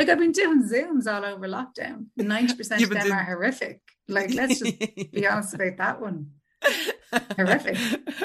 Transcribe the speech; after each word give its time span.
Like 0.00 0.08
I've 0.08 0.18
been 0.18 0.32
doing 0.32 0.62
Zooms 0.62 1.06
all 1.06 1.26
over 1.26 1.46
lockdown. 1.46 2.06
90% 2.18 2.82
of 2.82 2.88
them 2.88 3.00
doing... 3.00 3.12
are 3.12 3.22
horrific. 3.22 3.82
Like, 4.08 4.32
let's 4.32 4.58
just 4.58 4.78
be 5.12 5.26
honest 5.28 5.52
about 5.52 5.76
that 5.76 6.00
one. 6.00 6.30
Horrific. 7.36 7.76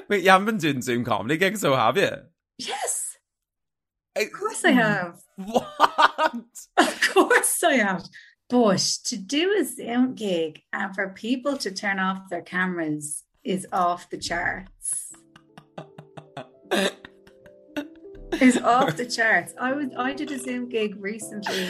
Wait, 0.10 0.24
you 0.24 0.30
haven't 0.30 0.46
been 0.46 0.58
doing 0.58 0.82
Zoom 0.82 1.04
comedy 1.04 1.36
gigs, 1.36 1.60
so 1.60 1.76
have 1.76 1.98
you? 1.98 2.12
Yes. 2.58 3.18
I... 4.18 4.22
Of 4.22 4.32
course 4.32 4.64
I 4.64 4.72
have. 4.72 5.20
What? 5.36 6.46
Of 6.78 7.02
course 7.14 7.62
I 7.62 7.74
have. 7.74 8.06
But 8.50 8.80
to 9.08 9.18
do 9.18 9.58
a 9.60 9.66
Zoom 9.66 10.16
gig 10.16 10.62
and 10.72 10.96
for 10.96 11.10
people 11.10 11.58
to 11.58 11.72
turn 11.72 12.00
off 12.00 12.30
their 12.30 12.42
cameras 12.42 13.24
is 13.44 13.68
off 13.74 14.10
the 14.10 14.18
charts. 14.18 15.12
Is 18.42 18.58
off 18.58 18.98
the 18.98 19.06
charts. 19.06 19.54
I 19.60 19.74
was 19.74 19.88
I 19.98 20.14
did 20.14 20.32
a 20.32 20.40
Zoom 20.40 20.70
gig 20.70 21.02
recently 21.02 21.70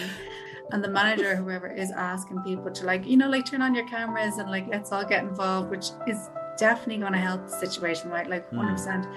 and 0.71 0.83
the 0.83 0.87
manager 0.87 1.35
whoever 1.35 1.67
is 1.67 1.91
asking 1.91 2.41
people 2.41 2.71
to 2.71 2.85
like 2.85 3.05
you 3.05 3.17
know 3.17 3.29
like 3.29 3.45
turn 3.45 3.61
on 3.61 3.75
your 3.75 3.87
cameras 3.87 4.37
and 4.37 4.49
like 4.49 4.67
let's 4.67 4.91
all 4.91 5.05
get 5.05 5.23
involved 5.23 5.69
which 5.69 5.89
is 6.07 6.29
definitely 6.57 6.97
going 6.97 7.13
to 7.13 7.19
help 7.19 7.47
the 7.47 7.51
situation 7.51 8.09
right 8.09 8.29
like 8.29 8.49
100% 8.51 8.77
mm. 8.77 9.15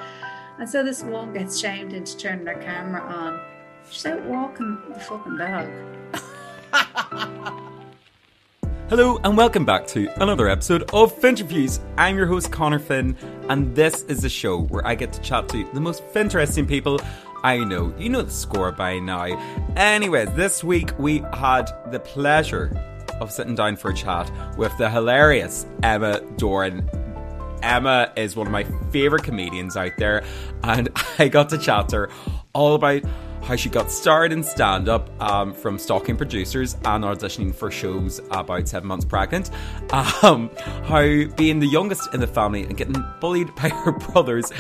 and 0.59 0.69
so 0.69 0.85
this 0.85 1.03
woman 1.03 1.33
gets 1.33 1.59
shamed 1.59 1.93
into 1.93 2.17
turning 2.19 2.45
their 2.45 2.61
camera 2.61 3.01
on 3.01 3.41
she's 3.91 4.07
out 4.07 4.23
walking 4.25 4.79
the 4.93 5.01
fucking 5.01 5.37
dog 5.37 5.69
Hello 8.89 9.19
and 9.23 9.37
welcome 9.37 9.67
back 9.67 9.87
to 9.89 10.09
another 10.23 10.49
episode 10.49 10.85
of 10.95 11.15
Finterviews. 11.21 11.79
I'm 11.99 12.17
your 12.17 12.27
host 12.27 12.51
Connor 12.51 12.79
Finn, 12.79 13.19
and 13.51 13.77
this 13.77 14.05
is 14.05 14.23
the 14.23 14.31
show 14.31 14.63
where 14.63 14.87
I 14.87 14.95
get 14.95 15.13
to 15.13 15.21
chat 15.21 15.47
to 15.51 15.69
the 15.75 15.81
most 15.81 16.03
interesting 16.17 16.67
people 16.67 16.99
I 17.45 17.59
know. 17.59 17.95
You 17.99 18.09
know 18.09 18.23
the 18.23 18.31
score 18.31 18.73
by 18.73 18.99
now. 18.99 19.25
Anyways, 19.77 20.33
this 20.33 20.65
week 20.65 20.99
we 20.99 21.19
had 21.35 21.71
the 21.91 22.01
pleasure 22.01 22.77
of 23.21 23.31
sitting 23.31 23.55
down 23.55 23.77
for 23.77 23.91
a 23.91 23.95
chat 23.95 24.31
with 24.57 24.77
the 24.79 24.91
hilarious 24.91 25.67
Emma 25.83 26.21
Doran. 26.37 26.89
Emma 27.63 28.13
is 28.17 28.37
one 28.37 28.47
of 28.47 28.53
my 28.53 28.65
favourite 28.91 29.25
comedians 29.25 29.77
out 29.77 29.97
there, 29.99 30.25
and 30.63 30.89
I 31.19 31.29
got 31.29 31.49
to 31.51 31.59
chat 31.59 31.89
to 31.91 31.97
her 31.97 32.11
all 32.53 32.75
about 32.75 33.03
how 33.43 33.57
she 33.57 33.69
got 33.71 33.91
started 33.91 34.33
in 34.37 34.43
stand 34.43 34.89
up 34.89 35.09
um, 35.23 35.55
from 35.55 35.79
stalking 35.79 36.17
producers 36.17 36.75
and 36.85 37.05
auditioning 37.05 37.55
for 37.55 37.71
shows 37.71 38.21
about 38.31 38.69
seven 38.69 38.89
months 38.89 39.05
pregnant. 39.05 39.51
Um, 39.91 40.51
how 40.85 41.25
being 41.37 41.59
the 41.59 41.69
youngest 41.69 42.13
in 42.13 42.21
the 42.21 42.27
family 42.27 42.65
and 42.65 42.77
getting 42.77 43.03
bullied 43.21 43.55
by 43.57 43.69
her 43.71 43.93
brothers 43.93 44.53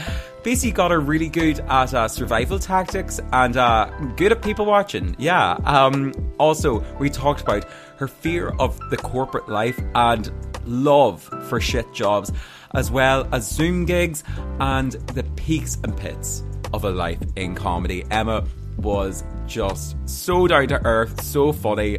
basically 0.48 0.72
got 0.72 0.90
her 0.90 0.98
really 0.98 1.28
good 1.28 1.60
at 1.68 1.92
uh, 1.92 2.08
survival 2.08 2.58
tactics 2.58 3.20
and 3.34 3.58
uh, 3.58 3.84
good 4.16 4.32
at 4.32 4.40
people 4.40 4.64
watching. 4.64 5.14
Yeah. 5.18 5.58
Um, 5.66 6.14
also, 6.38 6.82
we 6.98 7.10
talked 7.10 7.42
about 7.42 7.66
her 7.98 8.08
fear 8.08 8.54
of 8.58 8.80
the 8.88 8.96
corporate 8.96 9.50
life 9.50 9.78
and 9.94 10.32
love 10.64 11.20
for 11.50 11.60
shit 11.60 11.92
jobs, 11.92 12.32
as 12.72 12.90
well 12.90 13.28
as 13.30 13.46
Zoom 13.46 13.84
gigs 13.84 14.24
and 14.58 14.92
the 14.92 15.22
peaks 15.36 15.76
and 15.84 15.94
pits 15.94 16.42
of 16.72 16.82
a 16.82 16.90
life 16.90 17.20
in 17.36 17.54
comedy. 17.54 18.06
Emma 18.10 18.42
was 18.78 19.24
just 19.46 19.96
so 20.06 20.46
down 20.46 20.68
to 20.68 20.82
earth, 20.86 21.22
so 21.22 21.52
funny. 21.52 21.98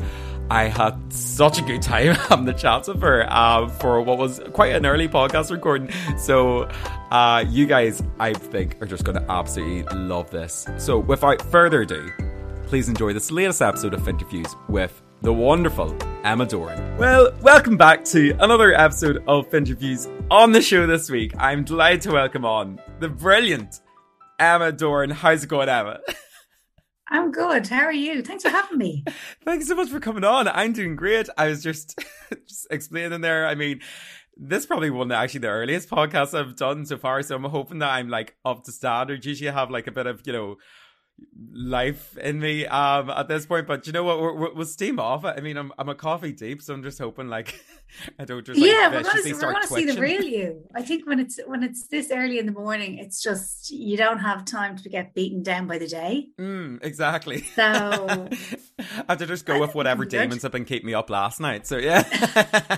I 0.51 0.63
had 0.63 1.13
such 1.13 1.59
a 1.59 1.61
good 1.61 1.81
time 1.83 2.15
having 2.29 2.45
the 2.45 2.53
chats 2.53 2.87
with 2.87 3.01
her 3.01 3.25
uh, 3.29 3.67
for 3.67 4.01
what 4.01 4.17
was 4.17 4.41
quite 4.53 4.73
an 4.75 4.83
early 4.83 5.07
podcast 5.07 5.51
recording. 5.51 5.91
So, 6.17 6.63
uh, 7.11 7.45
you 7.47 7.67
guys, 7.67 8.01
I 8.19 8.33
think, 8.33 8.81
are 8.81 8.87
just 8.87 9.03
going 9.03 9.17
to 9.19 9.31
absolutely 9.31 9.83
love 9.95 10.31
this. 10.31 10.67
So, 10.77 10.97
without 10.97 11.39
further 11.39 11.81
ado, 11.81 12.09
please 12.65 12.89
enjoy 12.89 13.13
this 13.13 13.29
latest 13.29 13.61
episode 13.61 13.93
of 13.93 14.01
Finterviews 14.01 14.55
with 14.67 14.99
the 15.21 15.31
wonderful 15.31 15.95
Emma 16.23 16.47
Doran. 16.47 16.97
Well, 16.97 17.31
welcome 17.41 17.77
back 17.77 18.03
to 18.05 18.31
another 18.39 18.73
episode 18.73 19.23
of 19.27 19.47
Finterviews. 19.51 20.07
On 20.31 20.51
the 20.51 20.63
show 20.63 20.87
this 20.87 21.11
week, 21.11 21.31
I'm 21.37 21.63
delighted 21.63 22.01
to 22.01 22.13
welcome 22.13 22.43
on 22.43 22.79
the 22.99 23.09
brilliant 23.09 23.81
Emma 24.39 24.71
Doran. 24.71 25.11
How's 25.11 25.43
it 25.43 25.47
going, 25.47 25.69
Emma? 25.69 25.99
I'm 27.09 27.31
good. 27.31 27.67
How 27.67 27.85
are 27.85 27.91
you? 27.91 28.21
Thanks 28.21 28.43
for 28.43 28.49
having 28.49 28.77
me. 28.77 29.03
Thanks 29.45 29.67
so 29.67 29.75
much 29.75 29.89
for 29.89 29.99
coming 29.99 30.23
on. 30.23 30.47
I'm 30.47 30.73
doing 30.73 30.95
great. 30.95 31.27
I 31.37 31.47
was 31.47 31.63
just 31.63 31.99
just 32.47 32.67
explaining 32.69 33.21
there. 33.21 33.47
I 33.47 33.55
mean, 33.55 33.81
this 34.37 34.63
is 34.63 34.67
probably 34.67 34.89
one 34.89 35.11
of 35.11 35.15
actually 35.15 35.41
the 35.41 35.47
earliest 35.47 35.89
podcasts 35.89 36.37
I've 36.37 36.55
done 36.55 36.85
so 36.85 36.97
far. 36.97 37.21
So 37.23 37.35
I'm 37.35 37.43
hoping 37.43 37.79
that 37.79 37.91
I'm 37.91 38.09
like 38.09 38.35
up 38.45 38.63
to 38.65 38.71
standard. 38.71 39.25
Usually 39.25 39.49
I 39.49 39.53
have 39.53 39.71
like 39.71 39.87
a 39.87 39.91
bit 39.91 40.07
of, 40.07 40.21
you 40.25 40.33
know, 40.33 40.57
life 41.51 42.17
in 42.17 42.39
me 42.39 42.65
um 42.67 43.09
at 43.09 43.27
this 43.27 43.45
point 43.45 43.67
but 43.67 43.85
you 43.87 43.93
know 43.93 44.03
what? 44.03 44.19
We're, 44.19 44.53
we'll 44.53 44.65
steam 44.65 44.99
off 44.99 45.25
i 45.25 45.39
mean 45.39 45.57
i'm 45.57 45.71
i'm 45.77 45.89
a 45.89 45.95
coffee 45.95 46.31
deep 46.31 46.61
so 46.61 46.73
i'm 46.73 46.83
just 46.83 46.99
hoping 46.99 47.27
like 47.27 47.59
i 48.19 48.25
don't 48.25 48.45
just 48.45 48.59
like, 48.59 48.69
yeah 48.69 48.87
we're 48.89 49.03
gonna, 49.03 49.21
see, 49.21 49.33
we're 49.33 49.53
gonna 49.53 49.67
see 49.67 49.85
the 49.85 49.99
real 49.99 50.23
you. 50.23 50.63
I 50.75 50.81
think 50.81 51.07
when 51.07 51.19
it's 51.19 51.39
when 51.45 51.63
it's 51.63 51.87
this 51.87 52.11
early 52.11 52.39
in 52.39 52.45
the 52.45 52.51
morning 52.51 52.97
it's 52.97 53.21
just 53.21 53.71
you 53.71 53.97
don't 53.97 54.19
have 54.19 54.45
time 54.45 54.77
to 54.77 54.89
get 54.89 55.13
beaten 55.13 55.43
down 55.43 55.67
by 55.67 55.77
the 55.77 55.87
day. 55.87 56.27
Mm, 56.39 56.83
exactly. 56.83 57.41
So 57.41 57.63
i 58.79 59.05
have 59.09 59.17
to 59.17 59.25
just 59.25 59.45
go 59.45 59.55
I 59.55 59.59
with 59.59 59.75
whatever 59.75 60.05
demons 60.17 60.43
have 60.43 60.51
been 60.51 60.65
keeping 60.65 60.87
me 60.87 60.93
up 60.93 61.09
last 61.09 61.39
night 61.39 61.67
so 61.67 61.77
yeah. 61.77 62.03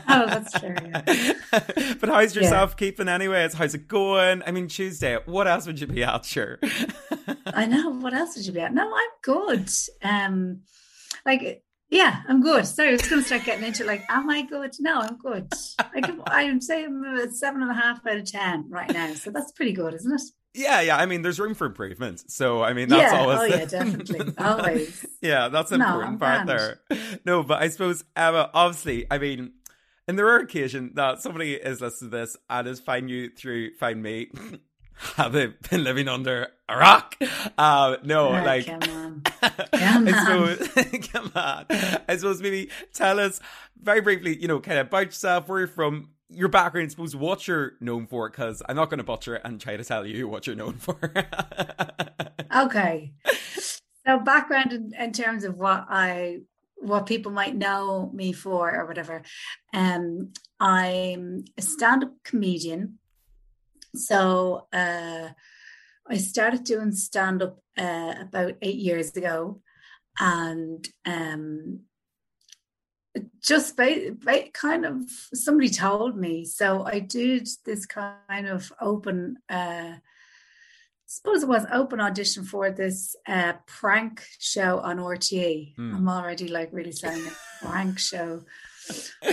Oh 0.07 0.25
that's 0.27 0.59
true 0.59 0.75
yeah. 0.85 1.01
but 1.99 2.09
how's 2.09 2.35
yourself 2.35 2.71
yeah. 2.71 2.77
keeping 2.77 3.07
anyways? 3.07 3.53
How's 3.53 3.75
it 3.75 3.87
going? 3.87 4.43
I 4.45 4.51
mean 4.51 4.67
tuesday 4.67 5.17
what 5.25 5.47
else 5.47 5.67
would 5.67 5.79
you 5.79 5.87
be 5.87 6.03
out 6.03 6.25
sure? 6.25 6.59
I 7.45 7.65
know 7.65 7.89
what 7.89 8.13
else 8.13 8.30
else 8.31 8.37
would 8.37 8.45
you 8.45 8.53
be 8.53 8.61
at? 8.61 8.73
No, 8.73 8.93
I'm 8.93 9.09
good. 9.21 9.69
Um, 10.03 10.61
like, 11.25 11.63
yeah, 11.89 12.21
I'm 12.27 12.41
good. 12.41 12.65
Sorry, 12.65 12.89
I 12.89 12.91
was 12.93 13.07
going 13.07 13.21
to 13.21 13.25
start 13.25 13.43
getting 13.43 13.65
into 13.65 13.83
like, 13.83 14.03
am 14.09 14.29
I 14.29 14.43
good? 14.43 14.73
No, 14.79 15.01
I'm 15.01 15.17
good. 15.17 15.51
Like, 15.93 16.09
I'm 16.27 16.61
saying 16.61 16.85
I'm 16.85 17.17
a 17.17 17.31
seven 17.31 17.61
and 17.61 17.71
a 17.71 17.73
half 17.73 18.05
out 18.07 18.17
of 18.17 18.25
ten 18.25 18.69
right 18.69 18.91
now, 18.91 19.13
so 19.13 19.31
that's 19.31 19.51
pretty 19.51 19.73
good, 19.73 19.93
isn't 19.93 20.13
it? 20.13 20.21
Yeah, 20.53 20.81
yeah. 20.81 20.97
I 20.97 21.05
mean, 21.05 21.21
there's 21.21 21.39
room 21.39 21.53
for 21.53 21.65
improvement. 21.65 22.29
So, 22.29 22.63
I 22.63 22.73
mean, 22.73 22.89
that's 22.89 23.13
yeah. 23.13 23.19
always. 23.19 23.39
Oh, 23.39 23.43
yeah, 23.43 23.65
definitely. 23.65 24.33
Always. 24.37 25.05
yeah, 25.21 25.47
that's 25.47 25.69
the 25.69 25.75
important 25.75 26.13
no, 26.13 26.25
part 26.25 26.47
there. 26.47 26.81
No, 27.25 27.43
but 27.43 27.61
I 27.61 27.69
suppose, 27.69 28.03
Emma, 28.15 28.49
obviously, 28.53 29.05
I 29.09 29.17
mean, 29.17 29.53
in 30.07 30.17
the 30.17 30.25
rare 30.25 30.39
occasion 30.39 30.91
that 30.95 31.21
somebody 31.21 31.53
is 31.53 31.79
listening 31.79 32.11
to 32.11 32.17
this 32.17 32.37
and 32.49 32.67
has 32.67 32.81
found 32.81 33.09
you 33.09 33.29
through 33.29 33.75
Find 33.75 34.03
Me, 34.03 34.29
have 35.15 35.33
they 35.33 35.47
been 35.69 35.83
living 35.83 36.07
under 36.07 36.47
a 36.69 36.77
rock? 36.77 37.15
Uh, 37.57 37.97
no, 38.03 38.29
oh, 38.29 38.43
like, 38.43 38.65
come 38.65 38.81
on. 38.81 39.21
Come 39.73 40.07
I 40.07 40.11
suppose, 40.11 41.07
come 41.11 41.31
on. 41.35 41.65
I 41.69 42.15
suppose 42.15 42.41
maybe 42.41 42.69
tell 42.93 43.19
us 43.19 43.39
very 43.81 44.01
briefly, 44.01 44.39
you 44.39 44.47
know, 44.47 44.59
kind 44.59 44.77
of 44.77 44.87
about 44.87 45.07
yourself, 45.07 45.47
where 45.47 45.59
you're 45.59 45.67
from, 45.67 46.09
your 46.29 46.47
background, 46.47 46.85
I 46.85 46.89
suppose, 46.89 47.15
what 47.15 47.47
you're 47.47 47.73
known 47.79 48.05
for, 48.05 48.29
because 48.29 48.61
I'm 48.67 48.75
not 48.75 48.89
going 48.89 48.99
to 48.99 49.03
butcher 49.03 49.35
it 49.35 49.41
and 49.43 49.59
try 49.59 49.77
to 49.77 49.83
tell 49.83 50.05
you 50.05 50.27
what 50.27 50.45
you're 50.45 50.55
known 50.55 50.73
for. 50.73 51.11
okay. 52.55 53.13
So, 54.05 54.19
background 54.19 54.73
in, 54.73 54.91
in 54.97 55.11
terms 55.11 55.43
of 55.43 55.57
what 55.57 55.85
I 55.89 56.41
what 56.81 57.05
people 57.05 57.31
might 57.31 57.55
know 57.55 58.11
me 58.13 58.33
for 58.33 58.75
or 58.75 58.87
whatever. 58.87 59.21
Um, 59.73 60.33
I'm 60.59 61.45
a 61.57 61.61
stand-up 61.61 62.11
comedian 62.23 62.97
so 63.95 64.67
uh, 64.73 65.29
I 66.07 66.17
started 66.17 66.63
doing 66.63 66.91
stand 66.91 67.41
up 67.41 67.59
uh, 67.77 68.15
about 68.21 68.53
eight 68.61 68.77
years 68.77 69.15
ago, 69.15 69.61
and 70.19 70.87
um, 71.05 71.81
just 73.43 73.75
by, 73.75 74.11
by 74.23 74.49
kind 74.53 74.85
of 74.85 75.03
somebody 75.33 75.69
told 75.69 76.17
me. 76.17 76.45
So 76.45 76.83
I 76.83 76.99
did 76.99 77.47
this 77.65 77.85
kind 77.85 78.47
of 78.47 78.71
open. 78.79 79.37
Uh, 79.49 79.95
I 79.95 81.13
suppose 81.13 81.43
it 81.43 81.49
was 81.49 81.65
open 81.73 81.99
audition 81.99 82.45
for 82.45 82.71
this 82.71 83.15
uh, 83.27 83.53
prank 83.65 84.23
show 84.39 84.79
on 84.79 84.97
RTE. 84.97 85.75
Mm. 85.75 85.95
I'm 85.95 86.09
already 86.09 86.47
like 86.47 86.69
really 86.71 86.93
saying 86.93 87.25
a 87.27 87.65
prank 87.65 87.99
show 87.99 88.43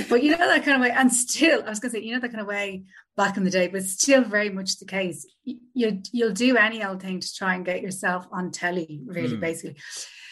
but 0.08 0.22
you 0.22 0.32
know 0.32 0.38
that 0.38 0.64
kind 0.64 0.76
of 0.76 0.80
way, 0.82 0.90
and 0.90 1.12
still, 1.12 1.62
I 1.64 1.70
was 1.70 1.80
going 1.80 1.92
to 1.92 1.98
say, 1.98 2.04
you 2.04 2.14
know 2.14 2.20
that 2.20 2.28
kind 2.28 2.40
of 2.40 2.46
way 2.46 2.84
back 3.16 3.36
in 3.36 3.44
the 3.44 3.50
day, 3.50 3.68
but 3.68 3.82
still 3.84 4.22
very 4.22 4.50
much 4.50 4.78
the 4.78 4.84
case. 4.84 5.26
You 5.44 6.00
you'll 6.12 6.32
do 6.32 6.56
any 6.56 6.84
old 6.84 7.02
thing 7.02 7.20
to 7.20 7.34
try 7.34 7.54
and 7.54 7.64
get 7.64 7.82
yourself 7.82 8.26
on 8.32 8.50
telly, 8.50 9.00
really, 9.06 9.36
mm. 9.36 9.40
basically. 9.40 9.76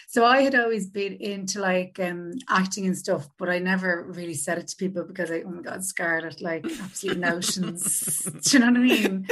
So 0.08 0.24
I 0.24 0.42
had 0.42 0.54
always 0.54 0.88
been 0.88 1.14
into 1.14 1.60
like 1.60 1.98
um, 2.00 2.32
acting 2.48 2.86
and 2.86 2.96
stuff, 2.96 3.28
but 3.38 3.48
I 3.48 3.58
never 3.58 4.06
really 4.08 4.34
said 4.34 4.56
it 4.58 4.68
to 4.68 4.76
people 4.76 5.04
because 5.04 5.30
I, 5.30 5.42
oh 5.44 5.50
my 5.50 5.62
god, 5.62 5.84
Scarlett, 5.84 6.40
like 6.40 6.64
absolute 6.64 7.18
notions. 7.18 8.22
do 8.42 8.50
you 8.50 8.58
know 8.60 8.70
what 8.70 8.76
I 8.76 8.80
mean? 8.80 9.28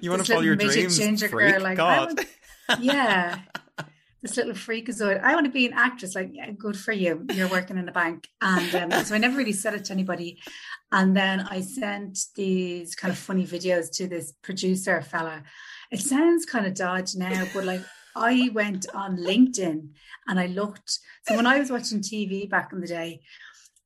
You 0.00 0.10
want 0.10 0.26
to 0.26 0.32
follow 0.32 0.44
your 0.44 0.56
dreams, 0.56 0.98
freak? 0.98 1.30
girl, 1.30 1.62
like 1.62 1.76
God. 1.76 2.20
yeah 2.80 3.38
this 4.22 4.36
little 4.36 4.52
freakazoid. 4.52 5.22
I 5.22 5.34
want 5.34 5.46
to 5.46 5.52
be 5.52 5.66
an 5.66 5.72
actress. 5.74 6.14
Like, 6.14 6.30
yeah, 6.32 6.50
good 6.50 6.76
for 6.76 6.92
you. 6.92 7.24
You're 7.32 7.48
working 7.48 7.78
in 7.78 7.88
a 7.88 7.92
bank. 7.92 8.28
And 8.40 8.92
um, 8.92 9.04
so 9.04 9.14
I 9.14 9.18
never 9.18 9.36
really 9.36 9.52
said 9.52 9.74
it 9.74 9.84
to 9.86 9.92
anybody. 9.92 10.40
And 10.90 11.16
then 11.16 11.40
I 11.40 11.60
sent 11.60 12.18
these 12.34 12.94
kind 12.94 13.12
of 13.12 13.18
funny 13.18 13.46
videos 13.46 13.90
to 13.92 14.06
this 14.08 14.32
producer 14.42 15.00
fella. 15.02 15.42
It 15.90 16.00
sounds 16.00 16.44
kind 16.44 16.66
of 16.66 16.74
dodgy 16.74 17.18
now, 17.18 17.46
but 17.54 17.64
like 17.64 17.82
I 18.16 18.50
went 18.52 18.86
on 18.94 19.16
LinkedIn 19.16 19.88
and 20.26 20.40
I 20.40 20.46
looked. 20.46 20.98
So 21.26 21.36
when 21.36 21.46
I 21.46 21.58
was 21.58 21.70
watching 21.70 22.00
TV 22.00 22.48
back 22.48 22.72
in 22.72 22.80
the 22.80 22.86
day, 22.86 23.20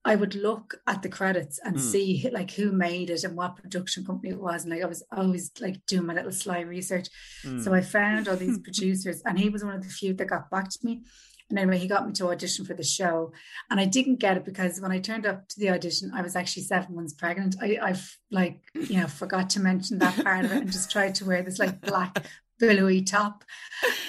I 0.05 0.17
would 0.17 0.35
look 0.35 0.75
at 0.87 1.03
the 1.03 1.09
credits 1.09 1.61
and 1.63 1.77
mm. 1.77 1.81
see 1.81 2.29
like 2.33 2.51
who 2.51 2.73
made 2.73 3.11
it 3.11 3.23
and 3.23 3.37
what 3.37 3.57
production 3.57 4.05
company 4.05 4.33
it 4.33 4.41
was. 4.41 4.65
And 4.65 4.73
like 4.73 4.83
I 4.83 4.87
was 4.87 5.05
always 5.17 5.53
like 5.61 5.85
doing 5.87 6.07
my 6.07 6.15
little 6.15 6.33
sly 6.33 6.61
research. 6.61 7.09
Mm. 7.45 7.63
So 7.63 7.73
I 7.73 7.83
found 7.83 8.29
all 8.29 8.37
these 8.37 8.59
producers, 8.65 9.23
and 9.25 9.39
he 9.39 9.49
was 9.49 9.65
one 9.65 9.75
of 9.75 9.83
the 9.83 9.89
few 9.89 10.13
that 10.15 10.27
got 10.27 10.51
back 10.51 10.71
to 10.71 10.79
me. 10.83 11.03
And 11.51 11.59
anyway, 11.59 11.79
he 11.79 11.87
got 11.87 12.07
me 12.07 12.15
to 12.15 12.31
audition 12.31 12.65
for 12.65 12.73
the 12.73 12.83
show. 12.83 13.31
And 13.71 13.79
I 13.79 13.85
didn't 13.85 14.21
get 14.21 14.39
it 14.39 14.45
because 14.45 14.81
when 14.81 14.91
I 14.91 14.99
turned 14.99 15.27
up 15.27 15.49
to 15.49 15.61
the 15.61 15.69
audition, 15.69 16.11
I 16.15 16.23
was 16.23 16.35
actually 16.35 16.63
seven 16.63 16.95
months 16.97 17.13
pregnant. 17.13 17.57
I, 17.61 17.79
I've 17.81 18.17
like, 18.31 18.63
you 18.75 18.99
know, 18.99 19.07
forgot 19.07 19.51
to 19.51 19.61
mention 19.61 19.99
that 19.99 20.25
part 20.25 20.47
of 20.47 20.53
it 20.53 20.63
and 20.63 20.73
just 20.73 20.91
tried 20.91 21.15
to 21.17 21.27
wear 21.27 21.43
this 21.43 21.59
like 21.59 21.83
black 21.83 22.25
billowy 22.59 23.03
top. 23.03 23.45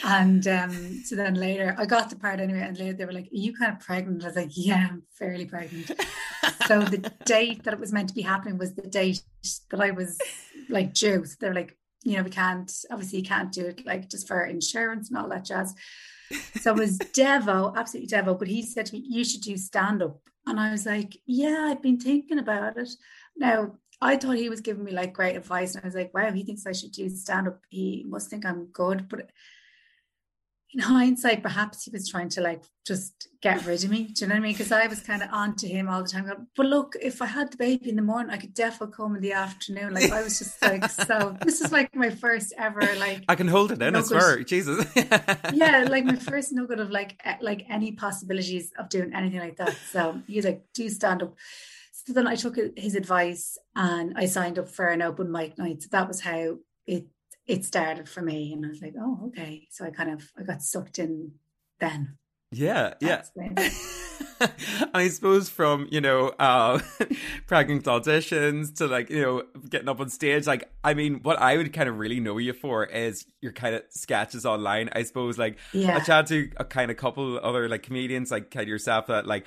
And 0.03 0.47
um, 0.47 1.01
so 1.03 1.15
then 1.15 1.35
later 1.35 1.75
I 1.77 1.85
got 1.85 2.09
the 2.09 2.15
part 2.15 2.39
anyway, 2.39 2.61
and 2.61 2.77
later 2.77 2.93
they 2.93 3.05
were 3.05 3.13
like, 3.13 3.25
Are 3.25 3.29
you 3.31 3.55
kind 3.55 3.73
of 3.73 3.79
pregnant? 3.79 4.23
I 4.23 4.27
was 4.27 4.35
like, 4.35 4.51
Yeah, 4.51 4.87
I'm 4.91 5.03
fairly 5.17 5.45
pregnant. 5.45 5.91
so 6.67 6.81
the 6.81 6.97
date 7.25 7.63
that 7.63 7.73
it 7.73 7.79
was 7.79 7.93
meant 7.93 8.09
to 8.09 8.15
be 8.15 8.21
happening 8.21 8.57
was 8.57 8.73
the 8.73 8.83
date 8.83 9.21
that 9.71 9.81
I 9.81 9.91
was 9.91 10.19
like 10.69 10.93
due. 10.93 11.25
So 11.25 11.35
they're 11.39 11.53
like, 11.53 11.77
you 12.03 12.17
know, 12.17 12.23
we 12.23 12.29
can't 12.29 12.71
obviously 12.91 13.19
you 13.19 13.25
can't 13.25 13.51
do 13.51 13.65
it 13.65 13.85
like 13.85 14.09
just 14.09 14.27
for 14.27 14.45
insurance 14.45 15.09
and 15.09 15.17
all 15.17 15.29
that 15.29 15.45
jazz. 15.45 15.73
So 16.61 16.71
it 16.71 16.79
was 16.79 16.97
Devo, 16.97 17.75
absolutely 17.75 18.09
Devo. 18.09 18.37
But 18.37 18.47
he 18.47 18.61
said 18.61 18.85
to 18.87 18.93
me, 18.93 19.03
You 19.07 19.23
should 19.23 19.41
do 19.41 19.57
stand 19.57 20.01
up. 20.01 20.19
And 20.45 20.59
I 20.59 20.71
was 20.71 20.85
like, 20.85 21.17
Yeah, 21.25 21.69
I've 21.69 21.81
been 21.81 21.99
thinking 21.99 22.39
about 22.39 22.77
it. 22.77 22.89
Now 23.35 23.75
I 24.03 24.17
thought 24.17 24.37
he 24.37 24.49
was 24.49 24.61
giving 24.61 24.83
me 24.83 24.91
like 24.91 25.13
great 25.13 25.35
advice, 25.35 25.75
and 25.75 25.83
I 25.83 25.87
was 25.87 25.95
like, 25.95 26.13
wow, 26.13 26.31
he 26.31 26.43
thinks 26.43 26.65
I 26.65 26.71
should 26.71 26.91
do 26.91 27.09
stand 27.09 27.47
up. 27.47 27.61
He 27.69 28.05
must 28.07 28.29
think 28.29 28.45
I'm 28.45 28.65
good. 28.65 29.07
But 29.09 29.29
in 30.73 30.79
hindsight, 30.79 31.43
perhaps 31.43 31.83
he 31.83 31.91
was 31.91 32.09
trying 32.09 32.29
to 32.29 32.41
like 32.41 32.63
just 32.85 33.27
get 33.41 33.65
rid 33.65 33.83
of 33.83 33.89
me. 33.89 34.05
Do 34.05 34.25
you 34.25 34.27
know 34.27 34.35
what 34.35 34.39
I 34.39 34.43
mean? 34.43 34.53
Because 34.53 34.71
I 34.71 34.87
was 34.87 35.01
kind 35.01 35.21
of 35.21 35.29
on 35.31 35.55
to 35.57 35.67
him 35.67 35.87
all 35.87 36.01
the 36.01 36.09
time. 36.09 36.47
But 36.55 36.65
look, 36.65 36.95
if 37.01 37.21
I 37.21 37.27
had 37.27 37.51
the 37.51 37.57
baby 37.57 37.89
in 37.89 37.95
the 37.95 38.01
morning, 38.01 38.31
I 38.31 38.37
could 38.37 38.53
definitely 38.53 38.95
come 38.95 39.15
in 39.15 39.21
the 39.21 39.33
afternoon. 39.33 39.93
Like 39.93 40.11
I 40.11 40.23
was 40.23 40.39
just 40.39 40.61
like, 40.61 40.89
so 41.07 41.37
this 41.43 41.61
is 41.61 41.71
like 41.71 41.95
my 41.95 42.09
first 42.09 42.53
ever 42.57 42.81
like. 42.97 43.23
I 43.27 43.35
can 43.35 43.47
hold 43.47 43.71
it 43.71 43.81
in. 43.81 43.95
It's 43.95 44.11
for 44.11 44.43
Jesus. 44.43 44.85
yeah, 45.53 45.85
like 45.89 46.05
my 46.05 46.15
first 46.15 46.51
nugget 46.51 46.79
of 46.79 46.89
like 46.89 47.21
like 47.41 47.65
any 47.69 47.91
possibilities 47.91 48.71
of 48.77 48.89
doing 48.89 49.13
anything 49.13 49.39
like 49.39 49.57
that. 49.57 49.75
So 49.91 50.21
he's 50.27 50.45
like, 50.45 50.63
do 50.73 50.89
stand 50.89 51.21
up. 51.23 51.35
So 52.05 52.13
then 52.13 52.27
I 52.27 52.35
took 52.35 52.57
his 52.75 52.95
advice 52.95 53.57
and 53.75 54.13
I 54.17 54.25
signed 54.25 54.59
up 54.59 54.67
for 54.67 54.87
an 54.87 55.01
open 55.01 55.31
mic 55.31 55.57
night. 55.57 55.83
So 55.83 55.89
that 55.91 56.07
was 56.07 56.21
how 56.21 56.57
it 56.85 57.07
it 57.47 57.65
started 57.65 58.07
for 58.09 58.21
me. 58.21 58.53
And 58.53 58.65
I 58.65 58.69
was 58.69 58.81
like, 58.81 58.95
oh, 58.99 59.19
okay. 59.27 59.67
So 59.71 59.85
I 59.85 59.89
kind 59.89 60.11
of 60.11 60.31
I 60.37 60.43
got 60.43 60.61
sucked 60.61 60.99
in 60.99 61.33
then. 61.79 62.17
Yeah, 62.51 62.93
yeah. 62.99 63.23
I 64.93 65.07
suppose 65.07 65.49
from, 65.49 65.87
you 65.91 66.01
know, 66.01 66.27
uh 66.39 66.79
pregnant 67.47 67.85
auditions 67.85 68.75
to 68.75 68.87
like, 68.87 69.09
you 69.09 69.21
know, 69.21 69.43
getting 69.69 69.87
up 69.87 70.01
on 70.01 70.09
stage, 70.09 70.45
like 70.45 70.69
I 70.83 70.93
mean, 70.93 71.21
what 71.23 71.39
I 71.39 71.55
would 71.55 71.71
kind 71.71 71.87
of 71.87 71.97
really 71.97 72.19
know 72.19 72.37
you 72.37 72.51
for 72.51 72.85
is 72.85 73.25
your 73.41 73.53
kind 73.53 73.75
of 73.75 73.83
sketches 73.89 74.45
online. 74.45 74.89
I 74.91 75.03
suppose 75.03 75.37
like 75.37 75.57
yeah. 75.71 75.95
I 75.95 75.99
chatted 76.01 76.27
to 76.27 76.57
a 76.57 76.65
kind 76.65 76.91
of 76.91 76.97
couple 76.97 77.39
other 77.41 77.69
like 77.69 77.83
comedians 77.83 78.29
like 78.29 78.51
kind 78.51 78.63
of 78.63 78.69
yourself 78.69 79.07
that 79.07 79.25
like 79.25 79.45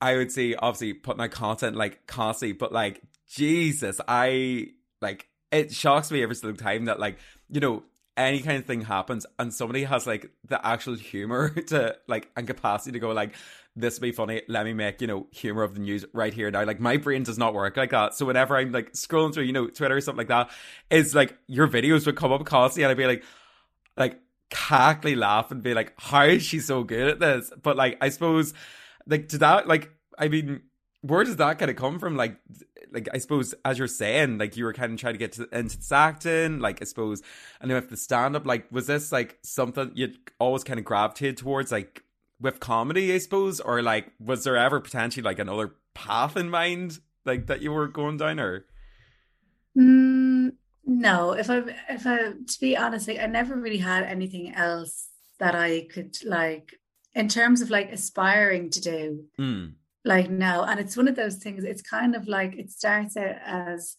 I 0.00 0.16
would 0.16 0.32
say 0.32 0.54
obviously 0.54 0.94
put 0.94 1.16
my 1.16 1.28
content 1.28 1.76
like 1.76 2.06
constantly, 2.06 2.52
but 2.52 2.72
like 2.72 3.02
Jesus, 3.28 4.00
I 4.06 4.68
like 5.00 5.28
it 5.52 5.72
shocks 5.72 6.10
me 6.10 6.22
every 6.22 6.36
single 6.36 6.56
time 6.56 6.86
that 6.86 6.98
like 6.98 7.18
you 7.50 7.60
know 7.60 7.82
any 8.16 8.40
kind 8.40 8.58
of 8.58 8.66
thing 8.66 8.82
happens 8.82 9.24
and 9.38 9.52
somebody 9.52 9.84
has 9.84 10.06
like 10.06 10.30
the 10.46 10.64
actual 10.66 10.94
humor 10.94 11.48
to 11.68 11.96
like 12.06 12.30
and 12.36 12.46
capacity 12.46 12.92
to 12.92 12.98
go 12.98 13.10
like 13.10 13.34
this 13.76 13.98
be 13.98 14.10
funny. 14.12 14.42
Let 14.48 14.64
me 14.64 14.74
make 14.74 15.00
you 15.00 15.06
know 15.06 15.26
humor 15.30 15.62
of 15.62 15.74
the 15.74 15.80
news 15.80 16.04
right 16.12 16.34
here 16.34 16.50
now. 16.50 16.64
Like 16.64 16.80
my 16.80 16.96
brain 16.96 17.22
does 17.22 17.38
not 17.38 17.54
work 17.54 17.76
like 17.76 17.90
that. 17.90 18.14
So 18.14 18.26
whenever 18.26 18.56
i'm 18.56 18.72
like 18.72 18.92
scrolling 18.92 19.32
through 19.32 19.44
you 19.44 19.52
know 19.52 19.68
twitter 19.68 19.96
or 19.96 20.00
something 20.00 20.18
like 20.18 20.28
that 20.28 20.50
it's 20.90 21.14
like 21.14 21.36
your 21.46 21.68
videos 21.68 22.06
would 22.06 22.16
come 22.16 22.32
up 22.32 22.44
constantly 22.44 22.84
and 22.84 22.90
i'd 22.90 22.96
be 22.96 23.06
like 23.06 23.22
like 23.96 24.18
cackly 24.50 25.16
laugh 25.16 25.50
and 25.50 25.62
be 25.62 25.74
like 25.74 25.92
how 25.96 26.24
is 26.24 26.42
she 26.42 26.58
so 26.58 26.82
good 26.82 27.08
at 27.08 27.20
this? 27.20 27.52
But 27.62 27.76
like 27.76 27.98
i 28.00 28.08
suppose 28.08 28.52
like 29.06 29.28
to 29.28 29.38
that 29.38 29.68
like 29.68 29.90
i 30.18 30.28
mean 30.28 30.60
where 31.02 31.24
does 31.24 31.36
that 31.36 31.58
kind 31.58 31.70
of 31.70 31.78
come 31.78 31.98
from? 31.98 32.16
Like 32.16 32.36
like 32.92 33.08
i 33.14 33.18
suppose 33.18 33.54
as 33.64 33.78
you're 33.78 33.86
saying 33.86 34.38
like 34.38 34.56
you 34.56 34.64
were 34.64 34.72
kind 34.72 34.92
of 34.92 34.98
trying 34.98 35.14
to 35.14 35.18
get 35.18 35.32
to, 35.32 35.48
into 35.56 35.78
acting 35.92 36.58
like 36.58 36.82
i 36.82 36.84
suppose 36.84 37.22
and 37.60 37.68
know 37.68 37.76
if 37.76 37.88
the 37.88 37.96
stand-up 37.96 38.44
like 38.44 38.66
was 38.72 38.88
this 38.88 39.12
like 39.12 39.38
something 39.42 39.92
you'd 39.94 40.18
always 40.40 40.64
kind 40.64 40.78
of 40.80 40.84
gravitated 40.84 41.36
towards 41.36 41.70
like 41.70 42.02
with 42.40 42.58
comedy 42.58 43.12
i 43.14 43.18
suppose? 43.18 43.60
Or 43.60 43.82
like 43.82 44.12
was 44.18 44.44
there 44.44 44.56
ever 44.56 44.80
potentially 44.80 45.22
like 45.22 45.38
another 45.38 45.74
path 45.94 46.36
in 46.36 46.50
mind 46.50 46.98
like 47.24 47.46
that 47.46 47.62
you 47.62 47.72
were 47.72 47.86
going 47.86 48.16
down 48.16 48.40
or? 48.40 48.66
Mm, 49.78 50.52
no. 50.84 51.32
If 51.32 51.48
i 51.50 51.58
if 51.88 52.06
i 52.06 52.32
to 52.32 52.60
be 52.60 52.76
honest 52.76 53.06
like 53.06 53.20
i 53.20 53.26
never 53.26 53.54
really 53.54 53.78
had 53.78 54.04
anything 54.04 54.52
else 54.54 55.08
that 55.38 55.54
i 55.54 55.86
could 55.92 56.16
like 56.24 56.79
in 57.14 57.28
terms 57.28 57.60
of 57.60 57.70
like 57.70 57.90
aspiring 57.92 58.70
to 58.70 58.80
do, 58.80 59.24
mm. 59.38 59.72
like 60.04 60.30
no, 60.30 60.64
and 60.64 60.78
it's 60.80 60.96
one 60.96 61.08
of 61.08 61.16
those 61.16 61.36
things. 61.36 61.64
It's 61.64 61.82
kind 61.82 62.14
of 62.14 62.28
like 62.28 62.54
it 62.54 62.70
starts 62.70 63.16
out 63.16 63.36
as 63.44 63.96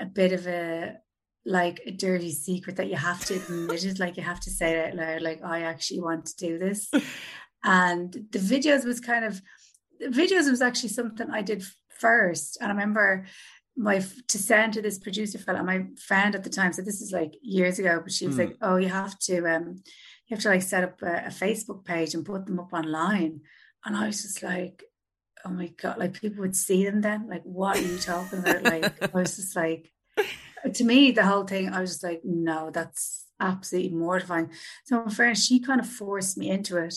a 0.00 0.06
bit 0.06 0.32
of 0.32 0.46
a 0.46 0.96
like 1.44 1.80
a 1.86 1.90
dirty 1.90 2.30
secret 2.30 2.76
that 2.76 2.88
you 2.88 2.96
have 2.96 3.24
to 3.24 3.34
admit 3.34 3.84
it, 3.84 3.98
like 3.98 4.16
you 4.16 4.22
have 4.22 4.40
to 4.40 4.50
say 4.50 4.78
it 4.78 4.90
out 4.90 4.96
loud, 4.96 5.22
like 5.22 5.42
I 5.42 5.62
actually 5.62 6.00
want 6.00 6.26
to 6.26 6.36
do 6.36 6.58
this. 6.58 6.88
and 7.64 8.12
the 8.12 8.38
videos 8.38 8.84
was 8.84 9.00
kind 9.00 9.24
of 9.24 9.40
the 9.98 10.08
videos 10.08 10.50
was 10.50 10.62
actually 10.62 10.90
something 10.90 11.28
I 11.30 11.42
did 11.42 11.64
first, 11.98 12.58
and 12.60 12.70
I 12.70 12.74
remember 12.74 13.26
my 13.76 14.04
to 14.28 14.38
send 14.38 14.74
to 14.74 14.82
this 14.82 14.98
producer 14.98 15.38
fellow, 15.38 15.62
my 15.62 15.86
friend 16.06 16.34
at 16.34 16.44
the 16.44 16.50
time. 16.50 16.72
So 16.72 16.82
this 16.82 17.00
is 17.00 17.12
like 17.12 17.32
years 17.42 17.78
ago, 17.78 18.00
but 18.02 18.12
she 18.12 18.26
was 18.26 18.36
mm. 18.36 18.46
like, 18.46 18.56
"Oh, 18.60 18.76
you 18.76 18.88
have 18.88 19.18
to 19.20 19.46
um, 19.46 19.82
you 20.32 20.36
have 20.36 20.42
to 20.44 20.48
like 20.48 20.62
set 20.62 20.82
up 20.82 21.02
a, 21.02 21.26
a 21.26 21.28
Facebook 21.28 21.84
page 21.84 22.14
and 22.14 22.24
put 22.24 22.46
them 22.46 22.58
up 22.58 22.72
online. 22.72 23.42
And 23.84 23.94
I 23.94 24.06
was 24.06 24.22
just 24.22 24.42
like, 24.42 24.82
oh 25.44 25.50
my 25.50 25.66
god, 25.66 25.98
like 25.98 26.18
people 26.18 26.40
would 26.40 26.56
see 26.56 26.86
them 26.86 27.02
then. 27.02 27.28
Like, 27.28 27.42
what 27.42 27.76
are 27.76 27.82
you 27.82 27.98
talking 27.98 28.38
about? 28.38 28.62
Like, 28.62 29.02
I 29.02 29.10
was 29.12 29.36
just 29.36 29.54
like, 29.54 29.92
to 30.74 30.84
me, 30.84 31.10
the 31.10 31.26
whole 31.26 31.44
thing, 31.44 31.68
I 31.68 31.82
was 31.82 31.90
just 31.90 32.02
like, 32.02 32.22
no, 32.24 32.70
that's 32.70 33.26
absolutely 33.40 33.90
mortifying. 33.90 34.50
So 34.86 35.04
my 35.04 35.12
friend, 35.12 35.36
she 35.36 35.60
kind 35.60 35.80
of 35.80 35.86
forced 35.86 36.38
me 36.38 36.48
into 36.48 36.78
it. 36.78 36.94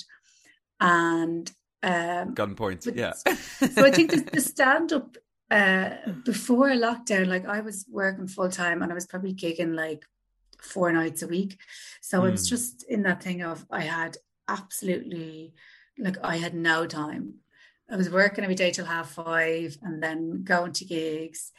And 0.79 1.51
um 1.83 2.35
gunpoint, 2.35 2.95
yeah. 2.95 3.11
so 3.11 3.85
I 3.85 3.91
think 3.91 4.11
the, 4.11 4.29
the 4.31 4.41
stand-up 4.54 5.18
uh 5.51 5.89
before 6.23 6.69
lockdown, 6.69 7.27
like 7.27 7.45
I 7.45 7.59
was 7.59 7.85
working 7.89 8.30
full 8.30 8.49
time 8.49 8.81
and 8.81 8.94
I 8.94 8.95
was 8.95 9.07
probably 9.07 9.33
gigging 9.33 9.75
like 9.75 10.06
four 10.66 10.92
nights 10.92 11.22
a 11.22 11.28
week. 11.28 11.57
So 12.02 12.22
mm. 12.22 12.31
it's 12.31 12.48
just 12.50 12.84
in 12.84 13.04
that 13.04 13.24
thing 13.24 13.42
of 13.42 13.66
I 13.69 13.81
had 13.81 14.18
absolutely 14.48 15.54
like 15.98 16.18
I 16.24 16.38
had 16.38 16.54
no 16.54 16.86
time. 16.86 17.36
I 17.90 17.95
was 17.95 18.10
working 18.10 18.44
every 18.44 18.56
day 18.56 18.72
till 18.72 18.86
half 18.86 19.12
five 19.12 19.78
and 19.81 20.02
then 20.02 20.44
going 20.44 20.74
to 20.74 20.86
gigs. 20.86 21.52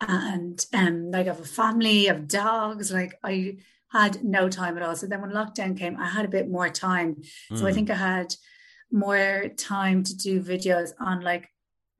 And 0.00 0.64
um 0.72 1.10
like 1.10 1.26
I 1.26 1.30
have 1.30 1.40
a 1.40 1.44
family, 1.44 2.08
of 2.08 2.28
dogs, 2.28 2.92
like 2.92 3.18
I 3.24 3.58
had 3.90 4.24
no 4.24 4.48
time 4.48 4.76
at 4.76 4.82
all. 4.82 4.96
So 4.96 5.06
then 5.06 5.20
when 5.20 5.32
lockdown 5.32 5.78
came, 5.78 5.96
I 5.98 6.08
had 6.08 6.24
a 6.24 6.28
bit 6.36 6.48
more 6.48 6.68
time. 6.68 7.22
Mm. 7.50 7.58
So 7.58 7.66
I 7.66 7.70
mm. 7.70 7.74
think 7.74 7.90
I 7.90 7.94
had 7.94 8.34
more 8.90 9.48
time 9.56 10.02
to 10.04 10.16
do 10.16 10.42
videos 10.42 10.90
on 11.00 11.20
like 11.20 11.48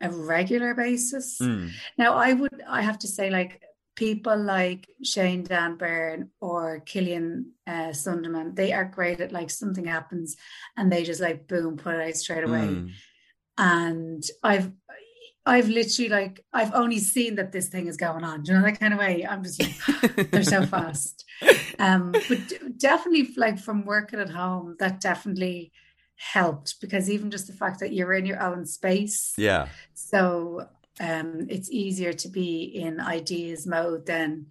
a 0.00 0.10
regular 0.10 0.74
basis. 0.74 1.38
Mm. 1.40 1.70
Now 1.96 2.14
I 2.14 2.32
would 2.32 2.62
I 2.68 2.82
have 2.82 2.98
to 3.00 3.08
say 3.08 3.30
like 3.30 3.62
people 3.94 4.36
like 4.36 4.88
Shane 5.02 5.44
Daniel 5.44 5.76
Byrne 5.76 6.30
or 6.40 6.80
Killian 6.80 7.52
uh, 7.66 7.92
Sundermann, 7.92 8.56
they 8.56 8.72
are 8.72 8.84
great 8.84 9.20
at 9.20 9.32
like 9.32 9.50
something 9.50 9.84
happens 9.84 10.36
and 10.76 10.90
they 10.90 11.04
just 11.04 11.20
like 11.20 11.46
boom, 11.46 11.76
put 11.76 11.94
it 11.94 12.08
out 12.08 12.16
straight 12.16 12.44
away. 12.44 12.68
Mm. 12.68 12.90
And 13.58 14.24
I've 14.42 14.72
I've 15.44 15.68
literally 15.68 16.08
like 16.08 16.44
I've 16.52 16.72
only 16.72 16.98
seen 16.98 17.34
that 17.36 17.52
this 17.52 17.68
thing 17.68 17.86
is 17.86 17.96
going 17.96 18.24
on. 18.24 18.42
Do 18.42 18.52
you 18.52 18.58
know 18.58 18.64
that 18.64 18.78
kind 18.78 18.94
of 18.94 19.00
way? 19.00 19.26
I'm 19.28 19.42
just 19.42 19.60
like 19.60 20.30
they're 20.30 20.42
so 20.42 20.64
fast. 20.64 21.24
Um, 21.78 22.12
but 22.12 22.78
definitely 22.78 23.34
like 23.36 23.58
from 23.58 23.84
working 23.84 24.20
at 24.20 24.30
home, 24.30 24.76
that 24.78 25.00
definitely 25.00 25.72
helped 26.16 26.80
because 26.80 27.10
even 27.10 27.30
just 27.30 27.48
the 27.48 27.52
fact 27.52 27.80
that 27.80 27.92
you're 27.92 28.12
in 28.12 28.24
your 28.24 28.40
own 28.40 28.64
space. 28.64 29.32
Yeah. 29.36 29.68
So 29.94 30.68
um, 31.00 31.46
it's 31.48 31.70
easier 31.70 32.12
to 32.12 32.28
be 32.28 32.62
in 32.64 33.00
ideas 33.00 33.66
mode 33.66 34.06
than 34.06 34.46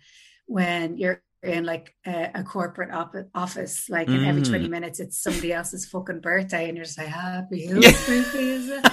when 0.48 0.98
you're 0.98 1.22
in 1.44 1.66
like 1.66 1.96
a, 2.06 2.32
a 2.36 2.44
corporate 2.44 2.92
op- 2.92 3.16
office, 3.34 3.90
like 3.90 4.08
in 4.08 4.24
every 4.26 4.44
20 4.44 4.68
mm. 4.68 4.70
minutes 4.70 5.00
it's 5.00 5.22
somebody 5.22 5.52
else's 5.52 5.86
fucking 5.86 6.20
birthday 6.20 6.68
and 6.68 6.78
you're 6.78 6.86
just 6.86 7.00
like, 7.00 7.08
happy 7.08 7.68
birthday 7.68 8.50
is 8.50 8.70
it? 8.70 8.86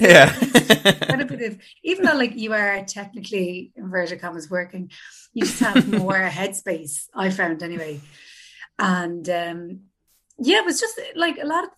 yeah. 0.00 0.32
even 1.82 2.04
though 2.04 2.16
like 2.16 2.36
you 2.36 2.52
are 2.52 2.84
technically 2.84 3.72
inverted 3.76 4.20
commas 4.20 4.48
working, 4.48 4.90
you 5.32 5.44
just 5.44 5.58
have 5.60 5.88
more 5.88 6.14
headspace, 6.30 7.06
I 7.14 7.30
found 7.30 7.62
anyway. 7.62 8.00
and 8.78 9.28
um, 9.28 9.80
yeah, 10.38 10.58
it 10.58 10.64
was 10.64 10.80
just 10.80 11.00
like 11.16 11.38
a 11.42 11.46
lot 11.46 11.64
of 11.64 11.70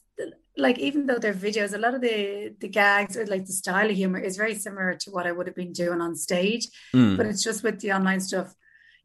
like 0.57 0.79
even 0.79 1.07
though 1.07 1.19
they're 1.19 1.35
videos, 1.35 1.75
a 1.75 1.79
lot 1.79 1.95
of 1.95 2.01
the 2.01 2.55
the 2.61 2.69
gags 2.69 3.17
or 3.17 3.27
like 3.27 3.45
the 3.47 3.53
style 3.53 3.91
of 3.91 3.97
humor 3.97 4.19
is 4.19 4.37
very 4.37 4.55
similar 4.55 4.95
to 4.95 5.11
what 5.11 5.27
I 5.27 5.33
would 5.33 5.47
have 5.49 5.57
been 5.57 5.73
doing 5.73 6.01
on 6.01 6.15
stage, 6.17 6.69
Mm. 6.95 7.17
but 7.17 7.27
it's 7.27 7.43
just 7.43 7.63
with 7.65 7.81
the 7.81 7.93
online 7.93 8.21
stuff. 8.21 8.55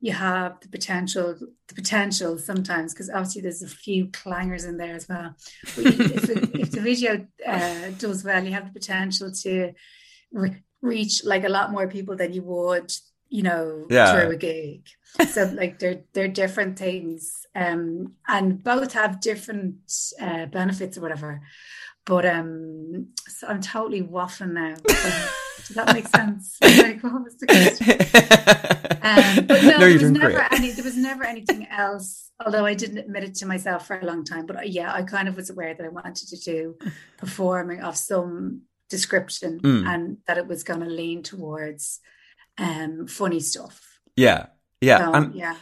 You 0.01 0.13
have 0.13 0.61
the 0.61 0.69
potential, 0.69 1.35
the 1.67 1.75
potential 1.75 2.37
sometimes, 2.37 2.93
because 2.93 3.09
obviously 3.09 3.41
there's 3.41 3.61
a 3.63 3.67
few 3.67 4.07
clangers 4.07 4.65
in 4.65 4.77
there 4.77 4.95
as 4.95 5.09
well. 5.09 5.35
But 5.75 5.85
if, 5.87 6.29
it, 6.29 6.55
if 6.63 6.71
the 6.71 6.79
video 6.79 7.27
uh, 7.45 7.89
does 7.97 8.23
well, 8.23 8.41
you 8.45 8.53
have 8.53 8.67
the 8.67 8.79
potential 8.79 9.29
to 9.43 9.73
re- 10.31 10.63
reach 10.81 11.25
like 11.25 11.43
a 11.43 11.49
lot 11.49 11.71
more 11.73 11.87
people 11.89 12.15
than 12.15 12.31
you 12.31 12.43
would, 12.43 12.93
you 13.27 13.43
know, 13.43 13.87
Yeah. 13.89 14.13
through 14.13 14.31
a 14.31 14.37
gig. 14.37 14.87
So 15.29 15.51
like 15.55 15.79
they're 15.79 16.01
they're 16.13 16.27
different 16.27 16.77
things, 16.79 17.45
um, 17.55 18.13
and 18.27 18.63
both 18.63 18.93
have 18.93 19.19
different 19.19 19.75
uh, 20.21 20.45
benefits 20.45 20.97
or 20.97 21.01
whatever. 21.01 21.41
But 22.05 22.25
um, 22.25 23.07
so 23.27 23.47
I'm 23.47 23.61
totally 23.61 24.01
waffling 24.01 24.53
now. 24.53 24.75
Does 24.85 25.75
that 25.75 25.93
make 25.93 26.07
sense? 26.07 26.57
Like, 26.63 27.03
what 27.03 27.23
was 27.23 27.37
the 27.37 27.45
question? 27.47 27.99
Um, 29.01 29.45
but 29.45 29.61
no, 29.63 29.69
No, 29.71 29.79
there 29.79 29.93
was 29.93 30.11
never 30.11 30.31
great. 30.33 30.51
any. 30.53 30.71
There 30.71 30.83
was 30.85 30.97
never 30.97 31.23
anything 31.23 31.67
else. 31.69 32.31
Although 32.45 32.65
I 32.65 32.73
didn't 32.73 32.97
admit 32.99 33.23
it 33.25 33.35
to 33.35 33.45
myself 33.45 33.87
for 33.87 33.99
a 33.99 34.05
long 34.05 34.23
time, 34.23 34.45
but 34.45 34.57
uh, 34.57 34.61
yeah, 34.63 34.93
I 34.93 35.03
kind 35.03 35.27
of 35.27 35.35
was 35.35 35.49
aware 35.49 35.73
that 35.73 35.85
I 35.85 35.89
wanted 35.89 36.27
to 36.29 36.37
do 36.37 36.77
performing 37.17 37.81
of 37.81 37.97
some 37.97 38.61
description, 38.89 39.59
Mm. 39.59 39.85
and 39.87 40.17
that 40.27 40.37
it 40.37 40.47
was 40.47 40.63
going 40.63 40.79
to 40.79 40.85
lean 40.87 41.21
towards 41.23 41.99
um, 42.57 43.07
funny 43.07 43.39
stuff. 43.39 43.99
yeah, 44.15 44.47
yeah, 44.81 44.97
So, 44.97 45.13
and 45.13 45.35
yeah, 45.35 45.55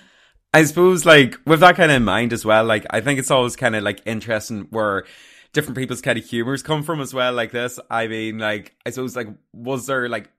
I 0.54 0.64
suppose 0.64 1.06
like 1.06 1.38
with 1.46 1.60
that 1.60 1.76
kind 1.76 1.92
of 1.92 1.98
in 1.98 2.04
mind 2.04 2.34
as 2.34 2.46
well, 2.46 2.66
like 2.66 2.86
I 2.90 3.02
think 3.02 3.20
it's 3.20 3.32
always 3.32 3.56
kind 3.56 3.76
of 3.76 3.84
like 3.84 4.02
interesting 4.06 4.68
where 4.70 5.06
different 5.54 5.78
people's 5.78 6.02
kind 6.02 6.18
of 6.18 6.26
humors 6.26 6.64
come 6.64 6.84
from 6.84 7.02
as 7.02 7.14
well. 7.14 7.34
Like 7.34 7.52
this, 7.52 7.80
I 7.90 8.08
mean, 8.08 8.40
like 8.40 8.76
I 8.86 8.92
suppose 8.92 9.16
like 9.16 9.28
was 9.54 9.88
there 9.88 10.08
like 10.10 10.30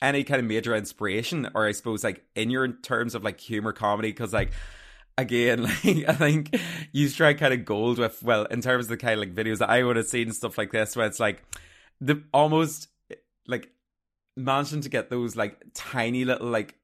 any 0.00 0.24
kind 0.24 0.40
of 0.40 0.46
major 0.46 0.74
inspiration, 0.74 1.48
or 1.54 1.66
I 1.66 1.72
suppose 1.72 2.04
like 2.04 2.24
in 2.34 2.50
your 2.50 2.68
terms 2.68 3.14
of 3.14 3.22
like 3.22 3.40
humor 3.40 3.72
comedy? 3.72 4.10
Because 4.10 4.32
like 4.32 4.52
again, 5.16 5.62
like 5.84 6.08
I 6.08 6.14
think 6.14 6.56
you 6.92 7.08
strike 7.08 7.38
kind 7.38 7.54
of 7.54 7.64
gold 7.64 7.98
with 7.98 8.22
well 8.22 8.44
in 8.46 8.60
terms 8.60 8.86
of 8.86 8.88
the 8.90 8.96
kind 8.96 9.14
of 9.14 9.20
like 9.20 9.34
videos 9.34 9.58
that 9.58 9.70
I 9.70 9.82
would 9.82 9.96
have 9.96 10.06
seen 10.06 10.28
and 10.28 10.36
stuff 10.36 10.58
like 10.58 10.72
this, 10.72 10.96
where 10.96 11.06
it's 11.06 11.20
like 11.20 11.42
the 12.00 12.22
almost 12.34 12.88
like 13.46 13.70
managing 14.36 14.80
to 14.82 14.88
get 14.88 15.10
those 15.10 15.36
like 15.36 15.62
tiny 15.74 16.24
little 16.24 16.48
like 16.48 16.74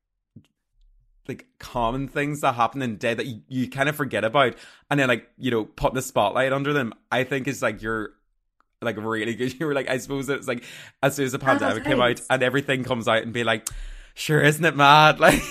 like 1.28 1.46
common 1.58 2.08
things 2.08 2.40
that 2.40 2.54
happen 2.54 2.82
in 2.82 2.96
day 2.96 3.14
that 3.14 3.26
you, 3.26 3.42
you 3.48 3.68
kind 3.68 3.88
of 3.88 3.96
forget 3.96 4.24
about 4.24 4.54
and 4.90 4.98
then 4.98 5.08
like 5.08 5.28
you 5.36 5.50
know 5.50 5.64
putting 5.64 5.94
the 5.94 6.02
spotlight 6.02 6.52
under 6.52 6.72
them. 6.72 6.94
I 7.12 7.24
think 7.24 7.46
is 7.46 7.62
like 7.62 7.82
you're 7.82 8.12
like 8.80 8.96
really 8.96 9.34
good. 9.34 9.54
You 9.60 9.66
were 9.66 9.74
like 9.74 9.88
i 9.88 9.98
suppose 9.98 10.28
it's 10.28 10.48
like 10.48 10.64
as 11.02 11.14
soon 11.16 11.26
as 11.26 11.32
the 11.32 11.38
pandemic 11.38 11.84
came 11.84 12.00
out 12.00 12.20
and 12.30 12.42
everything 12.42 12.84
comes 12.84 13.08
out 13.08 13.22
and 13.22 13.32
be 13.32 13.44
like 13.44 13.68
sure 14.14 14.40
isn't 14.40 14.64
it 14.64 14.76
mad? 14.76 15.20
Like 15.20 15.42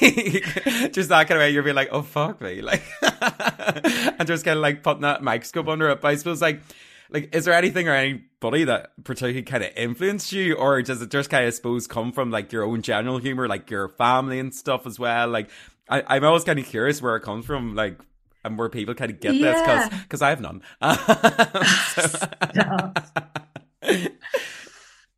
just 0.94 1.10
that 1.10 1.28
kind 1.28 1.34
of 1.34 1.40
way 1.40 1.52
you're 1.52 1.64
being 1.64 1.76
like 1.76 1.90
oh 1.92 2.02
fuck 2.02 2.42
me. 2.42 2.62
Like 2.62 2.84
and 3.02 4.28
just 4.28 4.46
kind 4.46 4.58
of 4.58 4.62
like 4.62 4.84
putting 4.84 5.02
that 5.04 5.24
microscope 5.24 5.68
under 5.68 5.90
it. 5.90 6.02
But 6.02 6.10
i 6.10 6.16
suppose 6.16 6.42
like 6.42 6.62
like 7.10 7.34
is 7.36 7.46
there 7.46 7.54
anything 7.54 7.88
or 7.88 7.94
anybody 7.94 8.64
that 8.66 8.92
particularly 9.04 9.42
kind 9.44 9.64
of 9.64 9.72
influenced 9.76 10.32
you 10.32 10.56
or 10.56 10.82
does 10.82 11.02
it 11.02 11.10
just 11.10 11.30
kind 11.30 11.46
of 11.46 11.54
suppose 11.54 11.88
come 11.88 12.12
from 12.12 12.32
like 12.32 12.52
your 12.52 12.64
own 12.64 12.82
general 12.82 13.18
humor 13.18 13.48
like 13.48 13.70
your 13.70 13.90
family 13.90 14.40
and 14.40 14.54
stuff 14.54 14.86
as 14.86 15.00
well? 15.00 15.28
Like 15.28 15.50
I, 15.90 16.04
i'm 16.08 16.24
always 16.26 16.44
kind 16.44 16.60
of 16.60 16.66
curious 16.66 17.02
where 17.02 17.16
it 17.16 17.22
comes 17.22 17.46
from 17.46 17.76
like 17.76 17.98
and 18.44 18.58
where 18.58 18.70
people 18.70 18.94
kind 18.94 19.10
of 19.12 19.20
get 19.22 19.32
this 19.32 19.42
Yeah. 19.42 19.88
because 19.88 20.02
because 20.04 20.22
i 20.22 20.30
have 20.30 20.42
none 20.42 20.62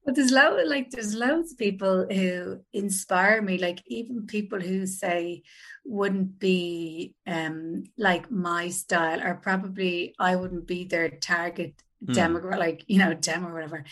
but 0.09 0.15
there's 0.15 0.31
loads 0.31 0.67
like 0.67 0.89
there's 0.89 1.13
loads 1.13 1.51
of 1.51 1.59
people 1.59 2.07
who 2.11 2.61
inspire 2.73 3.43
me. 3.43 3.59
Like 3.59 3.83
even 3.85 4.25
people 4.25 4.59
who 4.59 4.87
say 4.87 5.43
wouldn't 5.85 6.39
be 6.39 7.13
um 7.27 7.83
like 7.95 8.31
my 8.31 8.69
style, 8.69 9.21
or 9.21 9.35
probably 9.35 10.15
I 10.17 10.35
wouldn't 10.35 10.65
be 10.65 10.85
their 10.85 11.09
target 11.09 11.75
Hmm. 12.07 12.13
demographic, 12.15 12.57
like 12.57 12.83
you 12.87 12.97
know, 12.97 13.13
demo 13.13 13.49
or 13.49 13.53
whatever. 13.53 13.83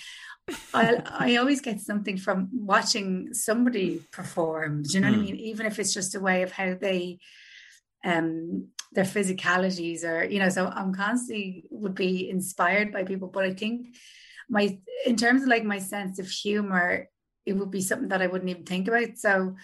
I 0.73 1.03
I 1.05 1.35
always 1.35 1.61
get 1.61 1.81
something 1.81 2.17
from 2.17 2.49
watching 2.51 3.35
somebody 3.35 4.01
perform. 4.11 4.81
Do 4.81 4.93
you 4.93 5.01
know 5.01 5.11
what 5.11 5.17
I 5.19 5.21
Mm. 5.21 5.25
mean? 5.25 5.35
Even 5.35 5.67
if 5.67 5.77
it's 5.77 5.93
just 5.93 6.15
a 6.15 6.19
way 6.19 6.41
of 6.41 6.51
how 6.51 6.73
they 6.73 7.19
um 8.03 8.69
their 8.93 9.03
physicalities 9.03 10.03
or 10.03 10.23
you 10.23 10.39
know 10.39 10.49
so 10.49 10.67
i'm 10.67 10.93
constantly 10.93 11.65
would 11.69 11.93
be 11.95 12.29
inspired 12.29 12.93
by 12.93 13.03
people 13.03 13.27
but 13.27 13.43
i 13.43 13.53
think 13.53 13.87
my 14.49 14.77
in 15.05 15.15
terms 15.15 15.43
of 15.43 15.47
like 15.47 15.63
my 15.63 15.79
sense 15.79 16.19
of 16.19 16.27
humor 16.27 17.07
it 17.45 17.53
would 17.53 17.71
be 17.71 17.81
something 17.81 18.09
that 18.09 18.21
i 18.21 18.27
wouldn't 18.27 18.49
even 18.49 18.63
think 18.63 18.87
about. 18.87 19.17
So 19.17 19.55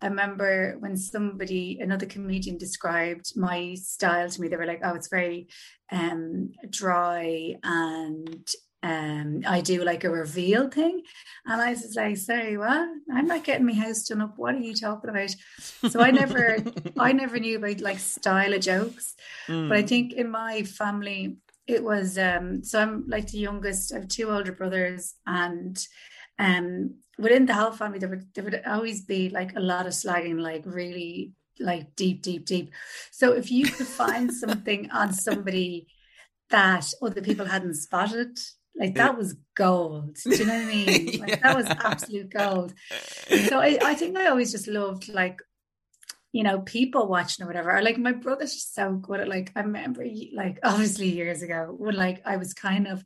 i 0.00 0.06
remember 0.06 0.76
when 0.78 0.96
somebody 0.96 1.78
another 1.80 2.06
comedian 2.06 2.58
described 2.58 3.32
my 3.36 3.74
style 3.74 4.28
to 4.28 4.40
me 4.40 4.48
they 4.48 4.56
were 4.56 4.66
like 4.66 4.80
oh 4.84 4.94
it's 4.94 5.08
very 5.08 5.48
um 5.90 6.50
dry 6.70 7.56
and 7.62 8.48
um 8.82 9.42
I 9.46 9.60
do 9.60 9.84
like 9.84 10.04
a 10.04 10.10
reveal 10.10 10.68
thing. 10.68 11.02
And 11.46 11.60
I 11.60 11.70
was 11.70 11.82
just 11.82 11.96
like 11.96 12.16
sorry 12.16 12.56
what? 12.56 12.88
I'm 13.12 13.26
not 13.26 13.44
getting 13.44 13.66
my 13.66 13.72
house 13.74 14.02
done 14.08 14.22
up. 14.22 14.34
What 14.36 14.54
are 14.54 14.58
you 14.58 14.74
talking 14.74 15.10
about? 15.10 15.34
So 15.88 16.00
I 16.00 16.10
never 16.10 16.58
I 16.98 17.12
never 17.12 17.38
knew 17.38 17.58
about 17.58 17.80
like 17.80 17.98
style 17.98 18.54
of 18.54 18.60
jokes. 18.60 19.14
Mm. 19.48 19.68
but 19.68 19.78
I 19.78 19.82
think 19.82 20.12
in 20.12 20.30
my 20.30 20.62
family 20.64 21.38
it 21.66 21.82
was 21.82 22.18
um 22.18 22.62
so 22.64 22.80
I'm 22.80 23.04
like 23.08 23.28
the 23.28 23.38
youngest 23.38 23.92
I 23.92 23.98
have 23.98 24.08
two 24.08 24.30
older 24.30 24.52
brothers 24.52 25.14
and 25.26 25.78
um 26.38 26.96
within 27.18 27.46
the 27.46 27.54
whole 27.54 27.72
family 27.72 27.98
there 27.98 28.08
would 28.08 28.26
there 28.34 28.44
would 28.44 28.62
always 28.66 29.04
be 29.04 29.28
like 29.30 29.54
a 29.56 29.60
lot 29.60 29.86
of 29.86 29.92
slagging 29.92 30.40
like 30.40 30.62
really 30.64 31.32
like 31.60 31.94
deep 31.96 32.22
deep 32.22 32.46
deep. 32.46 32.70
So 33.10 33.32
if 33.32 33.50
you 33.50 33.66
could 33.66 33.86
find 33.86 34.32
something 34.44 34.90
on 34.90 35.12
somebody 35.12 35.86
that 36.50 36.92
other 37.00 37.22
people 37.22 37.46
hadn't 37.46 37.74
spotted 37.74 38.38
like 38.74 38.94
that 38.94 39.16
was 39.16 39.34
gold. 39.54 40.16
Do 40.24 40.34
you 40.34 40.46
know 40.46 40.54
what 40.54 40.62
I 40.62 40.66
mean? 40.66 41.20
Like 41.20 41.42
that 41.42 41.56
was 41.56 41.66
absolute 41.66 42.30
gold. 42.30 42.72
So 43.48 43.60
I, 43.60 43.78
I 43.82 43.94
think 43.94 44.16
I 44.16 44.26
always 44.26 44.50
just 44.50 44.66
loved 44.66 45.08
like 45.08 45.40
you 46.32 46.42
know 46.42 46.60
people 46.60 47.06
watching 47.06 47.44
or 47.44 47.46
whatever 47.46 47.76
or 47.76 47.82
like 47.82 47.98
my 47.98 48.12
brother's 48.12 48.54
just 48.54 48.74
so 48.74 48.92
good 48.94 49.20
at 49.20 49.28
like 49.28 49.52
I 49.54 49.60
remember 49.60 50.04
like 50.34 50.58
obviously 50.64 51.08
years 51.08 51.42
ago 51.42 51.74
when 51.76 51.94
like 51.94 52.22
I 52.26 52.36
was 52.36 52.54
kind 52.54 52.88
of 52.88 53.04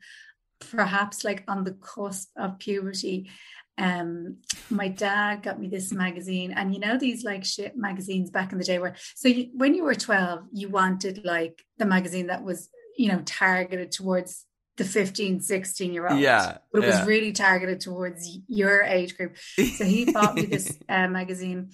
perhaps 0.61 1.25
like 1.25 1.45
on 1.49 1.65
the 1.65 1.73
cusp 1.73 2.31
of 2.37 2.59
puberty 2.59 3.31
um 3.79 4.39
my 4.71 4.89
dad 4.89 5.43
got 5.43 5.61
me 5.61 5.69
this 5.69 5.93
magazine 5.93 6.51
and 6.53 6.73
you 6.73 6.81
know 6.81 6.97
these 6.97 7.25
like 7.25 7.45
shit 7.45 7.77
magazines 7.77 8.31
back 8.31 8.53
in 8.53 8.59
the 8.59 8.65
day 8.65 8.79
where 8.79 8.95
so 9.15 9.29
you, 9.29 9.51
when 9.53 9.75
you 9.75 9.85
were 9.85 9.95
12 9.95 10.45
you 10.53 10.71
wanted 10.71 11.23
like 11.25 11.63
the 11.77 11.85
magazine 11.85 12.29
that 12.29 12.43
was 12.43 12.71
you 12.97 13.13
know 13.13 13.21
targeted 13.27 13.93
towards 13.93 14.47
the 14.79 14.85
15 14.85 15.41
16 15.41 15.93
year 15.93 16.09
old 16.09 16.21
Yeah, 16.21 16.59
but 16.73 16.83
it 16.83 16.87
yeah. 16.89 16.99
was 17.01 17.07
really 17.07 17.33
targeted 17.33 17.81
towards 17.81 18.39
your 18.49 18.83
age 18.83 19.17
group 19.17 19.37
so 19.37 19.85
he 19.85 20.11
bought 20.11 20.35
me 20.35 20.47
this 20.47 20.79
uh, 20.89 21.09
magazine 21.09 21.71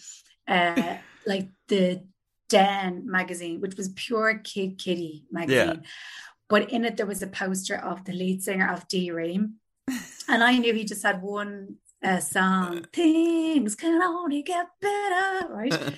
uh 0.49 0.97
like 1.27 1.49
the 1.69 2.03
den 2.49 3.11
magazine 3.11 3.61
which 3.61 3.77
was 3.77 3.89
pure 3.97 4.41
kid 4.45 4.79
kitty 4.79 5.25
magazine. 5.31 5.83
But 6.49 6.71
in 6.71 6.85
it 6.85 6.97
there 6.97 7.07
was 7.07 7.23
a 7.23 7.27
poster 7.27 7.77
of 7.77 8.05
the 8.05 8.13
lead 8.13 8.43
singer 8.43 8.71
of 8.71 8.89
D 8.89 9.11
Ream. 9.11 9.55
And 10.29 10.45
I 10.45 10.57
knew 10.57 10.73
he 10.73 10.85
just 10.85 11.03
had 11.03 11.21
one 11.21 11.77
uh, 12.03 12.21
song 12.21 12.85
things 12.93 13.75
can 13.75 14.01
only 14.01 14.43
get 14.43 14.67
better 14.81 15.53
right? 15.53 15.95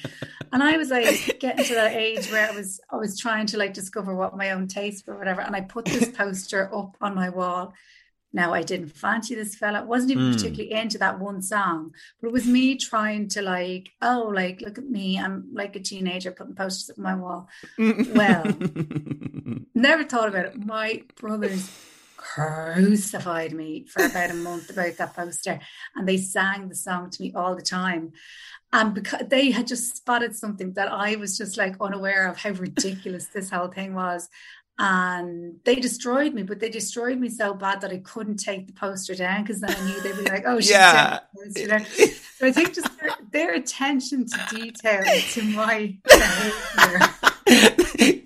And 0.55 0.63
I 0.63 0.77
was 0.77 0.89
like 0.89 1.37
getting 1.41 1.65
to 1.65 1.75
that 1.75 1.95
age 1.95 2.31
where 2.31 2.49
I 2.49 2.53
was 2.55 2.81
I 2.89 2.97
was 2.97 3.19
trying 3.19 3.47
to 3.47 3.59
like 3.59 3.75
discover 3.75 4.15
what 4.15 4.37
my 4.37 4.53
own 4.53 4.69
taste 4.69 5.09
or 5.09 5.19
whatever. 5.19 5.41
And 5.41 5.57
I 5.57 5.63
put 5.63 5.85
this 5.85 6.09
poster 6.17 6.73
up 6.75 6.97
on 7.01 7.15
my 7.15 7.29
wall. 7.29 7.75
Now 8.35 8.53
I 8.53 8.63
didn't 8.63 8.89
fancy 8.89 9.35
this 9.37 9.55
fella. 9.55 9.79
I 9.79 9.83
wasn't 9.85 10.11
even 10.13 10.25
Mm. 10.25 10.35
particularly 10.35 10.73
into 10.73 10.99
that 10.99 11.21
one 11.21 11.41
song, 11.41 11.95
but 12.21 12.29
it 12.29 12.33
was 12.33 12.47
me 12.47 12.77
trying 12.77 13.29
to 13.29 13.41
like, 13.43 13.91
oh, 14.03 14.31
like 14.35 14.61
look 14.61 14.77
at 14.77 14.91
me. 14.91 15.19
I'm 15.19 15.49
like 15.53 15.77
a 15.77 15.81
teenager 15.81 16.33
putting 16.33 16.55
posters 16.57 16.91
up 16.91 16.99
on 16.99 17.05
my 17.05 17.15
wall. 17.15 17.49
Well, 17.79 18.45
Never 19.75 20.05
thought 20.05 20.29
about 20.29 20.47
it. 20.47 20.65
My 20.65 21.03
brothers 21.17 21.71
crucified 22.17 23.53
me 23.53 23.87
for 23.87 24.05
about 24.05 24.31
a 24.31 24.35
month 24.35 24.71
about 24.71 24.97
that 24.97 25.15
poster, 25.15 25.61
and 25.95 26.09
they 26.09 26.17
sang 26.17 26.69
the 26.69 26.75
song 26.75 27.11
to 27.11 27.23
me 27.23 27.33
all 27.35 27.55
the 27.55 27.63
time. 27.63 28.13
And 28.73 28.95
because 28.95 29.29
they 29.29 29.51
had 29.53 29.67
just 29.69 29.97
spotted 29.97 30.35
something 30.35 30.73
that 30.73 30.91
I 30.91 31.17
was 31.17 31.39
just 31.39 31.57
like 31.57 31.77
unaware 31.81 32.27
of 32.29 32.39
how 32.39 32.51
ridiculous 32.51 33.27
this 33.27 33.51
whole 33.51 33.69
thing 33.69 33.95
was. 33.95 34.29
And 34.79 35.61
they 35.65 35.77
destroyed 35.77 36.35
me, 36.35 36.43
but 36.43 36.59
they 36.59 36.69
destroyed 36.69 37.19
me 37.19 37.29
so 37.29 37.55
bad 37.55 37.81
that 37.83 37.93
I 37.93 37.99
couldn't 37.99 38.39
take 38.39 38.67
the 38.67 38.73
poster 38.73 39.15
down 39.15 39.43
because 39.43 39.61
then 39.61 39.71
I 39.71 39.85
knew 39.87 40.01
they'd 40.01 40.17
be 40.25 40.31
like, 40.31 40.45
oh, 40.47 40.59
Yeah. 40.59 41.21
So 42.39 42.47
I 42.47 42.53
think 42.53 42.75
just 42.75 42.89
their, 43.01 43.11
their 43.31 43.55
attention 43.55 44.27
to 44.27 44.47
detail 44.51 45.05
to 45.05 45.43
my 45.43 45.95
behavior. 46.05 47.01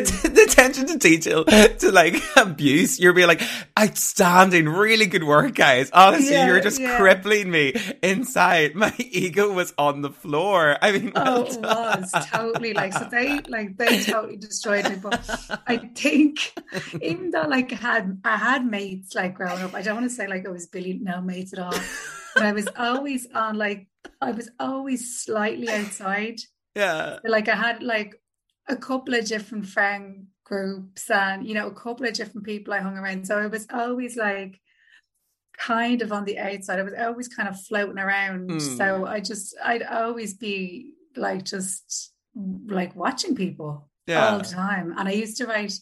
the, 0.00 0.28
the 0.28 0.42
attention 0.42 0.86
to 0.86 0.98
detail 0.98 1.44
to 1.44 1.92
like 1.92 2.22
abuse. 2.36 2.98
You're 2.98 3.12
being 3.12 3.28
like 3.28 3.42
outstanding, 3.78 4.68
really 4.68 5.06
good 5.06 5.24
work, 5.24 5.54
guys. 5.54 5.90
Honestly, 5.92 6.32
yeah, 6.32 6.46
you're 6.46 6.60
just 6.60 6.80
yeah. 6.80 6.96
crippling 6.96 7.50
me 7.50 7.74
inside. 8.02 8.74
My 8.74 8.94
ego 8.98 9.52
was 9.52 9.74
on 9.76 10.02
the 10.02 10.10
floor. 10.10 10.76
I 10.80 10.92
mean, 10.92 11.12
oh, 11.16 11.44
it 11.44 11.60
was 11.60 12.12
totally 12.26 12.74
like 12.74 12.92
so. 12.92 13.08
They 13.10 13.40
like 13.40 13.76
they 13.76 14.02
totally 14.02 14.36
destroyed 14.36 14.88
me. 14.88 14.96
But 14.96 15.28
I 15.66 15.76
think 15.76 16.54
even 17.00 17.30
though 17.30 17.46
like 17.48 17.72
I 17.72 17.76
had 17.76 18.20
I 18.24 18.36
had 18.36 18.66
mates 18.66 19.14
like 19.14 19.34
growing 19.34 19.62
up, 19.62 19.74
I 19.74 19.82
don't 19.82 19.96
want 19.96 20.08
to 20.08 20.14
say 20.14 20.26
like 20.26 20.46
I 20.46 20.50
was 20.50 20.66
Billy 20.66 20.98
no 21.00 21.20
mates 21.20 21.52
at 21.52 21.58
all, 21.58 21.74
but 22.34 22.44
I 22.44 22.52
was 22.52 22.68
always 22.76 23.26
on 23.34 23.56
like 23.56 23.88
I 24.20 24.32
was 24.32 24.50
always 24.58 25.22
slightly 25.22 25.68
outside. 25.68 26.40
Yeah. 26.74 27.18
Like 27.24 27.48
I 27.48 27.54
had 27.54 27.82
like 27.82 28.21
a 28.68 28.76
couple 28.76 29.14
of 29.14 29.26
different 29.26 29.66
friend 29.66 30.26
groups 30.44 31.10
and 31.10 31.46
you 31.46 31.54
know 31.54 31.68
a 31.68 31.74
couple 31.74 32.06
of 32.06 32.12
different 32.14 32.46
people 32.46 32.74
I 32.74 32.80
hung 32.80 32.96
around. 32.96 33.26
So 33.26 33.38
I 33.38 33.46
was 33.46 33.66
always 33.72 34.16
like 34.16 34.60
kind 35.56 36.02
of 36.02 36.12
on 36.12 36.24
the 36.24 36.38
outside. 36.38 36.78
I 36.78 36.82
was 36.82 36.94
always 36.94 37.28
kind 37.28 37.48
of 37.48 37.60
floating 37.60 37.98
around. 37.98 38.50
Mm. 38.50 38.76
So 38.76 39.06
I 39.06 39.20
just 39.20 39.54
I'd 39.64 39.82
always 39.82 40.34
be 40.34 40.94
like 41.16 41.44
just 41.44 42.12
like 42.66 42.96
watching 42.96 43.34
people 43.34 43.88
yeah. 44.06 44.30
all 44.30 44.38
the 44.38 44.44
time. 44.44 44.94
And 44.96 45.08
I 45.08 45.12
used 45.12 45.36
to 45.38 45.46
write 45.46 45.74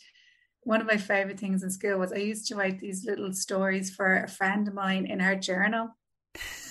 one 0.62 0.80
of 0.80 0.86
my 0.86 0.96
favorite 0.96 1.40
things 1.40 1.62
in 1.62 1.70
school 1.70 1.98
was 1.98 2.12
I 2.12 2.16
used 2.16 2.46
to 2.48 2.56
write 2.56 2.78
these 2.78 3.04
little 3.04 3.32
stories 3.32 3.90
for 3.90 4.22
a 4.22 4.28
friend 4.28 4.68
of 4.68 4.74
mine 4.74 5.06
in 5.06 5.20
her 5.20 5.34
journal 5.34 5.96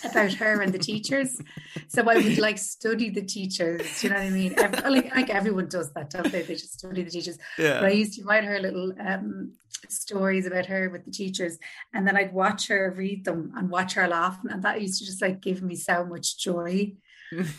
about 0.04 0.34
her 0.34 0.62
and 0.62 0.74
the 0.74 0.80
teachers. 0.80 1.42
So 1.88 2.02
I 2.10 2.16
would 2.16 2.38
like 2.38 2.58
study 2.58 3.10
the 3.10 3.22
teachers. 3.22 3.82
Do 4.00 4.08
You 4.08 4.14
know 4.14 4.20
what 4.20 4.26
I 4.26 4.30
mean? 4.30 4.54
Every, 4.58 4.90
like, 4.90 5.16
like 5.16 5.30
everyone 5.30 5.68
does 5.68 5.92
that, 5.94 6.10
don't 6.10 6.32
they? 6.32 6.42
They 6.42 6.56
just 6.56 6.80
study 6.80 7.04
the 7.04 7.12
teachers. 7.12 7.38
Yeah. 7.58 7.80
But 7.80 7.90
I 7.90 7.92
used 7.92 8.18
to 8.18 8.24
write 8.24 8.44
her 8.44 8.60
little 8.60 8.94
um, 9.00 9.54
stories 9.88 10.46
about 10.46 10.66
her 10.68 10.90
with 10.90 11.06
the 11.06 11.12
teachers, 11.12 11.58
and 11.94 12.08
then 12.08 12.16
I'd 12.16 12.34
watch 12.34 12.68
her 12.68 12.94
read 12.96 13.26
them 13.26 13.54
and 13.56 13.70
watch 13.70 13.94
her 13.94 14.08
laugh, 14.08 14.40
and 14.50 14.64
that 14.64 14.82
used 14.82 15.00
to 15.00 15.06
just 15.06 15.22
like 15.22 15.42
give 15.42 15.62
me 15.62 15.76
so 15.76 16.06
much 16.06 16.38
joy. 16.38 16.94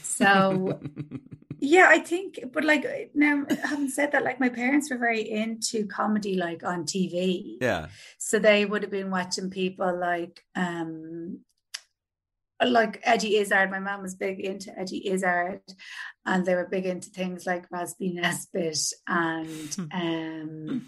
So. 0.02 0.80
yeah 1.62 1.88
i 1.90 1.98
think 1.98 2.40
but 2.54 2.64
like 2.64 3.10
now 3.14 3.44
having 3.62 3.90
said 3.90 4.12
that 4.12 4.24
like 4.24 4.40
my 4.40 4.48
parents 4.48 4.90
were 4.90 4.96
very 4.96 5.30
into 5.30 5.86
comedy 5.86 6.34
like 6.34 6.64
on 6.64 6.86
tv 6.86 7.58
yeah 7.60 7.86
so 8.16 8.38
they 8.38 8.64
would 8.64 8.80
have 8.80 8.90
been 8.90 9.10
watching 9.10 9.50
people 9.50 9.94
like 10.00 10.42
um 10.56 11.38
like 12.68 13.00
Eddie 13.02 13.36
Izzard, 13.36 13.70
my 13.70 13.78
mom 13.78 14.02
was 14.02 14.14
big 14.14 14.40
into 14.40 14.78
Eddie 14.78 15.08
Izzard, 15.08 15.62
and 16.26 16.44
they 16.44 16.54
were 16.54 16.68
big 16.70 16.86
into 16.86 17.10
things 17.10 17.46
like 17.46 17.70
Rab 17.70 17.88
C. 17.88 18.12
Nesbitt 18.12 18.78
and 19.06 19.74
hmm. 19.74 19.86
um, 19.92 20.86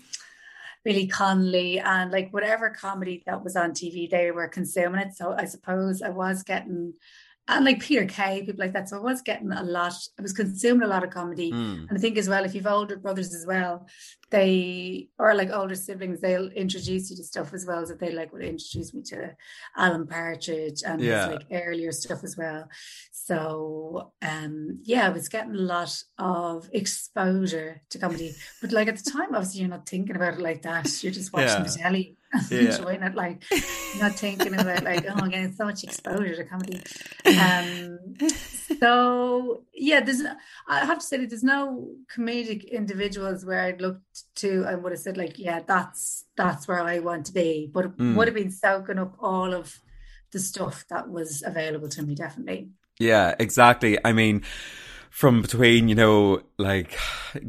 Billy 0.85 1.07
Connolly 1.07 1.79
and 1.81 2.11
like 2.11 2.31
whatever 2.33 2.71
comedy 2.71 3.23
that 3.26 3.43
was 3.43 3.57
on 3.57 3.73
TV, 3.73 4.11
they 4.11 4.31
were 4.31 4.49
consuming 4.49 5.00
it. 5.00 5.14
So 5.14 5.33
I 5.33 5.45
suppose 5.45 6.02
I 6.02 6.11
was 6.11 6.43
getting 6.43 6.95
and 7.49 7.64
like 7.64 7.81
Peter 7.81 8.07
Kay, 8.07 8.45
people 8.45 8.64
like 8.64 8.73
that. 8.73 8.88
So 8.88 8.97
I 8.99 9.00
was 9.00 9.21
getting 9.21 9.50
a 9.52 9.62
lot, 9.62 9.95
I 10.19 10.23
was 10.23 10.33
consuming 10.33 10.85
a 10.85 10.91
lot 10.91 11.05
of 11.05 11.11
comedy. 11.11 11.50
Mm. 11.50 11.88
And 11.88 11.99
I 11.99 12.00
think 12.00 12.17
as 12.17 12.29
well, 12.29 12.45
if 12.45 12.55
you've 12.55 12.67
older 12.67 12.97
brothers 12.97 13.35
as 13.35 13.45
well, 13.47 13.88
they 14.33 15.09
or 15.19 15.35
like 15.35 15.51
older 15.51 15.75
siblings, 15.75 16.21
they'll 16.21 16.49
introduce 16.49 17.11
you 17.11 17.17
to 17.17 17.23
stuff 17.23 17.53
as 17.53 17.67
well. 17.67 17.87
So 17.87 17.95
they 17.95 18.11
like 18.11 18.33
would 18.33 18.43
introduce 18.43 18.93
me 18.95 19.03
to 19.03 19.37
Alan 19.77 20.07
Partridge 20.07 20.83
and 20.85 21.01
yeah. 21.01 21.27
his 21.27 21.35
like 21.37 21.47
earlier 21.53 21.93
stuff 21.93 22.25
as 22.25 22.37
well. 22.37 22.69
So 23.12 24.12
um 24.23 24.81
yeah, 24.83 25.07
I 25.07 25.11
was 25.11 25.29
getting 25.29 25.55
a 25.55 25.59
lot 25.59 25.95
of 26.19 26.69
exposure 26.73 27.83
to 27.91 27.99
comedy. 27.99 28.35
But 28.61 28.73
like 28.73 28.89
at 28.89 28.97
the 28.97 29.11
time, 29.11 29.35
obviously 29.35 29.61
you're 29.61 29.69
not 29.69 29.89
thinking 29.89 30.17
about 30.17 30.35
it 30.35 30.41
like 30.41 30.62
that. 30.62 31.03
You're 31.03 31.12
just 31.12 31.33
watching 31.33 31.49
yeah. 31.49 31.62
the 31.62 31.79
telly 31.79 32.17
yeah. 32.51 32.61
enjoying 32.61 33.03
it, 33.03 33.15
like 33.15 33.45
not 34.01 34.12
thinking 34.12 34.55
about 34.55 34.83
like, 34.85 35.05
oh, 35.07 35.15
I'm 35.15 35.29
getting 35.29 35.53
so 35.53 35.67
much 35.67 35.85
exposure 35.85 36.37
to 36.37 36.45
comedy. 36.45 36.83
Um, 37.27 37.99
so 38.79 39.64
yeah, 39.75 40.01
there's 40.01 40.23
I 40.66 40.85
have 40.87 41.01
to 41.01 41.05
say 41.05 41.18
that 41.18 41.29
there's 41.29 41.45
no 41.45 41.90
comedic 42.14 42.71
individuals 42.71 43.45
where 43.45 43.61
I'd 43.61 43.83
looked 43.83 44.21
to 44.37 44.64
and 44.64 44.82
would 44.82 44.92
have 44.92 45.00
said 45.00 45.16
like, 45.16 45.38
yeah, 45.38 45.61
that's 45.66 46.24
that's 46.37 46.66
where 46.66 46.80
I 46.80 46.98
want 46.98 47.26
to 47.26 47.32
be. 47.32 47.70
But 47.72 47.87
it 47.87 47.96
mm. 47.96 48.14
would 48.16 48.28
have 48.28 48.35
been 48.35 48.50
soaking 48.50 48.98
up 48.98 49.16
all 49.20 49.52
of 49.52 49.80
the 50.32 50.40
stuff 50.40 50.85
that 50.88 51.08
was 51.08 51.42
available 51.44 51.88
to 51.90 52.02
me, 52.02 52.14
definitely. 52.14 52.70
Yeah, 52.98 53.35
exactly. 53.38 53.98
I 54.04 54.12
mean, 54.12 54.42
from 55.11 55.42
between, 55.42 55.88
you 55.88 55.94
know, 55.94 56.42
like 56.58 56.98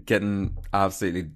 getting 0.05 0.57
absolutely 0.73 1.31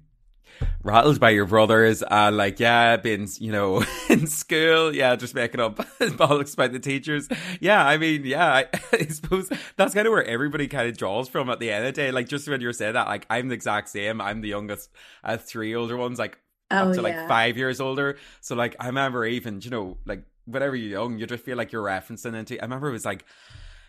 rattled 0.82 1.20
by 1.20 1.30
your 1.30 1.46
brothers 1.46 2.02
and 2.02 2.36
like 2.36 2.60
yeah 2.60 2.96
being 2.96 3.28
you 3.38 3.52
know 3.52 3.84
in 4.08 4.26
school. 4.26 4.94
Yeah 4.94 5.16
just 5.16 5.34
making 5.34 5.60
up 5.60 5.76
bollocks 5.98 6.56
by 6.56 6.68
the 6.68 6.78
teachers. 6.78 7.28
Yeah 7.60 7.84
i 7.84 7.96
mean 7.96 8.24
yeah 8.24 8.52
I, 8.52 8.66
I, 8.92 9.06
suppose 9.06 9.50
that's 9.76 9.94
kind 9.94 10.06
of 10.06 10.12
where 10.12 10.24
everybody 10.24 10.68
kind 10.68 10.88
of 10.88 10.96
draws 10.96 11.28
from 11.28 11.50
at 11.50 11.60
the 11.60 11.70
end 11.70 11.86
of 11.86 11.94
the 11.94 12.00
day. 12.00 12.10
Like 12.10 12.28
just 12.28 12.48
when 12.48 12.60
you're 12.60 12.72
saying 12.72 12.94
that 12.94 13.06
like 13.06 13.26
i'm 13.30 13.48
the 13.48 13.54
exact 13.54 13.88
same. 13.88 14.20
I'm 14.20 14.40
the 14.40 14.48
youngest 14.48 14.90
uh, 15.24 15.36
three 15.36 15.74
older 15.74 15.96
ones 15.96 16.18
like 16.18 16.38
oh, 16.70 16.76
up 16.76 16.88
to 16.90 16.96
yeah. 16.96 17.02
like 17.02 17.28
five 17.28 17.56
years 17.56 17.80
older. 17.80 18.18
So 18.40 18.54
like 18.54 18.76
i 18.80 18.86
remember 18.86 19.24
even 19.24 19.60
you 19.62 19.70
know 19.70 19.98
like 20.06 20.24
whenever 20.46 20.74
you're 20.74 21.00
young 21.00 21.18
you 21.18 21.26
just 21.26 21.44
feel 21.44 21.58
like 21.58 21.72
you're 21.72 21.84
referencing 21.84 22.34
into 22.34 22.58
i 22.58 22.64
remember 22.64 22.88
it 22.88 22.92
was 22.92 23.04
like 23.04 23.26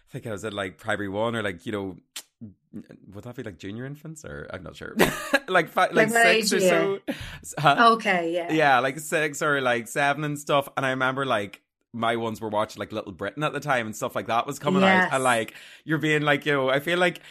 I 0.10 0.12
think 0.12 0.26
I 0.26 0.32
was 0.32 0.44
at 0.44 0.54
like 0.54 0.78
primary 0.78 1.08
one 1.08 1.36
or 1.36 1.44
like 1.44 1.66
you 1.68 1.72
know 1.72 1.98
would 3.14 3.24
that 3.24 3.36
be 3.36 3.44
like 3.44 3.58
junior 3.58 3.86
infants 3.86 4.24
or 4.24 4.48
I'm 4.52 4.64
not 4.64 4.76
sure, 4.76 4.96
like 5.48 5.70
five, 5.70 5.94
like, 5.94 6.10
six 6.10 6.54
or 6.54 6.60
so. 6.60 7.00
Huh? 7.58 7.94
Okay, 7.94 8.34
yeah, 8.34 8.52
yeah, 8.52 8.80
like 8.80 9.00
six 9.00 9.42
or 9.42 9.60
like 9.62 9.88
seven 9.88 10.24
and 10.24 10.40
stuff. 10.40 10.70
And 10.78 10.86
I 10.86 10.92
remember 10.92 11.26
like 11.26 11.62
my 11.94 12.16
ones 12.16 12.40
were 12.40 12.50
watching 12.50 12.80
like 12.80 12.92
Little 12.92 13.12
Britain 13.12 13.44
at 13.44 13.54
the 13.54 13.60
time 13.60 13.88
and 13.88 13.96
stuff 13.96 14.16
like 14.16 14.28
that 14.28 14.46
was 14.46 14.60
coming 14.60 14.82
yes. 14.82 15.06
out. 15.06 15.14
And 15.14 15.24
like 15.24 15.56
you're 15.84 15.98
being 15.98 16.22
like, 16.22 16.46
you 16.46 16.54
know, 16.54 16.70
I 16.70 16.80
feel 16.80 17.00
like 17.00 17.22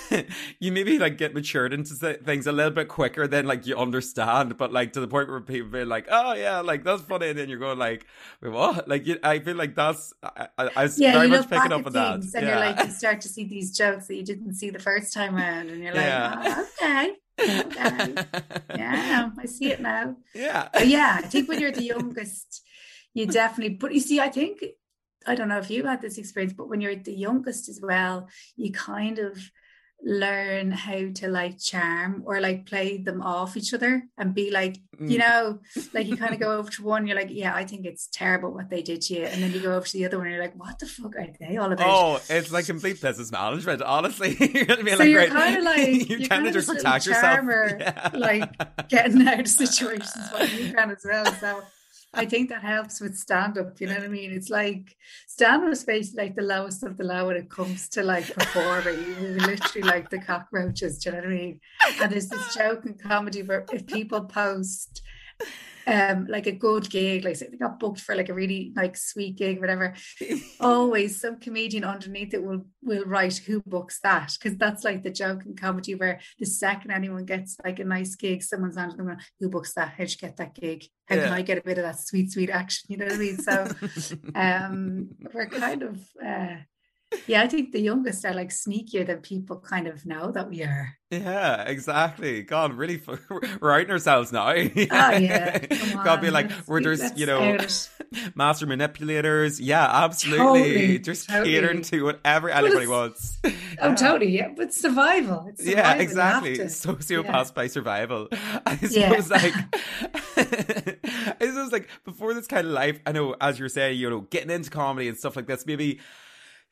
you 0.58 0.72
maybe 0.72 0.98
like 0.98 1.16
get 1.16 1.32
matured 1.32 1.72
into 1.72 1.94
things 1.94 2.46
a 2.46 2.52
little 2.52 2.72
bit 2.72 2.88
quicker 2.88 3.26
than 3.26 3.46
like 3.46 3.66
you 3.66 3.76
understand, 3.76 4.56
but 4.56 4.72
like 4.72 4.92
to 4.94 5.00
the 5.00 5.06
point 5.06 5.28
where 5.28 5.40
people 5.40 5.70
be 5.70 5.84
like, 5.84 6.06
oh 6.10 6.34
yeah, 6.34 6.60
like 6.60 6.82
that's 6.82 7.02
funny, 7.02 7.28
and 7.28 7.38
then 7.38 7.48
you're 7.48 7.58
going 7.58 7.78
like, 7.78 8.06
what? 8.40 8.88
Like 8.88 9.06
you, 9.06 9.18
I 9.22 9.38
feel 9.38 9.56
like 9.56 9.74
that's 9.74 10.12
I, 10.22 10.48
I 10.58 10.82
was 10.82 10.98
yeah, 10.98 11.12
very 11.12 11.28
much 11.28 11.48
picking 11.48 11.72
up 11.72 11.86
on 11.86 11.92
that, 11.92 12.14
and 12.14 12.32
yeah. 12.32 12.40
you're 12.40 12.58
like 12.58 12.84
you 12.84 12.92
start 12.92 13.20
to 13.22 13.28
see 13.28 13.44
these 13.44 13.76
jokes 13.76 14.08
that 14.08 14.16
you 14.16 14.24
didn't 14.24 14.54
see 14.54 14.70
the 14.70 14.80
first 14.80 15.12
time 15.12 15.36
around, 15.36 15.70
and 15.70 15.82
you're 15.82 15.94
like, 15.94 16.04
yeah. 16.04 16.42
oh, 16.46 16.68
okay. 16.82 17.16
okay. 17.40 18.14
yeah, 18.76 19.30
I 19.38 19.46
see 19.46 19.70
it 19.70 19.80
now. 19.80 20.16
Yeah. 20.34 20.68
But 20.72 20.88
yeah, 20.88 21.16
I 21.18 21.22
think 21.22 21.48
when 21.48 21.60
you're 21.60 21.72
the 21.72 21.84
youngest, 21.84 22.64
you 23.14 23.26
definitely 23.26 23.74
but 23.74 23.92
you 23.92 24.00
see 24.00 24.20
i 24.20 24.28
think 24.28 24.64
i 25.26 25.34
don't 25.34 25.48
know 25.48 25.58
if 25.58 25.70
you 25.70 25.84
had 25.84 26.00
this 26.00 26.18
experience 26.18 26.52
but 26.52 26.68
when 26.68 26.80
you're 26.80 26.96
the 26.96 27.12
youngest 27.12 27.68
as 27.68 27.80
well 27.82 28.28
you 28.56 28.72
kind 28.72 29.18
of 29.18 29.50
learn 30.02 30.70
how 30.70 31.10
to 31.14 31.28
like 31.28 31.58
charm 31.58 32.22
or 32.24 32.40
like 32.40 32.64
play 32.64 32.96
them 32.96 33.20
off 33.20 33.56
each 33.56 33.74
other 33.74 34.02
and 34.16 34.34
be 34.34 34.50
like 34.50 34.78
you 34.98 35.18
mm. 35.18 35.18
know 35.18 35.58
like 35.92 36.06
you 36.06 36.16
kind 36.16 36.32
of 36.32 36.40
go 36.40 36.52
over 36.58 36.70
to 36.70 36.82
one 36.82 37.06
you're 37.06 37.16
like 37.16 37.28
yeah 37.30 37.54
i 37.54 37.64
think 37.64 37.84
it's 37.84 38.08
terrible 38.10 38.52
what 38.52 38.70
they 38.70 38.82
did 38.82 39.02
to 39.02 39.14
you 39.14 39.24
and 39.24 39.42
then 39.42 39.52
you 39.52 39.60
go 39.60 39.74
over 39.74 39.86
to 39.86 39.92
the 39.92 40.06
other 40.06 40.16
one 40.16 40.26
and 40.26 40.34
you're 40.34 40.42
like 40.42 40.56
what 40.56 40.78
the 40.78 40.86
fuck 40.86 41.14
are 41.16 41.26
they 41.38 41.56
all 41.56 41.70
about 41.70 41.86
oh 41.86 42.20
it's 42.30 42.50
like 42.50 42.64
complete 42.64 43.00
business 43.00 43.30
management 43.30 43.82
honestly 43.82 44.36
you're 44.54 44.66
so 44.66 44.96
like, 44.96 45.08
you're 45.08 45.26
kind 45.26 45.56
of 45.58 45.64
like 45.64 46.08
you're 46.08 46.28
kind 46.28 46.46
of 46.46 46.52
just 46.54 46.68
protect 46.68 47.06
yourself 47.06 47.44
yeah. 47.78 48.10
like 48.14 48.88
getting 48.88 49.26
out 49.28 49.40
of 49.40 49.48
situations 49.48 50.28
what 50.32 50.50
you 50.52 50.72
can 50.72 50.90
as 50.90 51.04
well 51.04 51.26
so 51.34 51.62
I 52.12 52.24
think 52.26 52.48
that 52.48 52.62
helps 52.62 53.00
with 53.00 53.16
stand 53.16 53.56
up. 53.56 53.80
You 53.80 53.86
know 53.86 53.94
what 53.94 54.04
I 54.04 54.08
mean? 54.08 54.32
It's 54.32 54.50
like 54.50 54.96
stand 55.28 55.64
up 55.64 55.70
is 55.70 55.84
basically 55.84 56.24
like 56.24 56.34
the 56.34 56.42
lowest 56.42 56.82
of 56.82 56.96
the 56.96 57.04
low 57.04 57.28
when 57.28 57.36
it 57.36 57.50
comes 57.50 57.88
to 57.90 58.02
like 58.02 58.32
performing. 58.34 58.98
You're 59.20 59.38
literally 59.38 59.86
like 59.86 60.10
the 60.10 60.18
cockroaches. 60.18 60.98
Do 60.98 61.10
you 61.10 61.16
know 61.16 61.22
what 61.22 61.28
I 61.28 61.34
mean? 61.34 61.60
And 62.02 62.12
there's 62.12 62.28
this 62.28 62.54
joke 62.54 62.84
in 62.84 62.94
comedy 62.94 63.42
where 63.42 63.64
if 63.72 63.86
people 63.86 64.22
post 64.22 65.02
um 65.86 66.26
like 66.28 66.46
a 66.46 66.52
good 66.52 66.88
gig 66.90 67.24
like 67.24 67.36
say 67.36 67.48
they 67.50 67.56
got 67.56 67.78
booked 67.78 68.00
for 68.00 68.14
like 68.14 68.28
a 68.28 68.34
really 68.34 68.72
like 68.76 68.96
sweet 68.96 69.36
gig 69.36 69.60
whatever. 69.60 69.94
Always 70.60 71.20
some 71.20 71.38
comedian 71.38 71.84
underneath 71.84 72.34
it 72.34 72.42
will 72.42 72.66
will 72.82 73.04
write 73.04 73.38
who 73.38 73.62
books 73.66 74.00
that? 74.02 74.32
Because 74.38 74.58
that's 74.58 74.84
like 74.84 75.02
the 75.02 75.10
joke 75.10 75.46
in 75.46 75.56
comedy 75.56 75.94
where 75.94 76.20
the 76.38 76.46
second 76.46 76.90
anyone 76.90 77.24
gets 77.24 77.56
like 77.64 77.78
a 77.78 77.84
nice 77.84 78.14
gig 78.16 78.42
someone's 78.42 78.76
under 78.76 78.96
them 78.96 79.16
who 79.38 79.48
books 79.48 79.74
that? 79.74 79.94
How'd 79.96 80.10
you 80.10 80.16
get 80.16 80.36
that 80.36 80.54
gig? 80.54 80.84
How 81.08 81.16
yeah. 81.16 81.24
can 81.24 81.32
I 81.32 81.42
get 81.42 81.58
a 81.58 81.62
bit 81.62 81.78
of 81.78 81.84
that 81.84 81.98
sweet 81.98 82.32
sweet 82.32 82.50
action? 82.50 82.86
You 82.88 82.98
know 82.98 83.06
what 83.06 83.14
I 83.14 83.18
mean? 83.18 83.38
So 83.38 83.66
um 84.34 85.08
we're 85.32 85.46
kind 85.46 85.82
of 85.82 86.00
uh 86.24 86.56
yeah, 87.26 87.42
I 87.42 87.48
think 87.48 87.72
the 87.72 87.80
youngest 87.80 88.24
are 88.24 88.34
like 88.34 88.50
sneakier 88.50 89.06
than 89.06 89.18
people 89.18 89.58
kind 89.58 89.86
of 89.86 90.06
know 90.06 90.30
that 90.30 90.48
we 90.48 90.62
are. 90.62 90.96
Yeah, 91.10 91.62
exactly. 91.62 92.42
God, 92.42 92.74
really, 92.74 93.02
we're 93.60 93.72
out 93.72 93.90
ourselves 93.90 94.30
now. 94.30 94.48
oh 94.50 94.52
yeah, 94.52 95.58
God, 96.04 96.20
be 96.20 96.30
like 96.30 96.50
we're 96.68 96.80
just 96.80 97.18
you 97.18 97.26
know 97.26 97.58
master 98.36 98.66
manipulators. 98.66 99.60
Yeah, 99.60 99.84
absolutely. 100.04 100.62
Totally, 100.62 100.98
just 101.00 101.28
totally. 101.28 101.52
catering 101.52 101.82
to 101.82 102.02
whatever 102.04 102.48
anybody 102.48 102.86
wants. 102.86 103.38
Oh, 103.80 103.94
totally. 103.96 104.30
Yeah, 104.30 104.52
but 104.56 104.72
survival. 104.72 105.46
It's 105.48 105.64
survival. 105.64 105.82
Yeah, 105.82 105.94
exactly. 105.94 106.58
Sociopaths 106.58 107.24
yeah. 107.24 107.54
by 107.54 107.66
survival. 107.66 108.28
I 108.66 108.76
suppose 108.76 109.30
yeah. 109.30 109.36
like. 109.36 109.54
I 110.36 111.46
suppose 111.46 111.72
like 111.72 111.88
before 112.04 112.34
this 112.34 112.46
kind 112.46 112.68
of 112.68 112.72
life. 112.72 113.00
I 113.04 113.12
know, 113.12 113.34
as 113.40 113.58
you're 113.58 113.68
saying, 113.68 113.98
you 113.98 114.10
know, 114.10 114.20
getting 114.20 114.50
into 114.50 114.70
comedy 114.70 115.08
and 115.08 115.18
stuff 115.18 115.34
like 115.34 115.46
this. 115.46 115.66
Maybe 115.66 116.00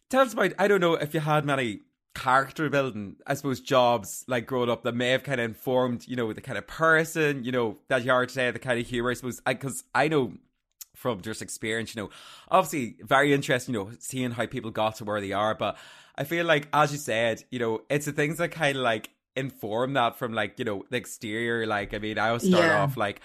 tell 0.08 0.22
us 0.22 0.32
about. 0.32 0.52
I 0.58 0.68
don't 0.68 0.80
know 0.80 0.94
if 0.94 1.14
you 1.14 1.20
had 1.20 1.44
many 1.44 1.80
character 2.14 2.68
building, 2.68 3.16
I 3.26 3.34
suppose, 3.34 3.60
jobs 3.60 4.24
like 4.26 4.46
growing 4.46 4.70
up 4.70 4.82
that 4.82 4.94
may 4.94 5.10
have 5.10 5.22
kind 5.22 5.40
of 5.40 5.44
informed, 5.44 6.06
you 6.08 6.16
know, 6.16 6.32
the 6.32 6.40
kind 6.40 6.58
of 6.58 6.66
person, 6.66 7.44
you 7.44 7.52
know, 7.52 7.78
that 7.88 8.04
you 8.04 8.10
are 8.10 8.26
today, 8.26 8.50
the 8.50 8.58
kind 8.58 8.80
of 8.80 8.86
humor, 8.86 9.10
I 9.10 9.14
suppose, 9.14 9.40
because 9.46 9.84
I, 9.94 10.04
I 10.04 10.08
know 10.08 10.32
from 10.96 11.20
just 11.20 11.42
experience, 11.42 11.94
you 11.94 12.02
know, 12.02 12.10
obviously 12.50 12.96
very 13.04 13.32
interesting, 13.32 13.74
you 13.74 13.84
know, 13.84 13.90
seeing 14.00 14.32
how 14.32 14.46
people 14.46 14.72
got 14.72 14.96
to 14.96 15.04
where 15.04 15.20
they 15.20 15.32
are. 15.32 15.54
But 15.54 15.78
I 16.16 16.24
feel 16.24 16.44
like, 16.44 16.66
as 16.72 16.90
you 16.90 16.98
said, 16.98 17.44
you 17.50 17.60
know, 17.60 17.82
it's 17.88 18.06
the 18.06 18.12
things 18.12 18.38
that 18.38 18.50
kind 18.50 18.76
of 18.76 18.82
like 18.82 19.10
inform 19.36 19.92
that 19.92 20.16
from 20.16 20.32
like, 20.34 20.58
you 20.58 20.64
know, 20.64 20.84
the 20.90 20.96
exterior. 20.96 21.66
Like, 21.66 21.94
I 21.94 21.98
mean, 21.98 22.18
I 22.18 22.28
always 22.28 22.48
start 22.48 22.64
yeah. 22.64 22.82
off 22.82 22.96
like, 22.96 23.20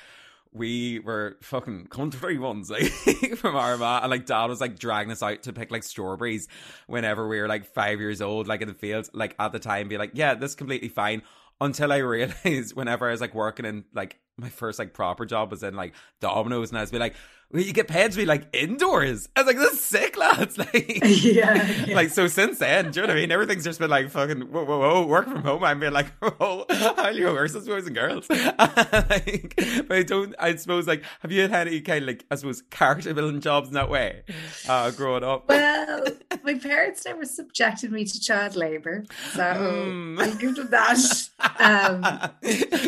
we 0.54 1.00
were 1.00 1.38
fucking 1.42 1.88
country 1.88 2.38
ones 2.38 2.70
like 2.70 2.92
from 3.38 3.56
Armagh 3.56 4.04
and 4.04 4.12
like 4.12 4.26
dad 4.26 4.46
was 4.46 4.62
like 4.62 4.78
dragging 4.78 5.12
us 5.12 5.24
out 5.24 5.44
to 5.44 5.54
pick 5.54 5.72
like 5.72 5.84
strawberries 5.84 6.48
whenever 6.88 7.28
we 7.28 7.39
were 7.39 7.48
like 7.48 7.66
five 7.66 8.00
years 8.00 8.22
old 8.22 8.48
like 8.48 8.62
in 8.62 8.68
the 8.68 8.74
fields 8.74 9.10
like 9.13 9.36
at 9.39 9.52
the 9.52 9.60
time 9.60 9.88
be 9.88 9.98
like 9.98 10.12
yeah 10.13 10.36
this 10.36 10.52
is 10.52 10.56
completely 10.56 10.89
fine. 10.89 11.22
Until 11.62 11.92
I 11.92 11.98
realized 12.00 12.76
whenever 12.76 13.08
I 13.08 13.12
was 13.12 13.22
like 13.22 13.36
working 13.36 13.66
in 13.66 13.86
like 13.94 14.20
my 14.38 14.50
first 14.50 14.80
like 14.80 14.93
proper 14.93 15.26
job 15.26 15.52
was 15.52 15.63
in 15.63 15.76
like 15.76 15.93
Domino's 16.19 16.69
and 16.69 16.78
I 16.78 16.82
was 16.82 16.91
be 16.91 17.00
like 17.00 17.15
well, 17.54 17.62
you 17.62 17.72
get 17.72 17.88
paid 17.88 18.12
to 18.12 18.17
be 18.17 18.26
like 18.26 18.48
indoors. 18.52 19.30
I 19.36 19.41
was 19.41 19.48
like, 19.48 19.58
this 19.58 19.74
is 19.74 19.84
sick, 19.84 20.17
lads. 20.17 20.58
Like, 20.63 20.74
yeah, 21.24 21.84
yeah, 21.86 21.96
Like, 21.96 22.10
so 22.10 22.28
since 22.28 22.60
then, 22.60 22.89
do 22.89 23.02
you 23.02 23.08
know 23.08 23.13
what 23.13 23.17
I 23.17 23.22
mean? 23.22 23.32
Everything's 23.32 23.63
just 23.63 23.80
been 23.80 23.89
like 23.89 24.10
fucking, 24.10 24.41
whoa, 24.52 24.63
whoa, 24.63 24.80
whoa, 24.80 25.06
work 25.06 25.26
from 25.28 25.43
home. 25.43 25.63
I'm 25.63 25.80
being 25.80 25.93
like, 25.93 26.08
oh, 26.22 26.65
how 26.69 27.10
you 27.10 27.26
versus 27.26 27.67
boys 27.67 27.86
and 27.86 27.96
girls. 27.96 28.28
like, 28.30 29.54
but 29.88 29.91
I 29.91 30.04
don't, 30.04 30.34
I 30.39 30.56
suppose, 30.56 30.88
like, 30.88 31.04
have 31.19 31.32
you 31.32 31.48
had 31.48 31.67
any 31.67 31.82
kind 31.82 32.04
of 32.04 32.08
like, 32.08 32.26
I 32.32 32.36
suppose, 32.36 32.63
character 32.72 33.13
building 33.13 33.41
jobs 33.41 33.67
in 33.67 33.74
that 33.76 33.89
way 33.89 34.24
uh, 34.67 34.89
growing 34.91 35.24
up? 35.24 35.48
Well, 35.50 36.06
my 36.43 36.56
parents 36.56 37.06
never 37.06 37.26
subjected 37.26 37.91
me 37.91 38.06
to 38.06 38.19
child 38.19 38.56
labour. 38.56 39.04
So. 39.34 39.43
I'll 39.43 40.36
give 40.36 40.56
them 40.56 40.69
that. 40.72 41.30
Um, 41.60 42.32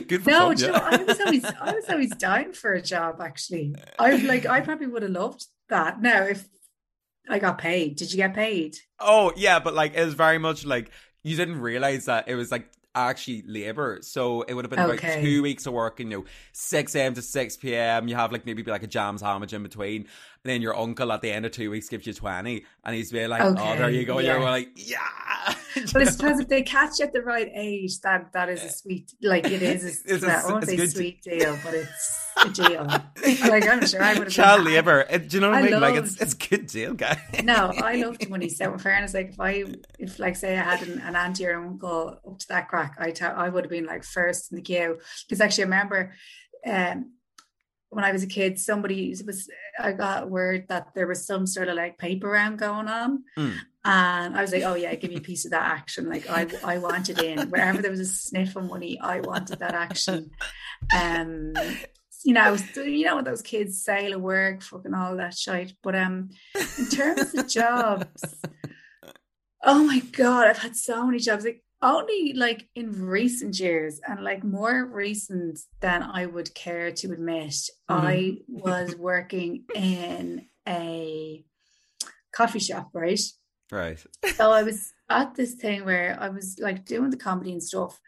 Good 0.07 0.23
for 0.23 0.29
no, 0.31 0.39
fun, 0.39 0.57
yeah. 0.57 0.67
know, 0.67 0.73
I 0.75 1.03
was 1.03 1.19
always, 1.43 1.59
I 1.61 1.73
was 1.73 1.89
always 1.89 2.15
down 2.15 2.53
for 2.53 2.73
a 2.73 2.81
job, 2.81 3.19
actually. 3.21 3.75
I've 3.99 4.23
like, 4.23 4.45
I 4.45 4.61
probably 4.61 4.87
would 4.87 5.03
have 5.03 5.11
loved 5.11 5.45
that. 5.69 6.01
Now, 6.01 6.23
if 6.23 6.47
I 7.29 7.39
got 7.39 7.57
paid, 7.57 7.97
did 7.97 8.11
you 8.11 8.17
get 8.17 8.33
paid? 8.33 8.77
Oh 8.99 9.33
yeah, 9.35 9.59
but 9.59 9.73
like 9.73 9.95
it 9.95 10.05
was 10.05 10.13
very 10.13 10.37
much 10.37 10.65
like 10.65 10.91
you 11.23 11.35
didn't 11.35 11.59
realize 11.59 12.05
that 12.05 12.27
it 12.27 12.35
was 12.35 12.51
like 12.51 12.69
actually 12.93 13.43
labor. 13.45 13.99
So 14.01 14.43
it 14.43 14.53
would 14.53 14.65
have 14.65 14.69
been 14.69 14.79
okay. 14.79 15.13
about 15.13 15.21
two 15.21 15.41
weeks 15.41 15.65
of 15.65 15.73
work, 15.73 15.99
you 15.99 16.05
know, 16.05 16.25
6 16.53 16.95
a.m. 16.95 17.13
to 17.13 17.21
6 17.21 17.57
p.m. 17.57 18.07
You 18.07 18.15
have 18.15 18.31
like 18.31 18.45
maybe 18.45 18.63
like 18.63 18.83
a 18.83 18.87
jam 18.87 19.17
sandwich 19.17 19.53
in 19.53 19.63
between. 19.63 20.07
And 20.45 20.51
then 20.51 20.61
your 20.61 20.77
uncle 20.77 21.11
at 21.11 21.21
the 21.21 21.31
end 21.31 21.43
of 21.47 21.53
two 21.53 21.71
weeks 21.71 21.89
gives 21.89 22.05
you 22.05 22.13
20 22.13 22.63
and 22.83 22.95
he's 22.95 23.11
be 23.11 23.25
like, 23.25 23.41
okay. 23.41 23.59
oh, 23.59 23.77
there 23.77 23.89
you 23.89 24.05
go. 24.05 24.19
Yeah. 24.19 24.33
You're 24.33 24.43
like, 24.43 24.69
yeah. 24.75 24.99
but 25.91 26.03
I 26.03 26.05
suppose 26.11 26.39
if 26.39 26.47
they 26.47 26.61
catch 26.61 26.99
you 26.99 27.05
at 27.05 27.13
the 27.13 27.23
right 27.23 27.49
age, 27.51 27.99
that 28.01 28.31
that 28.33 28.49
is 28.49 28.63
a 28.63 28.69
sweet, 28.69 29.11
like 29.23 29.45
it 29.45 29.63
is. 29.63 29.83
A, 29.83 29.87
it's 30.13 30.23
well, 30.23 30.45
a, 30.45 30.47
I 30.47 30.51
won't 30.51 30.65
say 30.65 30.85
sweet 30.85 31.23
deal, 31.23 31.57
but 31.63 31.73
it's 31.73 32.29
a 32.37 32.49
deal. 32.49 32.85
like 33.49 33.67
I'm 33.67 33.87
sure 33.87 34.03
I 34.03 34.13
would 34.13 34.25
have. 34.25 34.33
Child 34.33 34.65
labour. 34.65 35.07
Do 35.17 35.35
you 35.35 35.41
know 35.41 35.49
what 35.49 35.57
I, 35.57 35.61
mean? 35.63 35.71
Loved, 35.71 35.81
like 35.81 35.95
it's 35.95 36.21
it's 36.21 36.35
a 36.35 36.37
good 36.37 36.67
deal, 36.67 36.93
guy. 36.93 37.19
no, 37.43 37.71
I 37.77 37.95
loved 37.95 38.29
money. 38.29 38.49
So 38.49 38.71
in 38.71 38.77
fairness, 38.77 39.15
like 39.15 39.29
if 39.29 39.39
I 39.39 39.63
if 39.97 40.19
like 40.19 40.35
say 40.35 40.55
I 40.55 40.61
had 40.61 40.87
an, 40.87 40.99
an 40.99 41.15
auntie 41.15 41.47
or 41.47 41.59
uncle 41.59 42.19
up 42.23 42.37
to 42.37 42.47
that 42.49 42.67
crack, 42.67 42.97
I 42.99 43.09
t- 43.09 43.25
I 43.25 43.49
would 43.49 43.63
have 43.63 43.71
been 43.71 43.87
like 43.87 44.03
first 44.03 44.51
in 44.51 44.57
the 44.57 44.61
queue 44.61 44.99
because 45.27 45.41
actually 45.41 45.63
I 45.63 45.67
remember. 45.67 46.13
Um, 46.67 47.14
when 47.95 48.03
I 48.03 48.11
was 48.11 48.23
a 48.23 48.27
kid, 48.27 48.59
somebody 48.59 49.15
was 49.25 49.49
I 49.79 49.93
got 49.93 50.29
word 50.29 50.65
that 50.67 50.93
there 50.93 51.07
was 51.07 51.25
some 51.25 51.47
sort 51.47 51.69
of 51.69 51.75
like 51.75 51.97
paper 51.97 52.27
round 52.27 52.59
going 52.59 52.89
on, 52.89 53.23
mm. 53.37 53.55
and 53.85 54.37
I 54.37 54.41
was 54.41 54.51
like, 54.51 54.63
"Oh 54.63 54.75
yeah, 54.75 54.93
give 54.95 55.11
me 55.11 55.15
a 55.15 55.21
piece 55.21 55.45
of 55.45 55.51
that 55.51 55.71
action." 55.71 56.09
Like 56.09 56.29
I 56.29 56.45
I 56.61 56.77
wanted 56.77 57.21
in 57.21 57.49
wherever 57.49 57.81
there 57.81 57.91
was 57.91 58.01
a 58.01 58.05
sniff 58.05 58.57
of 58.57 58.65
money, 58.65 58.99
I 58.99 59.21
wanted 59.21 59.59
that 59.59 59.73
action. 59.73 60.31
Um, 60.93 61.53
you 62.25 62.33
know, 62.33 62.57
you 62.75 63.05
know 63.05 63.15
what 63.15 63.25
those 63.25 63.41
kids 63.41 63.81
say 63.81 64.09
to 64.09 64.19
work, 64.19 64.61
fucking 64.61 64.93
all 64.93 65.15
that 65.15 65.37
shit. 65.37 65.71
But 65.81 65.95
um, 65.95 66.31
in 66.77 66.89
terms 66.89 67.33
of 67.33 67.47
jobs, 67.47 68.35
oh 69.63 69.85
my 69.85 69.99
god, 69.99 70.47
I've 70.47 70.57
had 70.57 70.75
so 70.75 71.05
many 71.05 71.19
jobs. 71.19 71.45
Like 71.45 71.63
only 71.81 72.33
like 72.33 72.67
in 72.75 73.05
recent 73.05 73.59
years 73.59 73.99
and 74.07 74.23
like 74.23 74.43
more 74.43 74.85
recent 74.85 75.59
than 75.81 76.03
I 76.03 76.25
would 76.25 76.53
care 76.55 76.91
to 76.91 77.11
admit, 77.11 77.51
mm-hmm. 77.89 77.93
I 77.93 78.37
was 78.47 78.95
working 78.95 79.65
in 79.73 80.47
a 80.67 81.45
coffee 82.33 82.59
shop, 82.59 82.89
right? 82.93 83.19
Right. 83.71 84.03
So 84.35 84.51
I 84.51 84.63
was 84.63 84.93
at 85.09 85.35
this 85.35 85.55
thing 85.55 85.85
where 85.85 86.17
I 86.19 86.29
was 86.29 86.57
like 86.59 86.85
doing 86.85 87.09
the 87.09 87.17
comedy 87.17 87.51
and 87.51 87.63
stuff, 87.63 87.99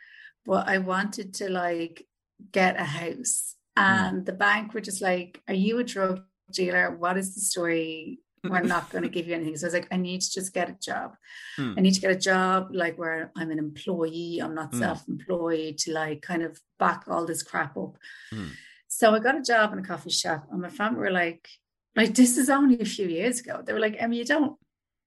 but 0.46 0.68
I 0.68 0.78
wanted 0.80 1.34
to 1.36 1.50
like 1.50 2.06
get 2.52 2.80
a 2.80 2.84
house. 2.84 3.56
Mm. 3.78 3.84
And 3.84 4.22
mm. 4.22 4.26
the 4.26 4.34
bank 4.34 4.74
were 4.74 4.82
just 4.82 5.02
like, 5.02 5.42
Are 5.48 5.54
you 5.54 5.80
a 5.80 5.84
drug 5.84 6.22
dealer? 6.52 6.96
What 6.96 7.18
is 7.18 7.36
the 7.36 7.42
story? 7.42 8.20
We're 8.44 8.62
not 8.76 8.90
going 8.90 9.04
to 9.04 9.10
give 9.10 9.28
you 9.28 9.36
anything. 9.36 9.56
So 9.58 9.66
I 9.66 9.68
was 9.68 9.74
like, 9.74 9.88
I 9.92 9.98
need 9.98 10.22
to 10.22 10.32
just 10.32 10.54
get 10.54 10.70
a 10.70 10.78
job. 10.82 11.16
Hmm. 11.56 11.74
I 11.78 11.82
need 11.82 11.94
to 11.94 12.02
get 12.02 12.12
a 12.12 12.20
job 12.20 12.70
like 12.72 12.98
where 12.98 13.32
I'm 13.36 13.52
an 13.52 13.60
employee, 13.60 14.40
I'm 14.42 14.56
not 14.56 14.72
hmm. 14.72 14.80
self-employed 14.80 15.78
to 15.80 15.94
like 15.94 16.22
kind 16.22 16.44
of 16.44 16.60
back 16.80 17.06
all 17.08 17.26
this 17.26 17.44
crap 17.44 17.78
up. 17.78 17.98
Hmm. 18.32 18.48
So 18.88 19.14
I 19.14 19.20
got 19.20 19.38
a 19.38 19.42
job 19.42 19.74
in 19.74 19.80
a 19.80 19.84
coffee 19.84 20.10
shop 20.10 20.48
and 20.52 20.62
my 20.62 20.70
family 20.70 21.00
were 21.00 21.12
like, 21.12 21.48
like 21.96 22.14
this 22.14 22.38
is 22.38 22.50
only 22.50 22.80
a 22.80 22.86
few 22.86 23.08
years 23.08 23.40
ago. 23.40 23.62
They 23.66 23.74
were 23.74 23.80
like, 23.80 23.96
Emma, 24.00 24.16
you 24.16 24.26
don't 24.26 24.58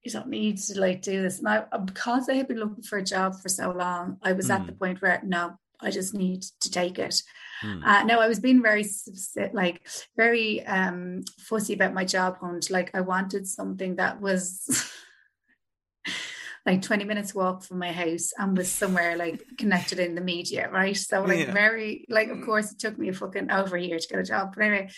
you 0.02 0.10
don't 0.10 0.28
need 0.28 0.58
to 0.58 0.80
like 0.80 1.02
do 1.02 1.22
this. 1.22 1.38
And 1.38 1.48
I 1.48 1.64
because 1.84 2.28
I 2.28 2.34
had 2.34 2.48
been 2.48 2.58
looking 2.58 2.82
for 2.82 2.98
a 2.98 3.04
job 3.04 3.34
for 3.40 3.48
so 3.48 3.70
long, 3.70 4.18
I 4.22 4.32
was 4.32 4.50
at 4.50 4.66
the 4.66 4.72
point 4.72 5.02
where 5.02 5.20
no, 5.24 5.58
I 5.82 5.90
just 5.90 6.14
need 6.14 6.42
to 6.60 6.70
take 6.70 6.98
it. 6.98 7.22
Hmm. 7.62 7.82
Uh, 7.84 8.04
no, 8.04 8.20
I 8.20 8.28
was 8.28 8.40
being 8.40 8.62
very 8.62 8.84
like 9.52 9.86
very 10.16 10.64
um, 10.66 11.22
fussy 11.38 11.74
about 11.74 11.94
my 11.94 12.04
job 12.04 12.38
hunt. 12.38 12.70
Like 12.70 12.90
I 12.94 13.00
wanted 13.00 13.46
something 13.46 13.96
that 13.96 14.20
was 14.20 14.92
like 16.66 16.82
20 16.82 17.04
minutes 17.04 17.34
walk 17.34 17.62
from 17.62 17.78
my 17.78 17.92
house 17.92 18.32
and 18.38 18.56
was 18.56 18.70
somewhere 18.70 19.16
like 19.16 19.42
connected 19.58 19.98
in 19.98 20.14
the 20.14 20.20
media, 20.20 20.70
right? 20.70 20.96
So 20.96 21.22
like 21.22 21.46
yeah. 21.46 21.52
very 21.52 22.06
like 22.08 22.28
of 22.28 22.42
course 22.42 22.72
it 22.72 22.78
took 22.78 22.98
me 22.98 23.08
a 23.08 23.12
fucking 23.12 23.50
over 23.50 23.76
a 23.76 23.82
year 23.82 23.98
to 23.98 24.08
get 24.08 24.18
a 24.18 24.24
job. 24.24 24.54
But 24.54 24.64
anyway, 24.64 24.90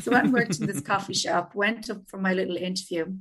so 0.00 0.10
I 0.10 0.14
went 0.14 0.24
and 0.26 0.34
worked 0.34 0.60
in 0.60 0.66
this 0.66 0.80
coffee 0.92 1.14
shop, 1.14 1.54
went 1.54 1.90
up 1.90 2.08
for 2.08 2.18
my 2.18 2.32
little 2.32 2.56
interview 2.56 3.14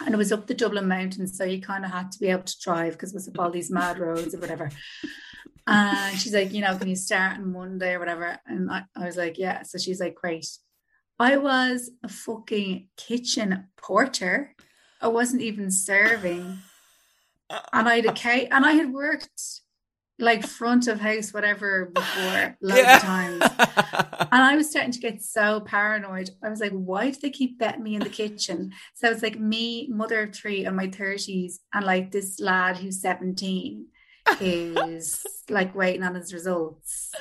and 0.00 0.14
it 0.14 0.16
was 0.18 0.32
up 0.32 0.46
the 0.46 0.54
Dublin 0.54 0.88
mountains, 0.88 1.36
so 1.36 1.44
you 1.44 1.60
kind 1.60 1.84
of 1.84 1.90
had 1.90 2.10
to 2.12 2.18
be 2.18 2.28
able 2.28 2.42
to 2.42 2.60
drive 2.60 2.92
because 2.92 3.12
it 3.12 3.16
was 3.16 3.28
up 3.28 3.38
all 3.38 3.50
these 3.50 3.70
mad 3.70 3.98
roads 3.98 4.34
or 4.34 4.38
whatever. 4.38 4.70
And 5.66 6.18
she's 6.18 6.34
like, 6.34 6.52
you 6.52 6.60
know, 6.60 6.76
can 6.76 6.88
you 6.88 6.96
start 6.96 7.38
on 7.38 7.52
Monday 7.52 7.94
or 7.94 7.98
whatever? 7.98 8.38
And 8.46 8.70
I, 8.70 8.82
I 8.96 9.06
was 9.06 9.16
like, 9.16 9.38
yeah. 9.38 9.62
So 9.62 9.78
she's 9.78 10.00
like, 10.00 10.14
great. 10.14 10.46
I 11.18 11.36
was 11.36 11.90
a 12.02 12.08
fucking 12.08 12.88
kitchen 12.96 13.68
porter. 13.76 14.54
I 15.00 15.08
wasn't 15.08 15.42
even 15.42 15.70
serving. 15.70 16.58
And 17.72 17.88
I 17.88 17.96
had 17.96 18.06
a 18.06 18.12
cake 18.24 18.48
and 18.50 18.66
I 18.66 18.72
had 18.72 18.92
worked 18.92 19.40
like 20.18 20.46
front 20.46 20.86
of 20.86 21.00
house, 21.00 21.32
whatever 21.32 21.86
before 21.86 22.56
loads 22.62 22.80
yeah. 22.80 22.96
of 22.96 23.02
times. 23.02 23.42
And 24.32 24.42
I 24.42 24.56
was 24.56 24.70
starting 24.70 24.90
to 24.92 24.98
get 24.98 25.22
so 25.22 25.60
paranoid. 25.60 26.30
I 26.42 26.48
was 26.48 26.58
like, 26.58 26.72
why 26.72 27.10
do 27.10 27.18
they 27.20 27.30
keep 27.30 27.58
betting 27.58 27.84
me 27.84 27.94
in 27.94 28.00
the 28.00 28.08
kitchen? 28.08 28.72
So 28.94 29.08
it's 29.08 29.22
like 29.22 29.38
me, 29.38 29.86
mother 29.88 30.22
of 30.22 30.34
three 30.34 30.64
in 30.64 30.74
my 30.74 30.88
30s, 30.88 31.54
and 31.72 31.84
like 31.84 32.10
this 32.10 32.40
lad 32.40 32.76
who's 32.78 33.00
17 33.00 33.86
is 34.40 35.24
like 35.48 35.74
waiting 35.74 36.02
on 36.02 36.14
his 36.14 36.32
results. 36.32 37.12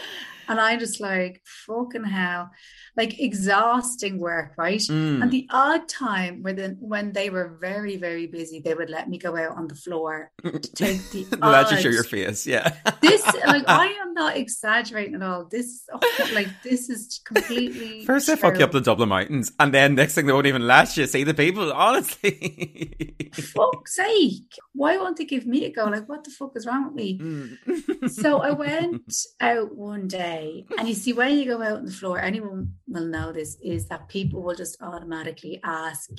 And 0.48 0.60
I 0.60 0.78
just 0.78 1.00
like, 1.00 1.42
fucking 1.46 2.04
hell, 2.04 2.52
like 2.96 3.20
exhausting 3.20 4.20
work, 4.20 4.54
right? 4.58 4.80
Mm. 4.80 5.22
And 5.22 5.32
the 5.32 5.48
odd 5.50 5.88
time 5.88 6.44
where 6.44 6.54
then 6.54 6.78
when 6.80 7.12
they 7.14 7.30
were 7.30 7.58
very, 7.60 7.98
very 7.98 8.28
busy, 8.28 8.60
they 8.60 8.74
would 8.74 8.90
let 8.90 9.10
me 9.10 9.18
go 9.18 9.36
out 9.36 9.58
on 9.58 9.68
the 9.68 9.76
floor 9.76 10.32
to 10.44 10.60
take 10.60 11.02
the 11.12 11.38
Let 11.42 11.72
you 11.72 11.78
show 11.78 11.90
your 11.90 12.04
face. 12.04 12.46
Yeah. 12.46 12.76
This 13.02 13.26
like 13.46 13.64
I 13.68 13.88
am 14.02 14.14
not 14.14 14.38
exaggerating 14.38 15.16
at 15.16 15.24
all. 15.24 15.46
This 15.50 15.84
oh, 15.92 16.30
like 16.34 16.48
this 16.64 16.90
is 16.90 17.22
completely 17.26 18.06
First 18.06 18.28
they 18.28 18.36
fuck 18.36 18.58
you 18.58 18.66
up 18.66 18.72
the 18.72 18.82
Dublin 18.82 19.10
Mountains, 19.10 19.52
and 19.60 19.74
then 19.74 19.96
next 19.96 20.16
thing 20.16 20.26
they 20.26 20.34
won't 20.34 20.48
even 20.48 20.68
let 20.68 20.96
you 20.98 21.08
see 21.08 21.24
the 21.24 21.34
people. 21.34 21.72
Honestly. 21.74 23.26
fuck's 23.34 23.96
sake. 23.96 24.56
Why 24.74 24.98
won't 24.98 25.18
they 25.18 25.26
give 25.26 25.46
me 25.46 25.66
a 25.66 25.72
go? 25.72 25.86
Like 25.86 26.08
what 26.08 26.24
the 26.24 26.32
fuck 26.32 26.52
is 26.56 26.66
wrong 26.66 26.86
with 26.86 26.96
me? 26.96 27.20
Mm. 27.20 28.10
so 28.10 28.40
I 28.40 28.52
went 28.52 29.14
out 29.42 29.76
one 29.76 30.08
day, 30.08 30.33
and 30.78 30.88
you 30.88 30.94
see, 30.94 31.14
when 31.14 31.38
you 31.38 31.46
go 31.46 31.62
out 31.62 31.78
on 31.80 31.86
the 31.86 31.92
floor, 31.92 32.20
anyone 32.20 32.74
will 32.88 33.06
know 33.06 33.32
this 33.32 33.58
is 33.62 33.88
that 33.88 34.08
people 34.08 34.42
will 34.44 34.56
just 34.56 34.82
automatically 34.82 35.60
ask 35.64 36.10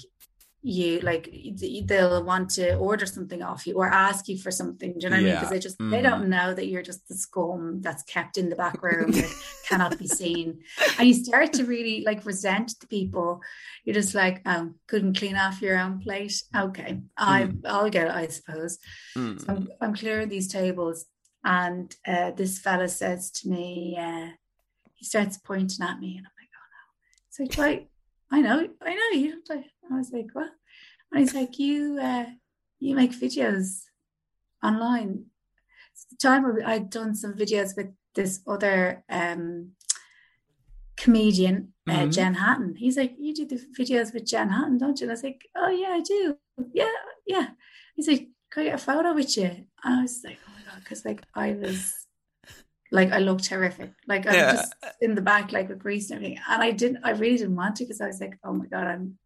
you, 0.67 0.99
like 1.01 1.29
they'll 1.85 2.25
want 2.25 2.49
to 2.59 2.75
order 2.77 3.05
something 3.05 3.43
off 3.43 3.67
you 3.67 3.75
or 3.75 3.87
ask 3.87 4.29
you 4.29 4.39
for 4.39 4.51
something. 4.51 4.93
Do 4.99 5.05
you 5.05 5.11
know 5.11 5.17
what 5.17 5.21
I 5.21 5.25
mean? 5.27 5.35
Because 5.35 5.51
they 5.51 5.59
just 5.59 5.77
they 5.79 6.01
Mhm. 6.01 6.03
don't 6.09 6.29
know 6.31 6.55
that 6.55 6.69
you're 6.69 6.83
just 6.91 7.07
the 7.07 7.15
scum 7.15 7.83
that's 7.83 8.03
kept 8.05 8.39
in 8.39 8.49
the 8.49 8.57
back 8.57 8.83
room 8.83 9.11
that 9.13 9.31
cannot 9.69 9.99
be 9.99 10.07
seen, 10.07 10.61
and 10.99 11.07
you 11.09 11.13
start 11.13 11.53
to 11.55 11.65
really 11.67 12.03
like 12.07 12.25
resent 12.25 12.69
the 12.81 12.87
people. 12.87 13.43
You're 13.85 14.01
just 14.03 14.15
like, 14.15 14.41
oh, 14.47 14.73
couldn't 14.87 15.19
clean 15.19 15.37
off 15.37 15.61
your 15.61 15.79
own 15.79 16.01
plate. 16.01 16.37
Okay, 16.57 17.03
I 17.19 17.51
I'll 17.67 17.91
get 17.91 18.07
it, 18.07 18.15
I 18.23 18.29
suppose. 18.29 18.79
Mm. 19.19 19.39
So 19.41 19.47
I'm, 19.53 19.69
I'm 19.83 19.95
clearing 19.95 20.31
these 20.31 20.49
tables, 20.49 21.05
and 21.45 21.95
uh, 22.07 22.31
this 22.33 22.59
fella 22.59 22.89
says 22.89 23.31
to 23.33 23.49
me, 23.49 23.97
uh, 23.99 24.29
he 24.95 25.05
starts 25.05 25.37
pointing 25.37 25.85
at 25.87 26.01
me, 26.01 26.17
and 26.17 26.27
I'm 26.27 26.33
like, 26.41 26.49
oh 26.57 26.67
no. 26.75 27.45
It's 27.45 27.59
like, 27.59 27.89
I 28.31 28.41
know, 28.41 28.69
I 28.83 28.95
know 28.95 29.19
you. 29.21 29.43
don't 29.47 29.65
I 29.91 29.95
I 29.95 29.99
was 29.99 30.11
like, 30.13 30.29
what? 30.33 30.51
And 31.13 31.21
he's 31.21 31.35
like, 31.35 31.59
you, 31.59 31.99
uh, 32.01 32.27
you 32.81 32.97
make 32.97 33.13
videos 33.13 33.83
online. 34.63 35.27
So 35.95 36.07
the 36.11 36.17
time 36.17 36.45
I'd 36.67 36.91
done 36.91 37.15
some 37.15 37.35
videos 37.35 37.77
with 37.77 37.89
this 38.15 38.41
other 38.47 39.05
um, 39.09 39.73
comedian, 40.97 41.73
uh, 41.89 41.93
Mhm. 41.93 42.13
Jen 42.13 42.35
Hatton. 42.35 42.75
He's 42.77 42.97
like, 42.97 43.15
you 43.19 43.35
do 43.35 43.47
the 43.47 43.61
videos 43.79 44.13
with 44.15 44.27
Jen 44.27 44.49
Hatton, 44.51 44.79
don't 44.79 44.99
you? 45.01 45.05
And 45.05 45.11
I 45.11 45.15
was 45.15 45.23
like, 45.23 45.43
oh 45.55 45.69
yeah, 45.69 45.89
I 45.91 46.01
do. 46.01 46.37
Yeah, 46.73 46.91
yeah. 47.27 47.49
He's 47.95 48.09
like, 48.09 48.29
can 48.51 48.63
I 48.63 48.65
get 48.67 48.75
a 48.75 48.79
photo 48.79 49.13
with 49.15 49.37
you? 49.37 49.45
And 49.85 49.99
I 49.99 50.03
was 50.03 50.23
like, 50.25 50.39
oh 50.49 50.54
because 50.79 51.05
like 51.05 51.23
I 51.35 51.53
was, 51.53 52.07
like 52.91 53.13
I 53.13 53.19
looked 53.19 53.45
terrific. 53.45 53.93
Like 54.07 54.27
I'm 54.27 54.35
Yeah. 54.35 54.53
just 54.53 54.75
in 55.01 55.15
the 55.15 55.23
back, 55.23 55.53
like 55.53 55.69
with 55.69 55.79
grease 55.79 56.11
and 56.11 56.19
everything. 56.19 56.41
And 56.49 56.63
I 56.63 56.71
didn't, 56.71 57.05
I 57.05 57.11
really 57.11 57.37
didn't 57.39 57.57
want 57.57 57.77
to 57.77 57.85
because 57.85 58.01
I 58.01 58.07
was 58.07 58.21
like, 58.21 58.39
oh 58.45 58.53
my 58.53 58.67
god, 58.67 58.87
I'm. 58.87 59.19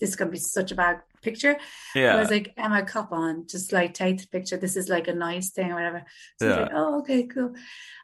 This 0.00 0.10
is 0.10 0.16
gonna 0.16 0.30
be 0.30 0.38
such 0.38 0.70
a 0.70 0.76
bad 0.76 1.00
picture. 1.22 1.56
Yeah. 1.92 2.14
I 2.14 2.20
was 2.20 2.30
like, 2.30 2.54
Emma, 2.56 2.84
cup 2.84 3.10
on, 3.10 3.48
just 3.48 3.72
like 3.72 3.94
take 3.94 4.20
the 4.20 4.28
picture. 4.28 4.56
This 4.56 4.76
is 4.76 4.88
like 4.88 5.08
a 5.08 5.12
nice 5.12 5.50
thing 5.50 5.72
or 5.72 5.74
whatever. 5.74 6.04
So 6.40 6.48
Yeah. 6.48 6.60
like, 6.60 6.70
oh, 6.72 6.98
okay, 7.00 7.24
cool. 7.24 7.48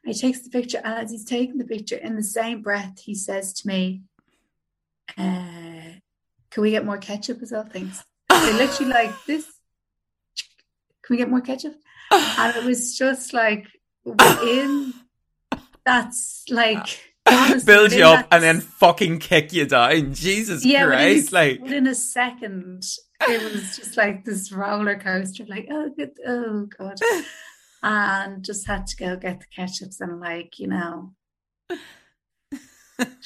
And 0.05 0.13
he 0.13 0.15
takes 0.15 0.41
the 0.41 0.51
picture, 0.51 0.81
and 0.83 0.95
as 1.05 1.13
he's 1.13 1.25
taking 1.25 1.57
the 1.57 1.65
picture, 1.65 1.95
in 1.97 2.17
the 2.17 2.23
same 2.25 2.63
breath, 2.63 2.99
he 2.99 3.15
says 3.15 3.53
to 3.53 3.69
me, 3.69 4.03
uh, 5.17 6.01
can 6.51 6.63
we 6.63 6.73
get 6.73 6.85
more 6.85 6.99
ketchup 6.99 7.41
as 7.43 7.53
well? 7.53 7.65
Thanks. 7.71 8.03
They 8.29 8.53
literally 8.55 8.93
like 8.93 9.13
this. 9.27 9.45
Can 11.05 11.15
we 11.15 11.17
get 11.19 11.31
more 11.31 11.41
ketchup? 11.43 11.75
And 12.15 12.57
it 12.57 12.65
was 12.65 12.97
just 12.97 13.33
like 13.33 13.67
within 14.05 14.95
that's 15.85 16.45
like 16.51 17.01
honestly, 17.27 17.67
Build 17.67 17.93
you 17.93 18.05
up 18.05 18.27
and 18.31 18.43
then 18.43 18.61
fucking 18.61 19.19
kick 19.19 19.53
you 19.53 19.67
down. 19.67 20.15
Jesus 20.15 20.65
yeah, 20.65 20.85
within, 20.85 20.99
Christ. 20.99 21.33
Like, 21.33 21.61
within 21.61 21.87
a 21.87 21.95
second, 21.95 22.85
it 23.29 23.43
was 23.43 23.77
just 23.77 23.97
like 23.97 24.25
this 24.25 24.53
roller 24.53 24.99
coaster, 24.99 25.45
like, 25.47 25.69
oh, 25.71 25.91
good, 25.97 26.13
oh, 26.27 26.67
God. 26.79 26.99
And 27.83 28.45
just 28.45 28.67
had 28.67 28.87
to 28.89 28.97
go 28.97 29.17
get 29.17 29.41
the 29.41 29.47
ketchups 29.57 30.01
and, 30.01 30.21
like, 30.21 30.59
you 30.59 30.69
know, 30.69 31.13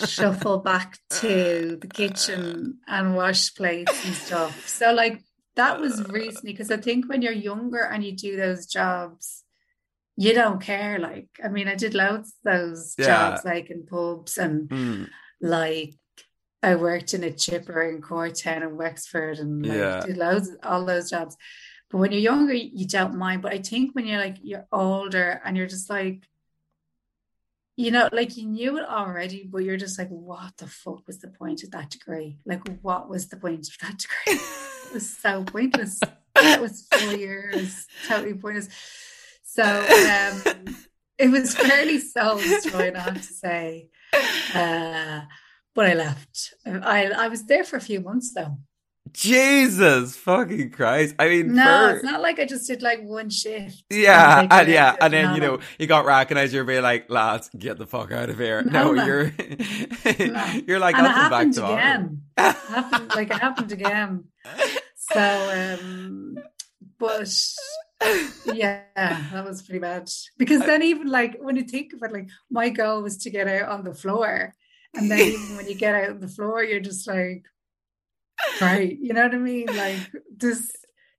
shuffle 0.05 0.59
back 0.59 0.98
to 1.11 1.79
the 1.81 1.87
kitchen 1.87 2.79
and 2.88 3.14
wash 3.14 3.55
plates 3.55 4.05
and 4.05 4.14
stuff. 4.14 4.68
So, 4.68 4.92
like, 4.92 5.22
that 5.59 5.81
was 5.81 6.03
recently 6.09 6.53
because 6.53 6.71
I 6.71 6.79
think 6.79 7.09
when 7.09 7.21
you're 7.23 7.33
younger 7.33 7.83
and 7.83 8.03
you 8.03 8.12
do 8.12 8.37
those 8.37 8.66
jobs, 8.66 9.44
you 10.16 10.33
don't 10.33 10.61
care. 10.61 10.99
Like, 10.99 11.29
I 11.44 11.49
mean, 11.49 11.68
I 11.68 11.75
did 11.75 11.94
loads 11.94 12.31
of 12.31 12.53
those 12.53 12.94
Yeah. 12.99 13.07
jobs, 13.07 13.44
like 13.44 13.71
in 13.71 13.85
pubs 13.87 14.38
and 14.38 14.68
mm, 14.68 15.09
like 15.40 15.94
I 16.62 16.75
worked 16.75 17.14
in 17.14 17.23
a 17.25 17.31
chipper 17.31 17.83
in 17.83 18.01
Courtown 18.01 18.62
and 18.62 18.77
Wexford 18.77 19.38
and 19.38 19.64
like 19.66 19.79
Yeah. 19.79 20.01
did 20.01 20.16
loads 20.16 20.49
of 20.49 20.57
all 20.64 20.85
those 20.85 21.11
jobs. 21.11 21.37
But 21.90 21.99
when 21.99 22.12
you're 22.12 22.21
younger, 22.33 22.55
you 22.55 22.87
don't 22.87 23.16
mind. 23.16 23.42
But 23.42 23.53
I 23.53 23.59
think 23.59 23.94
when 23.94 24.07
you're 24.07 24.21
like 24.27 24.38
you're 24.42 24.66
older 24.73 25.40
and 25.44 25.57
you're 25.57 25.66
just 25.77 25.88
like, 25.90 26.25
you 27.77 27.90
know, 27.92 28.09
like 28.12 28.37
you 28.37 28.47
knew 28.47 28.77
it 28.79 28.85
already, 28.88 29.49
but 29.51 29.59
you're 29.64 29.77
just 29.77 29.99
like, 29.99 30.09
what 30.09 30.57
the 30.57 30.66
fuck 30.66 31.07
was 31.07 31.18
the 31.21 31.29
point 31.29 31.62
of 31.62 31.71
that 31.71 31.90
degree? 31.90 32.38
Like, 32.44 32.62
what 32.83 33.09
was 33.09 33.29
the 33.29 33.37
point 33.37 33.68
of 33.68 33.79
that 33.83 33.99
degree? 33.99 34.40
It 34.88 34.94
was 34.94 35.16
so 35.18 35.44
pointless. 35.44 36.01
That 36.35 36.61
was 36.61 36.87
four 36.90 37.12
years, 37.14 37.87
totally 38.07 38.35
pointless. 38.35 38.68
So 39.44 39.62
um, 39.64 40.74
it 41.18 41.31
was 41.31 41.55
fairly 41.55 41.98
soul 41.98 42.37
destroying, 42.38 42.96
I 42.96 43.01
have 43.01 43.16
to 43.16 43.22
say. 43.22 43.88
Uh, 44.55 45.22
but 45.74 45.87
I 45.87 45.94
left. 45.94 46.55
I 46.66 47.07
I 47.11 47.29
was 47.29 47.44
there 47.44 47.64
for 47.64 47.77
a 47.77 47.81
few 47.81 48.01
months 48.01 48.33
though. 48.35 48.57
Jesus 49.11 50.16
fucking 50.16 50.70
Christ. 50.70 51.14
I 51.18 51.29
mean, 51.29 51.55
No, 51.55 51.64
for- 51.88 51.94
it's 51.96 52.05
not 52.05 52.20
like 52.20 52.38
I 52.38 52.44
just 52.44 52.66
did 52.66 52.83
like 52.83 53.03
one 53.03 53.31
shift. 53.31 53.83
Yeah, 53.90 54.37
like, 54.42 54.53
and 54.53 54.68
yeah, 54.68 54.96
and 55.01 55.12
then 55.12 55.24
no, 55.31 55.35
you 55.35 55.40
no. 55.40 55.57
know 55.57 55.62
you 55.79 55.87
got 55.87 56.05
recognized. 56.05 56.53
You're 56.53 56.64
being 56.64 56.83
like, 56.83 57.11
lads, 57.11 57.51
get 57.59 57.79
the 57.79 57.87
fuck 57.87 58.12
out 58.12 58.29
of 58.31 58.38
here. 58.38 58.62
No, 58.62 58.92
No, 58.92 59.05
you're 59.05 59.24
No. 59.24 60.44
you're 60.66 60.79
like, 60.79 60.94
and 60.96 61.07
it 61.07 61.11
I'll 61.11 61.14
come 61.14 61.31
back 61.31 61.51
tomorrow. 61.53 61.74
again. 61.74 62.22
Happened 62.37 63.09
like 63.16 63.31
it 63.31 63.38
happened 63.38 63.72
again. 63.72 64.24
So, 65.13 65.21
um, 65.75 66.37
but 66.99 67.33
yeah, 68.55 68.83
that 68.95 69.45
was 69.45 69.63
pretty 69.63 69.79
bad. 69.79 70.11
Because 70.37 70.61
then 70.61 70.83
even 70.83 71.09
like 71.09 71.39
when 71.41 71.57
you 71.57 71.63
think 71.65 71.93
of 71.95 72.03
it, 72.03 72.13
like 72.13 72.29
my 72.51 72.69
goal 72.69 73.03
was 73.03 73.17
to 73.19 73.31
get 73.31 73.49
out 73.49 73.69
on 73.71 73.85
the 73.85 73.95
floor, 73.95 74.55
and 74.95 75.11
then 75.11 75.19
even 75.33 75.57
when 75.57 75.69
you 75.69 75.75
get 75.75 75.95
out 75.95 76.11
on 76.11 76.21
the 76.21 76.29
floor, 76.29 76.63
you're 76.63 76.81
just 76.81 77.07
like, 77.09 77.47
right, 78.61 78.97
you 78.99 79.13
know 79.15 79.23
what 79.23 79.35
I 79.35 79.39
mean? 79.39 79.67
Like 79.67 80.11
this. 80.37 80.71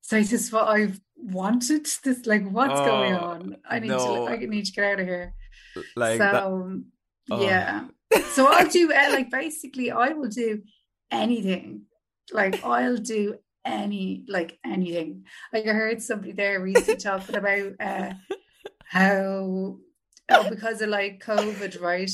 So 0.01 0.17
is 0.17 0.31
this 0.31 0.51
what 0.51 0.67
I've 0.67 0.99
wanted? 1.15 1.85
This 2.03 2.25
like 2.25 2.49
what's 2.49 2.79
going 2.79 3.13
Oh, 3.13 3.19
on? 3.19 3.57
I 3.67 3.79
need 3.79 3.89
no. 3.89 4.25
to 4.27 4.31
I 4.31 4.37
need 4.37 4.65
to 4.65 4.71
get 4.71 4.85
out 4.93 4.99
of 4.99 5.05
here. 5.07 5.33
like 5.95 6.19
that. 6.19 6.43
so 6.43 6.81
oh. 7.31 7.41
yeah. 7.43 7.85
So 8.33 8.47
I'll 8.47 8.67
do 8.67 8.91
uh, 8.91 9.09
like 9.11 9.29
basically 9.29 9.91
I 9.91 10.09
will 10.09 10.29
do 10.29 10.63
anything. 11.11 11.83
Like 12.31 12.63
I'll 12.63 12.97
do 12.97 13.35
any 13.65 14.23
like 14.27 14.57
anything. 14.65 15.25
Like 15.53 15.67
I 15.67 15.73
heard 15.73 16.01
somebody 16.01 16.31
there 16.33 16.59
recently 16.61 16.97
talking 17.09 17.35
about 17.35 17.73
uh 17.79 18.13
how 18.85 19.77
oh 20.29 20.49
because 20.49 20.81
of 20.81 20.89
like 20.89 21.23
COVID, 21.23 21.79
right? 21.81 22.11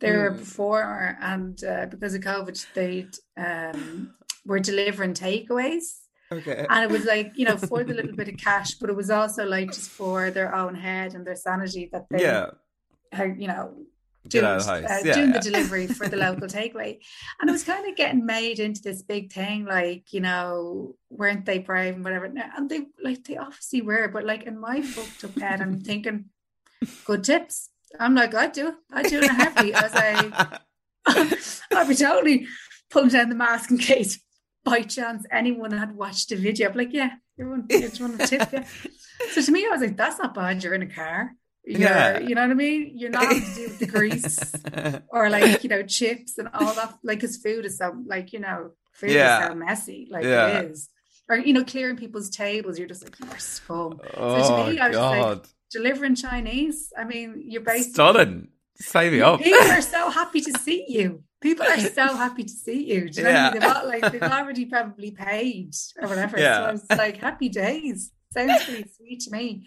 They're 0.00 0.26
a 0.28 0.34
Mm. 0.34 0.38
performer 0.38 1.16
and 1.20 1.62
uh, 1.64 1.86
because 1.86 2.14
of 2.14 2.22
COVID 2.22 2.66
they 2.74 3.06
um 3.36 4.14
were 4.44 4.58
delivering 4.58 5.14
takeaways 5.14 6.00
Okay. 6.32 6.66
and 6.68 6.82
it 6.82 6.90
was 6.90 7.04
like 7.04 7.30
you 7.36 7.44
know 7.44 7.56
for 7.56 7.84
the 7.84 7.94
little 7.94 8.16
bit 8.16 8.28
of 8.28 8.36
cash 8.48 8.74
but 8.74 8.90
it 8.90 8.96
was 8.96 9.10
also 9.10 9.44
like 9.46 9.68
just 9.70 9.90
for 9.90 10.30
their 10.32 10.54
own 10.54 10.74
head 10.74 11.14
and 11.14 11.24
their 11.26 11.36
sanity 11.36 11.88
that 11.92 12.06
they 12.10 12.22
yeah. 12.22 12.46
how 13.12 13.24
you 13.24 13.46
know 13.46 13.76
doing, 14.28 14.44
out 14.44 14.58
of 14.58 14.66
the 14.66 14.72
house. 14.72 14.90
uh, 14.90 15.02
yeah. 15.04 15.14
doing 15.14 15.28
yeah. 15.28 15.38
the 15.38 15.50
delivery 15.50 15.86
for 15.86 16.08
the 16.08 16.16
local 16.16 16.46
takeaway 16.48 16.98
and 17.40 17.48
it 17.48 17.52
was 17.52 17.64
kind 17.64 17.88
of 17.88 17.96
getting 17.96 18.24
made 18.24 18.60
into 18.60 18.82
this 18.82 19.02
big 19.02 19.32
thing 19.32 19.64
like 19.64 20.12
you 20.12 20.20
know 20.20 20.94
weren't 21.10 21.44
they 21.44 21.58
brave 21.58 21.94
and 21.94 22.04
whatever 22.04 22.26
and 22.26 22.70
they 22.70 22.86
like 23.02 23.24
they 23.24 23.36
obviously 23.36 23.82
were 23.82 24.08
but 24.08 24.24
like 24.24 24.44
in 24.44 24.60
my 24.60 24.80
fucked 24.80 25.24
up 25.24 25.38
head 25.40 25.60
I'm 25.60 25.80
thinking 25.80 26.26
good 27.04 27.24
tips 27.24 27.70
I'm 27.98 28.14
like 28.14 28.34
I'd 28.34 28.52
do 28.52 28.74
I'd 28.92 29.06
do 29.06 29.18
it 29.18 29.24
in 29.24 29.30
a 29.30 29.34
heartbeat 29.34 29.74
I 29.74 29.82
was 29.82 29.94
like 29.94 31.38
I'd 31.72 31.88
be 31.88 31.94
totally 31.94 32.46
pulling 32.90 33.08
down 33.08 33.28
the 33.28 33.34
mask 33.34 33.70
in 33.70 33.78
case 33.78 34.20
by 34.64 34.82
chance 34.82 35.24
anyone 35.30 35.72
had 35.72 35.96
watched 35.96 36.28
the 36.28 36.36
video. 36.36 36.70
I'm 36.70 36.76
like, 36.76 36.92
yeah, 36.92 37.10
everyone, 37.38 37.66
want 37.70 38.20
to 38.20 38.26
tip 38.26 38.52
you. 38.52 38.62
So 39.30 39.42
to 39.42 39.52
me, 39.52 39.66
I 39.66 39.70
was 39.70 39.80
like, 39.80 39.96
that's 39.96 40.18
not 40.18 40.34
bad. 40.34 40.62
You're 40.62 40.74
in 40.74 40.82
a 40.82 40.86
car. 40.86 41.32
You're, 41.64 41.80
Yeah. 41.80 42.18
you 42.18 42.34
know 42.34 42.42
what 42.42 42.50
I 42.50 42.54
mean? 42.54 42.92
You're 42.94 43.10
not 43.10 43.30
to 43.30 43.40
do 43.54 43.62
with 43.64 43.78
the 43.78 43.86
grease 43.86 44.38
or 45.08 45.30
like, 45.30 45.62
you 45.62 45.70
know, 45.70 45.82
chips 45.82 46.38
and 46.38 46.48
all 46.54 46.72
that. 46.74 46.94
Like, 47.04 47.20
his 47.20 47.36
food 47.36 47.64
is 47.64 47.78
so, 47.78 47.94
like, 48.06 48.32
you 48.32 48.40
know, 48.40 48.70
food 48.92 49.10
Yeah. 49.10 49.42
is 49.42 49.48
so 49.48 49.54
messy. 49.54 50.08
Like, 50.10 50.24
Yeah. 50.24 50.58
it 50.60 50.70
is. 50.72 50.88
Or, 51.28 51.36
you 51.36 51.52
know, 51.52 51.64
clearing 51.64 51.96
people's 51.96 52.30
tables. 52.30 52.78
You're 52.78 52.88
just 52.88 53.04
like, 53.04 53.18
you're 53.20 53.38
scum. 53.38 54.00
oh 54.16 54.66
me, 54.68 54.78
I 54.80 54.88
was 54.88 54.96
just 54.96 55.08
like, 55.08 55.22
god. 55.22 55.48
Delivering 55.70 56.14
Chinese. 56.16 56.92
I 56.98 57.04
mean, 57.04 57.44
you're 57.46 57.62
basically 57.62 57.92
Stunning. 57.94 58.48
Sign 58.76 59.12
me 59.12 59.20
up. 59.20 59.40
People 59.40 59.70
are 59.70 59.80
so 59.80 60.10
happy 60.20 60.40
to 60.40 60.58
see 60.58 60.84
you. 60.88 61.22
People 61.40 61.66
are 61.66 61.78
so 61.78 62.14
happy 62.16 62.42
to 62.42 62.50
see 62.52 62.84
you. 62.92 63.08
Do 63.08 63.20
you 63.20 63.24
know 63.24 63.30
yeah. 63.30 63.44
what 63.44 63.50
I 63.50 63.52
mean? 63.52 63.60
They've, 63.60 63.76
all, 63.76 63.86
like, 63.88 64.12
they've 64.12 64.22
already 64.22 64.64
probably 64.66 65.10
paid 65.12 65.74
or 66.00 66.08
whatever. 66.08 66.38
Yeah. 66.38 66.56
So 66.56 66.64
I 66.64 66.72
was 66.72 66.86
like, 66.90 67.16
happy 67.18 67.48
days. 67.48 68.10
Sounds 68.32 68.64
pretty 68.64 68.88
sweet 68.96 69.20
to 69.20 69.30
me. 69.30 69.66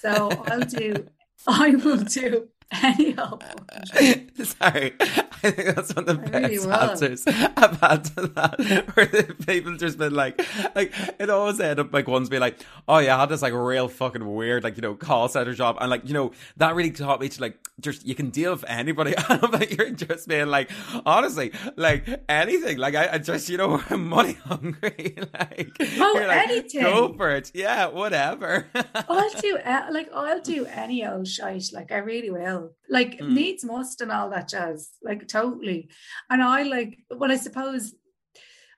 So 0.00 0.30
I'll 0.46 0.60
do, 0.60 1.06
I 1.46 1.70
will 1.76 1.98
do 1.98 2.48
any 2.82 3.16
old 3.18 3.42
uh, 3.42 3.76
uh, 3.76 3.84
Sorry, 4.44 4.92
I 5.00 5.50
think 5.50 5.74
that's 5.76 5.94
one 5.94 6.08
of 6.08 6.22
the 6.22 6.36
I 6.36 6.40
best 6.40 6.66
really 6.66 6.72
answers 6.72 7.24
I've 7.26 7.80
had 7.80 8.04
to 8.04 8.26
that. 8.28 8.92
Where 8.94 9.06
people 9.46 9.76
just 9.76 9.98
been 9.98 10.14
like, 10.14 10.40
like 10.74 10.92
it 11.18 11.30
always 11.30 11.60
end 11.60 11.80
up 11.80 11.92
like 11.92 12.08
ones 12.08 12.28
be 12.28 12.38
like, 12.38 12.58
oh 12.88 12.98
yeah, 12.98 13.16
I 13.16 13.20
had 13.20 13.28
this 13.28 13.42
like 13.42 13.52
real 13.52 13.88
fucking 13.88 14.34
weird 14.34 14.64
like 14.64 14.76
you 14.76 14.82
know 14.82 14.94
call 14.94 15.28
center 15.28 15.54
job, 15.54 15.76
and 15.80 15.90
like 15.90 16.06
you 16.08 16.14
know 16.14 16.32
that 16.56 16.74
really 16.74 16.90
taught 16.90 17.20
me 17.20 17.28
to 17.28 17.40
like 17.40 17.58
just 17.80 18.06
you 18.06 18.14
can 18.14 18.30
deal 18.30 18.52
with 18.52 18.64
anybody. 18.66 19.14
Think 19.18 19.76
you're 19.76 19.90
just 19.90 20.26
being 20.26 20.46
like 20.46 20.70
honestly 21.04 21.52
like 21.76 22.08
anything. 22.28 22.78
Like 22.78 22.94
I, 22.94 23.14
I 23.14 23.18
just 23.18 23.48
you 23.48 23.56
know 23.58 23.82
I'm 23.90 24.08
money 24.08 24.34
hungry. 24.44 25.16
like 25.32 25.76
oh 25.80 26.12
like, 26.14 26.48
anything, 26.48 26.82
go 26.82 27.12
for 27.12 27.30
it. 27.30 27.50
Yeah, 27.54 27.88
whatever. 27.88 28.66
I'll 29.08 29.30
do 29.40 29.58
like 29.90 30.10
I'll 30.14 30.40
do 30.40 30.66
any 30.66 31.06
old 31.06 31.28
shite. 31.28 31.70
Like 31.72 31.92
I 31.92 31.98
really 31.98 32.30
will 32.30 32.53
like 32.88 33.18
mm. 33.18 33.30
needs 33.32 33.64
must 33.64 34.00
and 34.00 34.12
all 34.12 34.30
that 34.30 34.48
jazz 34.48 34.90
like 35.02 35.26
totally 35.28 35.88
and 36.30 36.42
i 36.42 36.62
like 36.62 36.98
well 37.10 37.32
i 37.32 37.36
suppose 37.36 37.94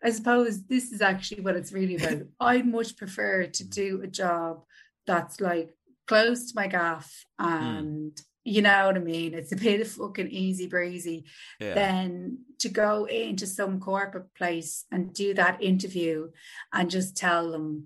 i 0.02 0.10
suppose 0.10 0.64
this 0.66 0.92
is 0.92 1.00
actually 1.00 1.42
what 1.42 1.56
it's 1.56 1.72
really 1.72 1.96
about 1.96 2.22
i'd 2.40 2.66
much 2.66 2.96
prefer 2.96 3.46
to 3.46 3.64
do 3.68 4.00
a 4.02 4.06
job 4.06 4.62
that's 5.06 5.40
like 5.40 5.70
close 6.06 6.50
to 6.50 6.56
my 6.56 6.66
gaff 6.66 7.24
mm. 7.40 7.46
and 7.46 8.12
mm. 8.12 8.22
you 8.44 8.62
know 8.62 8.86
what 8.86 8.96
i 8.96 9.00
mean 9.00 9.34
it's 9.34 9.52
a 9.52 9.56
bit 9.56 9.80
of 9.80 9.88
fucking 9.88 10.28
easy 10.28 10.66
breezy 10.66 11.24
yeah. 11.60 11.74
than 11.74 12.38
to 12.58 12.68
go 12.68 13.04
into 13.04 13.46
some 13.46 13.80
corporate 13.80 14.32
place 14.34 14.84
and 14.90 15.12
do 15.12 15.34
that 15.34 15.62
interview 15.62 16.28
and 16.72 16.90
just 16.90 17.16
tell 17.16 17.50
them 17.50 17.84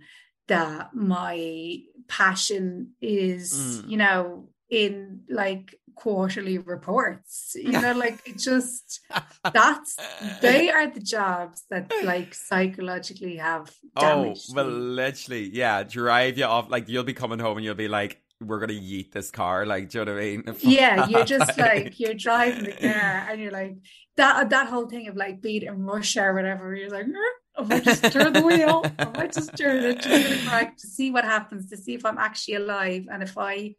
that 0.51 0.93
my 0.93 1.79
passion 2.09 2.91
is 3.01 3.55
mm. 3.55 3.91
you 3.91 3.97
know 3.97 4.49
in 4.69 5.21
like 5.29 5.75
quarterly 5.95 6.59
reports. 6.59 7.53
You 7.55 7.73
know 7.73 7.93
like 7.93 8.21
it 8.27 8.39
just 8.39 9.01
that's 9.53 9.97
they 10.41 10.71
are 10.71 10.89
the 10.89 11.01
jobs 11.01 11.65
that 11.71 11.93
like 12.05 12.35
psychologically 12.35 13.37
have 13.37 13.73
oh 13.97 14.35
well 14.55 14.67
literally 14.67 15.51
yeah 15.53 15.83
drive 15.83 16.39
you 16.39 16.45
off 16.45 16.71
like 16.71 16.89
you'll 16.89 17.05
be 17.05 17.15
coming 17.15 17.39
home 17.39 17.57
and 17.57 17.65
you'll 17.65 17.75
be 17.75 17.89
like 17.89 18.21
we're 18.41 18.59
gonna 18.59 18.73
yeet 18.73 19.13
this 19.13 19.31
car 19.31 19.67
like 19.67 19.91
do 19.91 19.99
you 19.99 20.05
know 20.05 20.15
what 20.15 20.23
I 20.23 20.25
mean? 20.25 20.57
Yeah 20.61 21.07
you're 21.09 21.25
just 21.25 21.59
like 21.59 22.01
you're 22.01 22.15
driving 22.15 22.65
the 22.65 22.73
car 22.73 23.27
and 23.29 23.41
you're 23.41 23.53
like 23.53 23.77
that 24.17 24.51
that 24.51 24.69
whole 24.69 24.89
thing 24.89 25.09
of 25.09 25.17
like 25.17 25.41
beat 25.41 25.63
in 25.63 25.85
rush 25.85 26.17
or 26.17 26.35
whatever 26.35 26.75
you're 26.75 26.91
like 26.91 27.07
I 27.57 27.63
might 27.65 27.85
just 27.85 28.13
turn 28.13 28.33
the 28.33 28.43
wheel? 28.43 28.85
I 28.99 29.05
might 29.17 29.33
just 29.33 29.57
turn 29.57 29.85
it? 29.85 30.01
Just 30.01 30.79
to 30.81 30.87
see 30.87 31.11
what 31.11 31.25
happens 31.25 31.69
to 31.71 31.77
see 31.77 31.95
if 31.95 32.05
I'm 32.07 32.17
actually 32.17 32.55
alive 32.55 33.07
and 33.11 33.23
if 33.23 33.37
I 33.37 33.75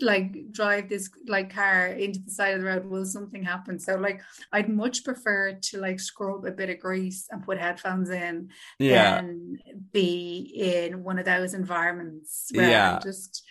like 0.00 0.52
drive 0.52 0.88
this 0.88 1.10
like 1.26 1.52
car 1.54 1.86
into 1.86 2.20
the 2.20 2.30
side 2.30 2.54
of 2.54 2.60
the 2.60 2.66
road 2.66 2.84
will 2.84 3.04
something 3.04 3.42
happen 3.42 3.78
so 3.78 3.96
like 3.96 4.20
i'd 4.52 4.68
much 4.68 5.04
prefer 5.04 5.52
to 5.52 5.78
like 5.78 6.00
scrub 6.00 6.44
a 6.44 6.50
bit 6.50 6.70
of 6.70 6.78
grease 6.78 7.26
and 7.30 7.44
put 7.44 7.58
headphones 7.58 8.10
in 8.10 8.48
yeah 8.78 9.16
than 9.16 9.58
be 9.92 10.52
in 10.54 11.02
one 11.02 11.18
of 11.18 11.24
those 11.24 11.54
environments 11.54 12.50
where 12.54 12.68
yeah 12.68 12.98
just 13.02 13.44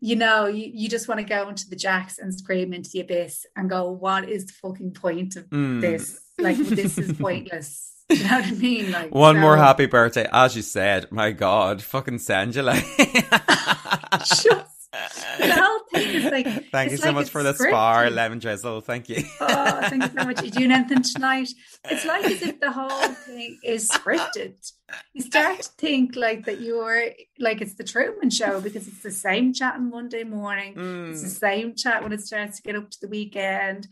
you 0.00 0.16
know 0.16 0.46
you, 0.46 0.70
you 0.72 0.88
just 0.88 1.08
want 1.08 1.18
to 1.18 1.26
go 1.26 1.48
into 1.48 1.68
the 1.68 1.76
jacks 1.76 2.18
and 2.18 2.34
scream 2.34 2.72
into 2.72 2.90
the 2.90 3.00
abyss 3.00 3.46
and 3.56 3.70
go 3.70 3.90
what 3.90 4.28
is 4.28 4.46
the 4.46 4.52
fucking 4.52 4.92
point 4.92 5.36
of 5.36 5.48
mm. 5.50 5.80
this 5.80 6.20
like 6.38 6.56
this 6.56 6.98
is 6.98 7.12
pointless 7.18 7.92
you 8.10 8.24
know 8.24 8.36
what 8.36 8.46
I 8.46 8.50
mean? 8.52 8.90
Like 8.90 9.14
one 9.14 9.34
so... 9.34 9.40
more 9.42 9.58
happy 9.58 9.84
birthday, 9.84 10.26
as 10.32 10.56
you 10.56 10.62
said. 10.62 11.12
My 11.12 11.30
God, 11.30 11.82
fucking 11.82 12.20
send 12.20 12.56
you 12.56 12.62
like. 12.62 12.82
Shut 14.24 14.66
the 15.38 15.54
whole 15.54 15.80
thing 15.92 16.14
is 16.14 16.24
like. 16.24 16.46
Thank 16.70 16.90
you 16.90 16.96
so 16.96 17.06
like 17.06 17.14
much 17.14 17.30
for 17.30 17.42
the 17.42 17.54
spar, 17.54 18.10
lemon 18.10 18.38
drizzle. 18.38 18.80
Thank 18.80 19.08
you. 19.08 19.24
oh, 19.40 19.80
thank 19.88 20.02
you 20.02 20.08
so 20.08 20.24
much. 20.24 20.40
Are 20.40 20.44
you 20.44 20.50
doing 20.50 20.72
anything 20.72 21.02
tonight? 21.02 21.48
It's 21.84 22.04
like 22.04 22.24
as 22.24 22.42
if 22.42 22.60
the 22.60 22.70
whole 22.70 23.08
thing 23.14 23.58
is 23.64 23.88
scripted. 23.88 24.54
You 25.12 25.22
start 25.22 25.62
to 25.62 25.68
think 25.78 26.16
like 26.16 26.46
that 26.46 26.60
you're 26.60 27.10
like 27.38 27.60
it's 27.60 27.74
the 27.74 27.84
Truman 27.84 28.30
Show 28.30 28.60
because 28.60 28.88
it's 28.88 29.02
the 29.02 29.10
same 29.10 29.52
chat 29.52 29.74
on 29.74 29.90
Monday 29.90 30.24
morning. 30.24 30.74
Mm. 30.74 31.10
It's 31.10 31.22
the 31.22 31.28
same 31.28 31.74
chat 31.74 32.02
when 32.02 32.12
it 32.12 32.20
starts 32.20 32.56
to 32.56 32.62
get 32.62 32.76
up 32.76 32.90
to 32.90 33.00
the 33.00 33.08
weekend 33.08 33.88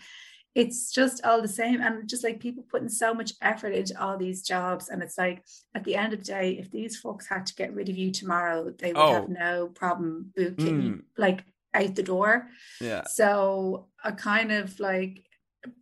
it's 0.57 0.91
just 0.91 1.23
all 1.23 1.43
the 1.43 1.47
same 1.47 1.83
and 1.83 2.09
just 2.09 2.25
like 2.25 2.41
people 2.41 2.65
putting 2.71 2.89
so 2.89 3.13
much 3.13 3.35
effort 3.43 3.75
into 3.75 4.03
all 4.03 4.17
these 4.17 4.41
jobs 4.41 4.89
and 4.89 5.03
it's 5.03 5.19
like 5.19 5.45
at 5.75 5.85
the 5.85 5.95
end 5.95 6.15
of 6.15 6.21
the 6.21 6.25
day 6.25 6.53
if 6.59 6.71
these 6.71 6.97
folks 6.97 7.29
had 7.29 7.45
to 7.45 7.55
get 7.55 7.75
rid 7.75 7.91
of 7.91 7.97
you 7.97 8.11
tomorrow 8.11 8.73
they 8.79 8.89
would 8.89 8.97
oh. 8.97 9.13
have 9.13 9.29
no 9.29 9.69
problem 9.69 10.33
booking 10.35 10.81
mm. 10.81 11.03
like 11.19 11.45
out 11.75 11.95
the 11.95 12.03
door 12.03 12.49
yeah 12.81 13.05
so 13.05 13.87
a 14.03 14.11
kind 14.13 14.51
of 14.51 14.81
like 14.81 15.27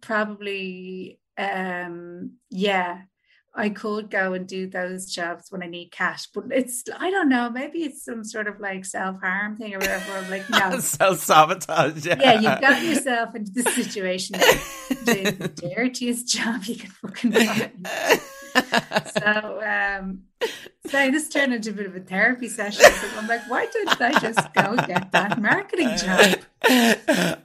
probably 0.00 1.20
um 1.38 2.32
yeah 2.50 3.02
I 3.56 3.68
could 3.68 4.10
go 4.10 4.32
and 4.32 4.48
do 4.48 4.66
those 4.66 5.06
jobs 5.06 5.50
when 5.50 5.62
I 5.62 5.66
need 5.66 5.92
cash, 5.92 6.26
but 6.34 6.44
it's 6.50 6.82
I 6.98 7.10
don't 7.10 7.28
know. 7.28 7.50
Maybe 7.50 7.84
it's 7.84 8.04
some 8.04 8.24
sort 8.24 8.48
of 8.48 8.58
like 8.58 8.84
self 8.84 9.20
harm 9.20 9.56
thing 9.56 9.74
or 9.74 9.78
whatever. 9.78 10.12
I'm 10.12 10.30
like, 10.30 10.50
no, 10.50 10.78
self 10.80 11.20
sabotage. 11.20 12.04
Yeah. 12.04 12.16
yeah, 12.20 12.34
you've 12.34 12.60
got 12.60 12.82
yourself 12.82 13.34
into 13.34 13.52
the 13.52 13.62
situation. 13.70 14.38
the 14.88 15.52
dirtiest 15.54 16.26
job 16.26 16.64
you 16.64 16.76
can 16.76 16.90
fucking 16.90 17.32
find. 17.32 17.88
so, 19.22 19.62
um, 19.62 20.22
so 20.86 21.10
this 21.10 21.28
turned 21.28 21.54
into 21.54 21.70
a 21.70 21.72
bit 21.72 21.86
of 21.86 21.96
a 21.96 22.00
therapy 22.00 22.48
session. 22.48 22.84
So 22.84 23.08
I'm 23.16 23.26
like, 23.26 23.48
why 23.48 23.66
didn't 23.66 24.00
I 24.00 24.18
just 24.20 24.52
go 24.52 24.76
get 24.86 25.12
that 25.12 25.40
marketing 25.40 25.90
job? 25.96 26.38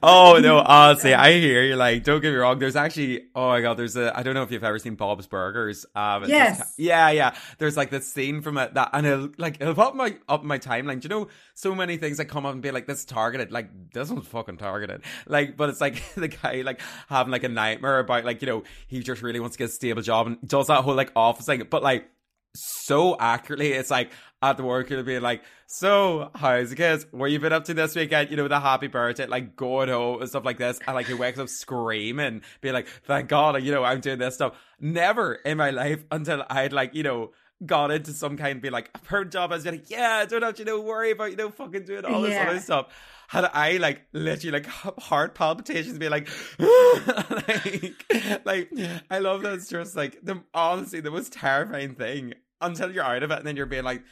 oh 0.02 0.38
no, 0.42 0.58
honestly, 0.58 1.14
I 1.14 1.32
hear 1.32 1.62
you. 1.62 1.76
Like, 1.76 2.04
don't 2.04 2.20
get 2.20 2.30
me 2.32 2.36
wrong. 2.36 2.58
There's 2.58 2.76
actually, 2.76 3.28
oh 3.34 3.48
my 3.48 3.60
god, 3.62 3.78
there's 3.78 3.96
a. 3.96 4.16
I 4.16 4.22
don't 4.22 4.34
know 4.34 4.42
if 4.42 4.50
you've 4.50 4.64
ever 4.64 4.78
seen 4.78 4.94
Bob's 4.94 5.26
Burgers. 5.26 5.86
Um, 5.94 6.24
yes. 6.24 6.58
Just, 6.58 6.78
yeah, 6.78 7.10
yeah. 7.10 7.34
There's 7.58 7.76
like 7.76 7.90
this 7.90 8.12
scene 8.12 8.42
from 8.42 8.58
it 8.58 8.74
that, 8.74 8.90
and 8.92 9.06
it'll 9.06 9.30
like 9.38 9.56
it'll 9.60 9.80
up 9.80 9.94
my 9.94 10.16
up 10.28 10.44
my 10.44 10.58
timeline. 10.58 11.00
Do 11.00 11.06
you 11.06 11.08
know 11.08 11.28
so 11.54 11.74
many 11.74 11.96
things 11.96 12.18
that 12.18 12.26
come 12.26 12.44
up 12.44 12.52
and 12.52 12.62
be 12.62 12.70
like, 12.70 12.86
this 12.86 13.04
targeted. 13.04 13.52
Like, 13.52 13.92
this 13.92 14.10
one's 14.10 14.28
fucking 14.28 14.58
targeted. 14.58 15.02
Like, 15.26 15.56
but 15.56 15.70
it's 15.70 15.80
like 15.80 16.02
the 16.14 16.28
guy 16.28 16.62
like 16.62 16.80
having 17.08 17.32
like 17.32 17.44
a 17.44 17.48
nightmare 17.48 18.00
about 18.00 18.24
like 18.24 18.42
you 18.42 18.46
know 18.46 18.64
he 18.86 19.02
just 19.02 19.22
really 19.22 19.40
wants 19.40 19.56
to 19.56 19.58
get 19.58 19.70
a 19.70 19.72
stable 19.72 20.02
job 20.02 20.26
and 20.26 20.46
does 20.46 20.66
that 20.66 20.82
whole 20.82 20.94
like 20.94 21.12
office 21.16 21.46
thing, 21.46 21.66
but 21.70 21.82
like 21.82 22.06
so 22.54 23.16
accurately. 23.18 23.72
It's 23.72 23.90
like 23.90 24.10
at 24.42 24.56
the 24.56 24.62
work, 24.62 24.90
you'll 24.90 25.02
be 25.02 25.18
like, 25.18 25.42
so 25.66 26.30
how's 26.34 26.70
the 26.70 26.76
kids? 26.76 27.06
What 27.10 27.30
you 27.30 27.38
been 27.38 27.52
up 27.52 27.64
to 27.64 27.74
this 27.74 27.94
weekend? 27.94 28.30
You 28.30 28.36
know, 28.36 28.48
the 28.48 28.58
happy 28.58 28.88
birthday, 28.88 29.26
like 29.26 29.54
going 29.56 29.88
home 29.88 30.20
and 30.20 30.28
stuff 30.28 30.44
like 30.44 30.58
this. 30.58 30.78
And 30.86 30.94
like 30.94 31.06
he 31.06 31.14
wakes 31.14 31.38
up 31.38 31.48
screaming, 31.48 32.42
being 32.60 32.74
like, 32.74 32.88
thank 33.04 33.28
God, 33.28 33.62
you 33.62 33.70
know, 33.70 33.84
I'm 33.84 34.00
doing 34.00 34.18
this 34.18 34.34
stuff. 34.34 34.56
Never 34.80 35.34
in 35.34 35.58
my 35.58 35.70
life 35.70 36.04
until 36.10 36.44
I'd 36.48 36.72
like, 36.72 36.94
you 36.94 37.02
know, 37.02 37.32
got 37.64 37.90
into 37.90 38.12
some 38.12 38.36
kind 38.36 38.56
of 38.56 38.62
be 38.62 38.70
like 38.70 38.90
a 38.94 38.98
perm 38.98 39.30
job. 39.30 39.52
I 39.52 39.56
was 39.56 39.66
like, 39.66 39.90
yeah, 39.90 40.24
don't 40.24 40.42
have 40.42 40.54
to, 40.54 40.60
you 40.60 40.64
know, 40.64 40.80
worry 40.80 41.10
about, 41.10 41.30
you 41.30 41.36
know, 41.36 41.50
fucking 41.50 41.84
doing 41.84 42.04
all 42.04 42.22
this 42.22 42.32
yeah. 42.32 42.48
other 42.48 42.60
stuff. 42.60 42.86
Had 43.30 43.44
I 43.54 43.76
like 43.76 44.08
literally 44.12 44.50
like 44.50 44.66
heart 44.66 45.36
palpitations, 45.36 45.98
be 45.98 46.08
like, 46.08 46.28
like, 46.58 48.42
like, 48.44 48.72
I 49.08 49.20
love 49.20 49.42
that. 49.42 49.52
It's 49.54 49.68
just 49.68 49.94
like 49.94 50.18
the 50.20 50.42
honestly 50.52 50.98
the 50.98 51.12
most 51.12 51.32
terrifying 51.32 51.94
thing 51.94 52.34
until 52.60 52.90
you're 52.90 53.04
out 53.04 53.22
of 53.22 53.30
it, 53.30 53.38
and 53.38 53.46
then 53.46 53.54
you're 53.54 53.66
being 53.66 53.84
like, 53.84 54.02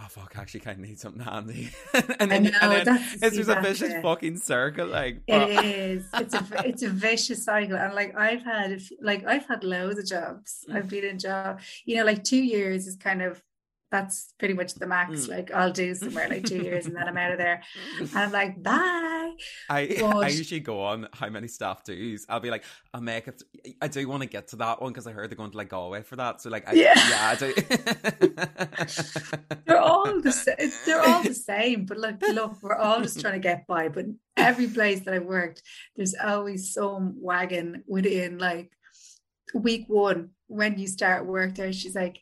oh 0.00 0.06
fuck, 0.08 0.36
I 0.36 0.40
actually 0.40 0.60
kind 0.60 0.80
of 0.80 0.88
need 0.88 0.98
something 0.98 1.22
handy. 1.22 1.70
and 2.18 2.32
then, 2.32 2.42
know, 2.42 2.58
and 2.62 2.84
then 2.84 3.08
it's 3.22 3.36
just 3.36 3.48
a 3.48 3.60
vicious 3.60 3.92
it. 3.92 4.02
fucking 4.02 4.38
circle. 4.38 4.88
Like 4.88 5.22
but... 5.28 5.50
it 5.50 5.64
is. 5.64 6.06
It's 6.14 6.34
a 6.34 6.46
it's 6.64 6.82
a 6.82 6.88
vicious 6.88 7.44
cycle. 7.44 7.76
And 7.76 7.94
like 7.94 8.16
I've 8.18 8.42
had 8.42 8.80
like 9.00 9.24
I've 9.24 9.46
had 9.46 9.62
loads 9.62 10.00
of 10.00 10.06
jobs. 10.06 10.64
Mm. 10.68 10.74
I've 10.74 10.88
been 10.88 11.04
in 11.04 11.20
job. 11.20 11.60
You 11.84 11.98
know, 11.98 12.04
like 12.04 12.24
two 12.24 12.42
years 12.42 12.88
is 12.88 12.96
kind 12.96 13.22
of 13.22 13.40
that's 13.94 14.34
pretty 14.40 14.54
much 14.54 14.74
the 14.74 14.88
max. 14.88 15.26
Mm. 15.26 15.28
Like 15.28 15.52
I'll 15.52 15.70
do 15.70 15.94
somewhere 15.94 16.28
like 16.28 16.44
two 16.44 16.60
years 16.60 16.86
and 16.86 16.96
then 16.96 17.06
I'm 17.06 17.16
out 17.16 17.30
of 17.30 17.38
there. 17.38 17.62
And 18.00 18.10
I'm 18.12 18.32
like, 18.32 18.60
bye. 18.60 19.32
I 19.70 19.96
but, 20.00 20.16
I 20.16 20.28
usually 20.28 20.58
go 20.58 20.82
on 20.82 21.06
how 21.12 21.28
many 21.28 21.46
staff 21.46 21.84
dues. 21.84 22.26
I'll 22.28 22.40
be 22.40 22.50
like, 22.50 22.64
I'll 22.92 23.00
make 23.00 23.28
it. 23.28 23.40
I 23.80 23.86
do 23.86 24.08
want 24.08 24.22
to 24.22 24.28
get 24.28 24.48
to 24.48 24.56
that 24.56 24.82
one 24.82 24.92
because 24.92 25.06
I 25.06 25.12
heard 25.12 25.30
they're 25.30 25.36
going 25.36 25.52
to 25.52 25.56
like 25.56 25.68
Galway 25.68 26.02
for 26.02 26.16
that. 26.16 26.40
So 26.40 26.50
like, 26.50 26.68
I, 26.68 26.72
yeah, 26.72 26.94
yeah, 27.08 27.28
I 27.28 27.36
do. 27.36 27.54
they're 29.64 29.80
all 29.80 30.20
the 30.20 30.32
same. 30.32 30.72
They're 30.84 31.02
all 31.02 31.22
the 31.22 31.34
same. 31.52 31.86
But 31.86 31.98
like, 31.98 32.20
look, 32.20 32.60
we're 32.62 32.74
all 32.74 33.00
just 33.00 33.20
trying 33.20 33.34
to 33.34 33.38
get 33.38 33.64
by. 33.68 33.88
But 33.88 34.06
every 34.36 34.66
place 34.66 35.02
that 35.02 35.14
I 35.14 35.20
worked, 35.20 35.62
there's 35.94 36.16
always 36.20 36.74
some 36.74 37.14
wagon 37.18 37.84
within 37.86 38.38
like 38.38 38.72
week 39.54 39.84
one 39.86 40.30
when 40.48 40.80
you 40.80 40.88
start 40.88 41.26
work 41.26 41.54
there. 41.54 41.72
She's 41.72 41.94
like, 41.94 42.20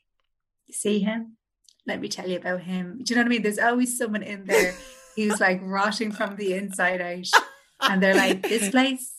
see 0.71 1.01
him? 1.01 1.39
Let 1.87 2.01
me 2.01 2.09
tell 2.09 2.29
you 2.29 2.37
about 2.37 2.61
him. 2.61 3.01
Do 3.03 3.13
you 3.13 3.17
know 3.17 3.23
what 3.23 3.27
I 3.27 3.31
mean? 3.31 3.43
There's 3.43 3.59
always 3.59 3.97
someone 3.99 4.23
in 4.23 4.45
there 4.47 4.75
who's 5.17 5.41
like 5.41 5.61
rotting 5.63 6.13
from 6.13 6.37
the 6.37 6.55
inside 6.55 7.01
out. 7.01 7.27
And 7.81 8.03
they're 8.03 8.15
like, 8.15 8.43
this 8.43 8.71
place, 8.71 9.13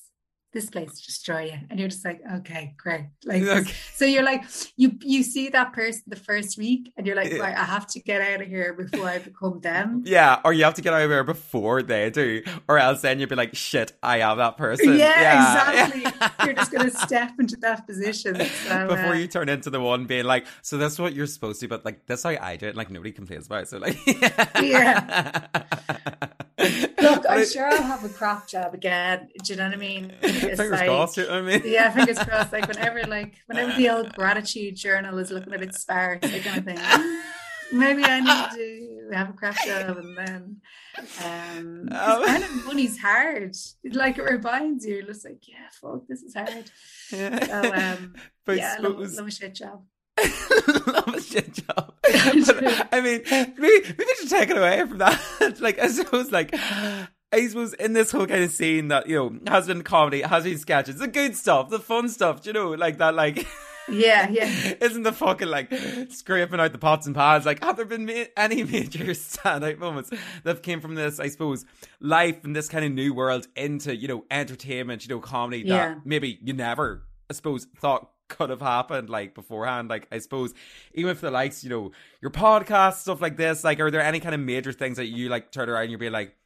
this 0.53 0.69
place 0.69 1.01
destroy 1.01 1.45
you. 1.45 1.59
And 1.69 1.79
you're 1.79 1.89
just 1.89 2.05
like 2.05 2.21
okay 2.35 2.75
great. 2.77 3.05
Like 3.25 3.43
okay. 3.43 3.71
so 3.93 4.05
you're 4.05 4.23
like 4.23 4.43
you 4.77 4.91
you 5.01 5.23
see 5.23 5.49
that 5.49 5.73
person 5.73 6.03
the 6.07 6.15
first 6.15 6.57
week 6.57 6.91
and 6.97 7.05
you're 7.05 7.15
like 7.15 7.33
right 7.33 7.55
I 7.55 7.63
have 7.63 7.87
to 7.87 7.99
get 7.99 8.21
out 8.21 8.41
of 8.41 8.47
here 8.47 8.73
before 8.73 9.07
I 9.07 9.19
become 9.19 9.59
them. 9.61 10.03
Yeah 10.05 10.39
or 10.45 10.53
you 10.53 10.63
have 10.63 10.75
to 10.75 10.81
get 10.81 10.93
out 10.93 11.01
of 11.01 11.09
here 11.09 11.23
before 11.23 11.81
they 11.81 12.09
do 12.09 12.43
or 12.67 12.77
else 12.77 13.01
then 13.01 13.19
you'd 13.19 13.29
be 13.29 13.35
like 13.35 13.55
shit 13.55 13.93
I 14.01 14.19
am 14.19 14.37
that 14.37 14.57
person. 14.57 14.97
Yeah, 14.97 15.21
yeah. 15.21 15.87
exactly. 15.87 16.27
You're 16.45 16.55
just 16.55 16.71
gonna 16.71 16.91
step 16.91 17.31
into 17.39 17.57
that 17.57 17.85
position. 17.87 18.35
So, 18.35 18.87
before 18.87 19.13
uh, 19.13 19.13
you 19.13 19.27
turn 19.27 19.49
into 19.49 19.69
the 19.69 19.79
one 19.79 20.05
being 20.05 20.25
like 20.25 20.45
so 20.61 20.77
that's 20.77 20.99
what 20.99 21.13
you're 21.13 21.27
supposed 21.27 21.59
to 21.61 21.67
but 21.67 21.85
like 21.85 22.05
that's 22.05 22.23
how 22.23 22.29
I 22.29 22.55
do 22.55 22.67
it 22.67 22.75
like 22.75 22.89
nobody 22.89 23.11
complains 23.11 23.47
about 23.47 23.63
it 23.63 23.67
so 23.69 23.77
like 23.77 23.97
yeah 24.61 25.47
I'm 27.39 27.45
sure 27.45 27.67
I'll 27.67 27.83
have 27.83 28.03
a 28.03 28.09
crap 28.09 28.47
job 28.47 28.73
again 28.73 29.29
do 29.43 29.53
you 29.53 29.57
know 29.57 29.65
what 29.65 29.73
I 29.73 29.77
mean 29.77 30.13
it's 30.21 30.57
fingers 30.57 30.71
like, 30.71 30.85
crossed. 30.85 31.17
You 31.17 31.27
know 31.27 31.33
I 31.33 31.41
mean? 31.41 31.61
Yeah, 31.65 31.91
fingers 31.91 32.19
crossed. 32.27 32.53
Like 32.53 32.67
whenever, 32.67 33.03
like 33.03 33.35
whenever 33.47 33.75
the 33.75 33.89
old 33.89 34.13
gratitude 34.13 34.75
journal 34.75 35.17
is 35.17 35.31
looking 35.31 35.53
a 35.53 35.59
bit 35.59 35.73
sparse, 35.73 36.19
I 36.23 36.39
kind 36.39 36.57
of 36.59 36.65
think 36.65 36.79
maybe 37.73 38.03
I 38.03 38.19
need 38.19 38.57
to 38.57 39.15
have 39.15 39.29
a 39.29 39.33
craft 39.33 39.65
job, 39.65 39.97
and 39.97 40.17
then 40.17 40.61
um, 41.23 41.87
kind 41.89 42.43
of 42.43 42.65
money's 42.65 42.97
hard. 42.97 43.55
Like 43.83 44.17
it 44.17 44.23
reminds 44.23 44.85
you, 44.85 45.03
just 45.03 45.25
like 45.25 45.47
yeah, 45.47 45.69
fuck, 45.71 46.07
this 46.07 46.21
is 46.21 46.33
hard. 46.33 46.71
Yeah. 47.11 47.45
So 47.45 47.73
um, 47.73 48.15
but 48.45 48.57
yeah, 48.57 48.77
love, 48.79 48.99
love 48.99 49.27
a 49.27 49.31
shit 49.31 49.55
job. 49.55 49.83
love 50.87 51.07
a 51.07 51.21
shit 51.21 51.53
job. 51.53 51.93
But, 52.03 52.87
I 52.91 53.01
mean, 53.01 53.23
maybe 53.29 53.55
maybe 53.57 54.11
to 54.21 54.29
take 54.29 54.49
it 54.49 54.57
away 54.57 54.85
from 54.87 54.99
that. 54.99 55.59
like 55.59 55.79
I 55.79 55.87
suppose, 55.87 56.31
like 56.31 56.53
I 57.33 57.47
suppose 57.47 57.73
in 57.73 57.93
this 57.93 58.11
whole 58.11 58.27
kind 58.27 58.43
of 58.43 58.51
scene 58.51 58.89
that 58.89 59.07
you 59.07 59.15
know 59.15 59.39
has 59.51 59.67
been 59.67 59.81
comedy, 59.81 60.21
has 60.21 60.43
been 60.43 60.57
sketches, 60.59 60.99
the 60.99 61.07
good 61.07 61.35
stuff, 61.35 61.69
the 61.69 61.79
fun 61.79 62.07
stuff, 62.09 62.45
you 62.45 62.53
know, 62.53 62.71
like 62.71 62.99
that, 62.99 63.15
like. 63.15 63.45
Yeah, 63.89 64.29
yeah. 64.29 64.75
Isn't 64.79 65.03
the 65.03 65.11
fucking 65.11 65.49
like 65.49 65.69
scraping 66.09 66.61
out 66.61 66.71
the 66.71 66.77
pots 66.77 67.05
and 67.05 67.13
pans? 67.13 67.45
Like, 67.45 67.61
have 67.61 67.75
there 67.75 67.83
been 67.83 68.05
ma- 68.05 68.23
any 68.37 68.63
major 68.63 69.03
standout 69.07 69.77
moments 69.77 70.09
that 70.45 70.63
came 70.63 70.79
from 70.79 70.95
this? 70.95 71.19
I 71.19 71.27
suppose 71.27 71.65
life 71.99 72.45
in 72.45 72.53
this 72.53 72.69
kind 72.69 72.85
of 72.85 72.93
new 72.93 73.13
world 73.13 73.45
into 73.57 73.93
you 73.93 74.07
know 74.07 74.23
entertainment, 74.31 75.05
you 75.05 75.13
know, 75.13 75.19
comedy 75.19 75.63
that 75.63 75.67
yeah. 75.67 75.95
maybe 76.05 76.39
you 76.41 76.53
never, 76.53 77.03
I 77.29 77.33
suppose, 77.33 77.67
thought 77.81 78.09
could 78.29 78.49
have 78.51 78.61
happened 78.61 79.09
like 79.09 79.35
beforehand. 79.35 79.89
Like, 79.89 80.07
I 80.13 80.19
suppose 80.19 80.53
even 80.93 81.11
if 81.11 81.19
the 81.19 81.29
likes, 81.29 81.61
you 81.61 81.69
know, 81.69 81.91
your 82.21 82.31
podcast 82.31 82.99
stuff 82.99 83.21
like 83.21 83.35
this, 83.35 83.65
like, 83.65 83.81
are 83.81 83.91
there 83.91 83.99
any 83.99 84.21
kind 84.21 84.33
of 84.33 84.39
major 84.39 84.71
things 84.71 84.95
that 84.95 85.07
you 85.07 85.27
like 85.27 85.51
turn 85.51 85.67
around 85.67 85.83
and 85.83 85.91
you'd 85.91 85.99
be 85.99 86.09
like, 86.09 86.37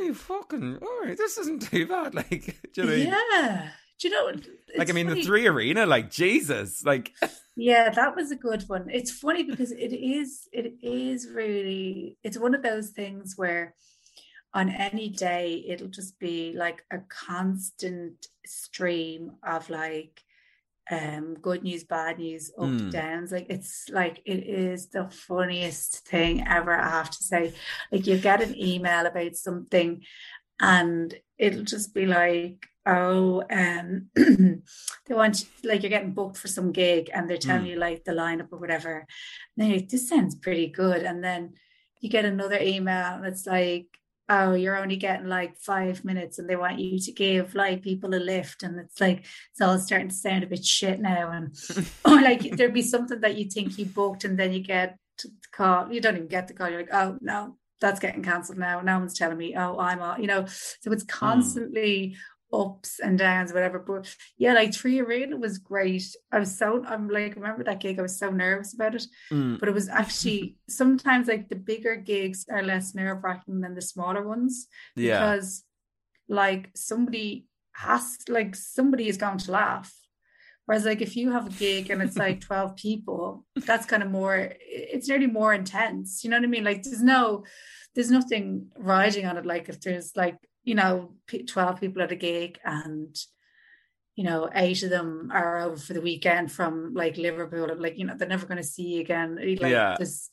holy 0.00 0.14
fucking, 0.14 0.78
all 0.82 1.00
right, 1.04 1.16
this 1.16 1.38
isn't 1.38 1.62
too 1.62 1.86
bad. 1.86 2.14
Like, 2.20 2.58
do 2.72 2.82
you 2.82 2.86
know? 2.86 3.18
Yeah. 3.32 3.68
Do 3.98 4.08
you 4.08 4.14
know? 4.14 4.40
Like, 4.76 4.88
I 4.88 4.92
mean, 4.92 5.08
funny. 5.08 5.20
the 5.20 5.26
three 5.26 5.46
arena, 5.46 5.86
like 5.86 6.10
Jesus, 6.10 6.84
like. 6.84 7.12
Yeah, 7.56 7.90
that 7.90 8.16
was 8.16 8.30
a 8.30 8.36
good 8.36 8.62
one. 8.68 8.88
It's 8.88 9.10
funny 9.10 9.42
because 9.42 9.70
it 9.70 9.92
is, 9.92 10.48
it 10.50 10.72
is 10.82 11.28
really, 11.28 12.16
it's 12.24 12.38
one 12.38 12.54
of 12.54 12.62
those 12.62 12.90
things 12.90 13.34
where 13.36 13.74
on 14.54 14.70
any 14.70 15.10
day 15.10 15.62
it'll 15.68 15.88
just 15.88 16.18
be 16.18 16.54
like 16.56 16.82
a 16.90 17.00
constant 17.10 18.28
stream 18.46 19.32
of 19.42 19.68
like 19.68 20.22
um 20.90 21.34
good 21.34 21.62
news 21.62 21.84
bad 21.84 22.18
news 22.18 22.50
up 22.58 22.64
mm. 22.64 22.90
downs 22.90 23.30
like 23.30 23.46
it's 23.48 23.88
like 23.90 24.20
it 24.24 24.44
is 24.46 24.88
the 24.88 25.08
funniest 25.10 26.06
thing 26.06 26.44
ever 26.46 26.74
i 26.74 26.90
have 26.90 27.10
to 27.10 27.22
say 27.22 27.52
like 27.92 28.06
you 28.06 28.18
get 28.18 28.42
an 28.42 28.56
email 28.58 29.06
about 29.06 29.36
something 29.36 30.02
and 30.60 31.14
it'll 31.38 31.62
just 31.62 31.94
be 31.94 32.06
like 32.06 32.66
oh 32.86 33.42
um 33.50 34.08
they 34.14 35.14
want 35.14 35.40
you, 35.40 35.70
like 35.70 35.82
you're 35.82 35.90
getting 35.90 36.12
booked 36.12 36.36
for 36.36 36.48
some 36.48 36.72
gig 36.72 37.10
and 37.14 37.28
they're 37.28 37.36
telling 37.36 37.66
mm. 37.66 37.70
you 37.70 37.76
like 37.76 38.02
the 38.04 38.12
lineup 38.12 38.48
or 38.50 38.58
whatever 38.58 38.98
and 38.98 39.06
then 39.56 39.72
like, 39.72 39.88
this 39.88 40.08
sounds 40.08 40.34
pretty 40.34 40.66
good 40.66 41.02
and 41.02 41.22
then 41.22 41.52
you 42.00 42.08
get 42.08 42.24
another 42.24 42.58
email 42.60 43.14
and 43.14 43.26
it's 43.26 43.46
like 43.46 43.86
oh, 44.30 44.54
you're 44.54 44.76
only 44.76 44.96
getting 44.96 45.26
like 45.26 45.58
five 45.58 46.04
minutes 46.04 46.38
and 46.38 46.48
they 46.48 46.54
want 46.54 46.78
you 46.78 47.00
to 47.00 47.12
give 47.12 47.54
like 47.56 47.82
people 47.82 48.14
a 48.14 48.16
lift. 48.16 48.62
And 48.62 48.78
it's 48.78 49.00
like, 49.00 49.24
it's 49.50 49.60
all 49.60 49.76
starting 49.78 50.08
to 50.08 50.14
sound 50.14 50.44
a 50.44 50.46
bit 50.46 50.64
shit 50.64 51.00
now. 51.00 51.32
And 51.32 51.54
or 52.04 52.22
like 52.22 52.56
there'd 52.56 52.72
be 52.72 52.80
something 52.80 53.20
that 53.20 53.36
you 53.36 53.50
think 53.50 53.76
you 53.76 53.86
booked 53.86 54.24
and 54.24 54.38
then 54.38 54.52
you 54.52 54.60
get 54.60 54.96
the 55.20 55.30
call, 55.50 55.92
you 55.92 56.00
don't 56.00 56.14
even 56.14 56.28
get 56.28 56.46
the 56.46 56.54
call. 56.54 56.70
You're 56.70 56.82
like, 56.82 56.94
oh, 56.94 57.18
no, 57.20 57.56
that's 57.80 57.98
getting 57.98 58.22
cancelled 58.22 58.58
now. 58.58 58.80
No 58.80 59.00
one's 59.00 59.18
telling 59.18 59.36
me, 59.36 59.56
oh, 59.56 59.78
I'm 59.80 60.00
all, 60.00 60.18
you 60.18 60.28
know. 60.28 60.46
So 60.46 60.92
it's 60.92 61.02
hmm. 61.02 61.08
constantly 61.08 62.16
ups 62.52 62.98
and 62.98 63.18
downs, 63.18 63.52
whatever. 63.52 63.78
But 63.78 64.14
yeah, 64.38 64.54
like 64.54 64.74
Three 64.74 65.00
Arena 65.00 65.36
was 65.36 65.58
great. 65.58 66.04
I 66.32 66.40
was 66.40 66.56
so 66.56 66.84
I'm 66.86 67.08
like 67.08 67.36
remember 67.36 67.64
that 67.64 67.80
gig. 67.80 67.98
I 67.98 68.02
was 68.02 68.18
so 68.18 68.30
nervous 68.30 68.74
about 68.74 68.94
it, 68.94 69.06
mm. 69.32 69.58
but 69.58 69.68
it 69.68 69.74
was 69.74 69.88
actually 69.88 70.56
sometimes 70.68 71.28
like 71.28 71.48
the 71.48 71.56
bigger 71.56 71.96
gigs 71.96 72.46
are 72.50 72.62
less 72.62 72.94
nerve 72.94 73.22
wracking 73.22 73.60
than 73.60 73.74
the 73.74 73.82
smaller 73.82 74.26
ones. 74.26 74.66
Yeah, 74.96 75.18
because 75.18 75.64
like 76.28 76.70
somebody 76.74 77.46
has 77.72 78.18
like 78.28 78.54
somebody 78.54 79.08
is 79.08 79.16
going 79.16 79.38
to 79.38 79.52
laugh. 79.52 79.92
Whereas 80.66 80.84
like 80.84 81.00
if 81.00 81.16
you 81.16 81.32
have 81.32 81.48
a 81.48 81.58
gig 81.58 81.90
and 81.90 82.00
it's 82.00 82.16
like 82.16 82.40
12 82.46 82.76
people, 82.76 83.44
that's 83.56 83.86
kind 83.86 84.02
of 84.02 84.10
more 84.10 84.52
it's 84.60 85.08
nearly 85.08 85.26
more 85.26 85.52
intense. 85.52 86.22
You 86.22 86.30
know 86.30 86.36
what 86.36 86.44
I 86.44 86.48
mean? 86.48 86.64
Like 86.64 86.82
there's 86.82 87.02
no 87.02 87.44
there's 87.94 88.10
nothing 88.10 88.68
riding 88.76 89.26
on 89.26 89.36
it. 89.36 89.46
Like 89.46 89.68
if 89.68 89.80
there's 89.80 90.12
like 90.14 90.36
you 90.64 90.74
know, 90.74 91.12
12 91.48 91.80
people 91.80 92.02
at 92.02 92.12
a 92.12 92.16
gig 92.16 92.58
and, 92.64 93.16
you 94.14 94.24
know, 94.24 94.48
eight 94.54 94.82
of 94.82 94.90
them 94.90 95.30
are 95.32 95.58
over 95.58 95.76
for 95.76 95.94
the 95.94 96.00
weekend 96.00 96.52
from 96.52 96.94
like 96.94 97.16
Liverpool. 97.16 97.68
Like, 97.78 97.98
you 97.98 98.04
know, 98.04 98.14
they're 98.16 98.28
never 98.28 98.46
going 98.46 98.58
to 98.58 98.64
see 98.64 98.94
you 98.94 99.00
again. 99.00 99.36
Like, 99.36 99.60
yeah. 99.60 99.96
This, 99.98 100.30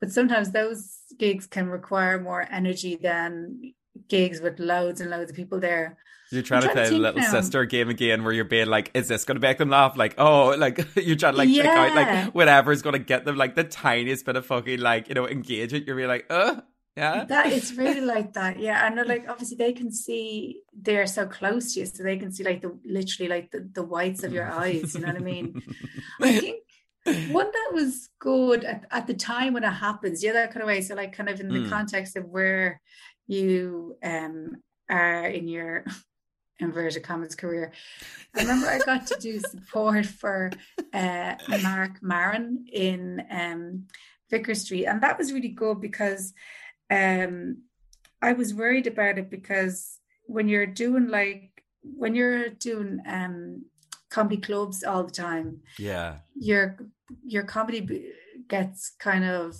but 0.00 0.10
sometimes 0.10 0.50
those 0.50 0.98
gigs 1.18 1.46
can 1.46 1.68
require 1.68 2.20
more 2.20 2.46
energy 2.50 2.96
than 2.96 3.74
gigs 4.08 4.40
with 4.40 4.58
loads 4.58 5.00
and 5.00 5.10
loads 5.10 5.30
of 5.30 5.36
people 5.36 5.60
there. 5.60 5.98
You're 6.30 6.42
trying, 6.42 6.62
trying 6.62 6.74
to 6.74 6.82
play 6.82 6.96
a 6.96 6.98
little 6.98 7.20
now. 7.20 7.30
sister 7.30 7.64
game 7.64 7.88
again 7.88 8.22
where 8.22 8.32
you're 8.32 8.44
being 8.44 8.66
like, 8.66 8.90
is 8.92 9.08
this 9.08 9.24
going 9.24 9.36
to 9.36 9.40
make 9.40 9.56
them 9.56 9.70
laugh? 9.70 9.96
Like, 9.96 10.14
oh, 10.18 10.48
like 10.58 10.78
you're 10.94 11.16
trying 11.16 11.32
to 11.32 11.38
like 11.38 11.48
yeah. 11.48 11.62
pick 11.62 11.70
out 11.70 11.94
like 11.94 12.34
whatever 12.34 12.70
is 12.70 12.82
going 12.82 12.94
to 12.94 12.98
get 12.98 13.24
them 13.24 13.36
like 13.36 13.54
the 13.54 13.64
tiniest 13.64 14.26
bit 14.26 14.36
of 14.36 14.44
fucking 14.44 14.80
like, 14.80 15.08
you 15.08 15.14
know, 15.14 15.26
engagement. 15.26 15.86
You're 15.86 15.96
being 15.96 16.08
like, 16.08 16.26
uh, 16.28 16.60
yeah. 16.98 17.24
That 17.24 17.46
is 17.52 17.74
really 17.82 18.00
like 18.00 18.32
that. 18.32 18.58
Yeah. 18.58 18.88
Know 18.88 19.02
like 19.02 19.26
obviously 19.28 19.56
they 19.56 19.72
can 19.72 19.92
see 19.92 20.62
they're 20.72 21.06
so 21.06 21.26
close 21.26 21.74
to 21.74 21.80
you, 21.80 21.86
so 21.86 22.02
they 22.02 22.16
can 22.16 22.32
see 22.32 22.42
like 22.42 22.60
the 22.60 22.76
literally 22.84 23.28
like 23.28 23.50
the, 23.52 23.68
the 23.72 23.84
whites 23.84 24.24
of 24.24 24.32
your 24.32 24.50
eyes. 24.50 24.94
You 24.94 25.02
know 25.02 25.08
what 25.08 25.16
I 25.16 25.20
mean? 25.20 25.62
I 26.20 26.38
think 26.38 26.62
one 27.30 27.50
that 27.50 27.70
was 27.72 28.10
good 28.18 28.64
at, 28.64 28.84
at 28.90 29.06
the 29.06 29.14
time 29.14 29.54
when 29.54 29.64
it 29.64 29.70
happens, 29.70 30.22
yeah, 30.22 30.32
that 30.32 30.50
kind 30.52 30.62
of 30.62 30.66
way. 30.66 30.80
So 30.80 30.94
like 30.94 31.12
kind 31.12 31.28
of 31.28 31.40
in 31.40 31.48
the 31.48 31.60
mm. 31.60 31.70
context 31.70 32.16
of 32.16 32.24
where 32.24 32.80
you 33.28 33.96
um 34.02 34.56
are 34.90 35.26
in 35.26 35.46
your 35.46 35.84
inverted 36.58 37.04
commas 37.04 37.36
career. 37.36 37.72
I 38.34 38.40
remember 38.40 38.66
I 38.66 38.80
got 38.80 39.06
to 39.06 39.16
do 39.20 39.38
support 39.38 40.04
for 40.04 40.50
uh 40.92 41.34
Marc 41.62 42.02
Maron 42.02 42.66
in 42.72 43.24
um 43.30 43.84
Vicar 44.30 44.56
Street, 44.56 44.86
and 44.86 45.00
that 45.02 45.16
was 45.16 45.32
really 45.32 45.48
good 45.48 45.80
because 45.80 46.34
um, 46.90 47.62
I 48.20 48.32
was 48.32 48.54
worried 48.54 48.86
about 48.86 49.18
it 49.18 49.30
because 49.30 49.98
when 50.26 50.48
you're 50.48 50.66
doing 50.66 51.08
like 51.08 51.50
when 51.82 52.14
you're 52.14 52.48
doing 52.50 53.00
um 53.06 53.64
comedy 54.10 54.38
clubs 54.38 54.82
all 54.82 55.04
the 55.04 55.12
time, 55.12 55.60
yeah, 55.78 56.16
your 56.34 56.76
your 57.24 57.44
comedy 57.44 58.12
gets 58.48 58.92
kind 58.98 59.24
of 59.24 59.56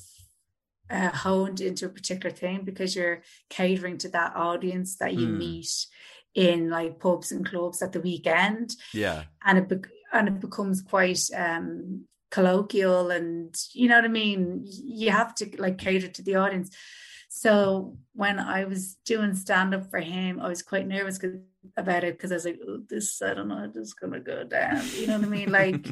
uh, 0.91 1.11
honed 1.11 1.61
into 1.61 1.87
a 1.87 1.91
particular 1.91 2.35
thing 2.35 2.62
because 2.64 2.97
you're 2.97 3.22
catering 3.51 3.99
to 3.99 4.09
that 4.09 4.35
audience 4.35 4.97
that 4.97 5.14
you 5.14 5.29
mm. 5.29 5.37
meet 5.39 5.87
in 6.35 6.70
like 6.70 6.99
pubs 6.99 7.33
and 7.33 7.47
clubs 7.47 7.83
at 7.83 7.93
the 7.93 8.01
weekend. 8.01 8.74
Yeah, 8.93 9.24
and 9.45 9.59
it 9.59 9.68
be- 9.68 9.89
and 10.12 10.29
it 10.29 10.41
becomes 10.41 10.81
quite 10.83 11.20
um 11.37 12.07
colloquial 12.31 13.11
and 13.11 13.55
you 13.72 13.89
know 13.89 13.97
what 13.97 14.05
I 14.05 14.09
mean. 14.09 14.62
You 14.64 15.11
have 15.11 15.35
to 15.37 15.51
like 15.59 15.79
cater 15.79 16.09
to 16.09 16.22
the 16.22 16.37
audience. 16.37 16.74
So 17.41 17.97
when 18.14 18.41
I 18.41 18.64
was 18.64 18.97
doing 19.05 19.32
stand 19.36 19.72
up 19.72 19.89
for 19.93 20.01
him, 20.01 20.41
I 20.41 20.49
was 20.49 20.61
quite 20.61 20.89
nervous 20.89 21.20
about 21.76 22.03
it 22.03 22.14
because 22.14 22.32
I 22.32 22.34
was 22.34 22.45
like, 22.45 22.59
oh, 22.66 22.80
this, 22.89 23.22
I 23.22 23.34
don't 23.34 23.47
know, 23.47 23.68
this 23.68 23.89
is 23.89 23.95
going 23.95 24.12
to 24.12 24.18
go 24.18 24.43
down. 24.43 24.82
You 24.97 25.07
know 25.07 25.18
what 25.18 25.26
I 25.26 25.28
mean? 25.28 25.53
Like, 25.53 25.86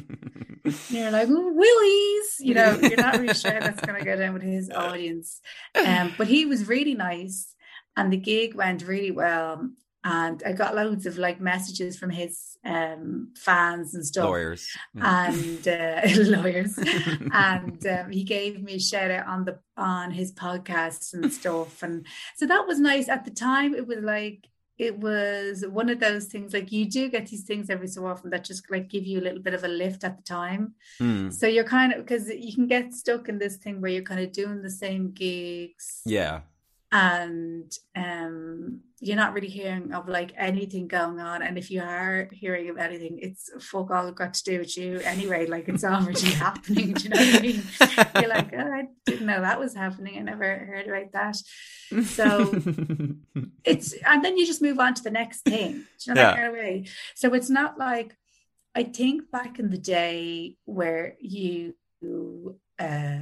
you're 0.89 1.09
like, 1.09 1.29
Willies, 1.29 2.35
you 2.41 2.53
know, 2.53 2.77
you're 2.81 2.97
not 2.97 3.17
really 3.17 3.33
sure 3.33 3.57
that's 3.61 3.79
going 3.79 3.97
to 3.97 4.03
go 4.03 4.17
down 4.17 4.33
with 4.33 4.43
his 4.43 4.69
audience. 4.75 5.39
Um, 5.73 6.13
but 6.17 6.27
he 6.27 6.45
was 6.45 6.67
really 6.67 6.95
nice 6.95 7.55
and 7.95 8.11
the 8.11 8.17
gig 8.17 8.53
went 8.53 8.85
really 8.85 9.11
well 9.11 9.69
and 10.03 10.41
I 10.45 10.53
got 10.53 10.75
loads 10.75 11.05
of 11.05 11.17
like 11.17 11.41
messages 11.41 11.97
from 11.97 12.09
his 12.09 12.57
um, 12.65 13.33
fans 13.35 13.93
and 13.93 14.05
stuff. 14.05 14.25
Lawyers 14.25 14.69
and 14.95 15.67
uh, 15.67 16.01
lawyers, 16.15 16.77
and 17.33 17.85
um, 17.87 18.11
he 18.11 18.23
gave 18.23 18.61
me 18.61 18.75
a 18.75 18.79
shout 18.79 19.11
out 19.11 19.27
on 19.27 19.45
the 19.45 19.59
on 19.75 20.11
his 20.11 20.33
podcast 20.33 21.13
and 21.13 21.31
stuff, 21.31 21.83
and 21.83 22.05
so 22.35 22.45
that 22.45 22.67
was 22.67 22.79
nice. 22.79 23.09
At 23.09 23.25
the 23.25 23.31
time, 23.31 23.73
it 23.73 23.87
was 23.87 23.99
like 23.99 24.47
it 24.77 24.99
was 24.99 25.65
one 25.67 25.89
of 25.89 25.99
those 25.99 26.25
things 26.25 26.53
like 26.53 26.71
you 26.71 26.85
do 26.85 27.09
get 27.09 27.27
these 27.27 27.43
things 27.43 27.69
every 27.69 27.87
so 27.87 28.05
often 28.05 28.29
that 28.29 28.43
just 28.43 28.69
like 28.69 28.87
give 28.87 29.05
you 29.05 29.19
a 29.19 29.23
little 29.23 29.41
bit 29.41 29.55
of 29.55 29.63
a 29.63 29.67
lift 29.67 30.03
at 30.03 30.17
the 30.17 30.23
time. 30.23 30.75
Mm. 31.01 31.33
So 31.33 31.47
you're 31.47 31.63
kind 31.63 31.93
of 31.93 31.99
because 31.99 32.29
you 32.29 32.53
can 32.53 32.67
get 32.67 32.93
stuck 32.93 33.27
in 33.27 33.39
this 33.39 33.57
thing 33.57 33.81
where 33.81 33.91
you're 33.91 34.03
kind 34.03 34.21
of 34.21 34.31
doing 34.31 34.61
the 34.61 34.69
same 34.69 35.11
gigs. 35.11 36.01
Yeah. 36.05 36.41
And 36.91 37.71
um 37.95 38.81
you're 38.99 39.15
not 39.15 39.33
really 39.33 39.47
hearing 39.49 39.93
of 39.93 40.07
like 40.07 40.31
anything 40.37 40.87
going 40.87 41.19
on. 41.19 41.43
And 41.43 41.55
if 41.57 41.69
you 41.69 41.81
are 41.83 42.29
hearing 42.31 42.69
of 42.69 42.77
anything, 42.77 43.19
it's 43.21 43.51
fuck 43.59 43.91
all 43.91 44.11
got 44.11 44.33
to 44.35 44.43
do 44.43 44.59
with 44.59 44.75
you 44.75 44.99
anyway. 45.01 45.45
Like 45.45 45.67
it's 45.69 45.83
already 45.83 46.31
happening. 46.45 46.93
Do 46.93 47.03
you 47.03 47.09
know 47.09 47.17
what 47.17 47.35
I 47.35 47.39
mean? 47.41 47.63
You're 48.19 48.29
like, 48.29 48.53
oh, 48.53 48.71
I 48.71 48.87
didn't 49.05 49.27
know 49.27 49.41
that 49.41 49.59
was 49.59 49.75
happening. 49.75 50.17
I 50.17 50.21
never 50.21 50.43
heard 50.43 50.87
about 50.87 51.11
that. 51.11 51.37
So 52.07 52.53
it's 53.63 53.93
and 54.05 54.23
then 54.25 54.37
you 54.37 54.47
just 54.47 54.61
move 54.63 54.79
on 54.79 54.93
to 54.95 55.03
the 55.03 55.11
next 55.11 55.41
thing. 55.41 55.71
Do 55.73 55.83
you 56.05 56.13
know 56.15 56.21
Yeah. 56.21 56.27
that 56.31 56.35
kind 56.35 56.47
of 56.47 56.53
way? 56.53 56.85
So 57.15 57.33
it's 57.33 57.49
not 57.49 57.77
like 57.77 58.15
I 58.73 58.83
think 58.83 59.29
back 59.29 59.59
in 59.59 59.69
the 59.69 59.77
day 59.77 60.55
where 60.65 61.15
you 61.19 61.75
uh 62.79 63.19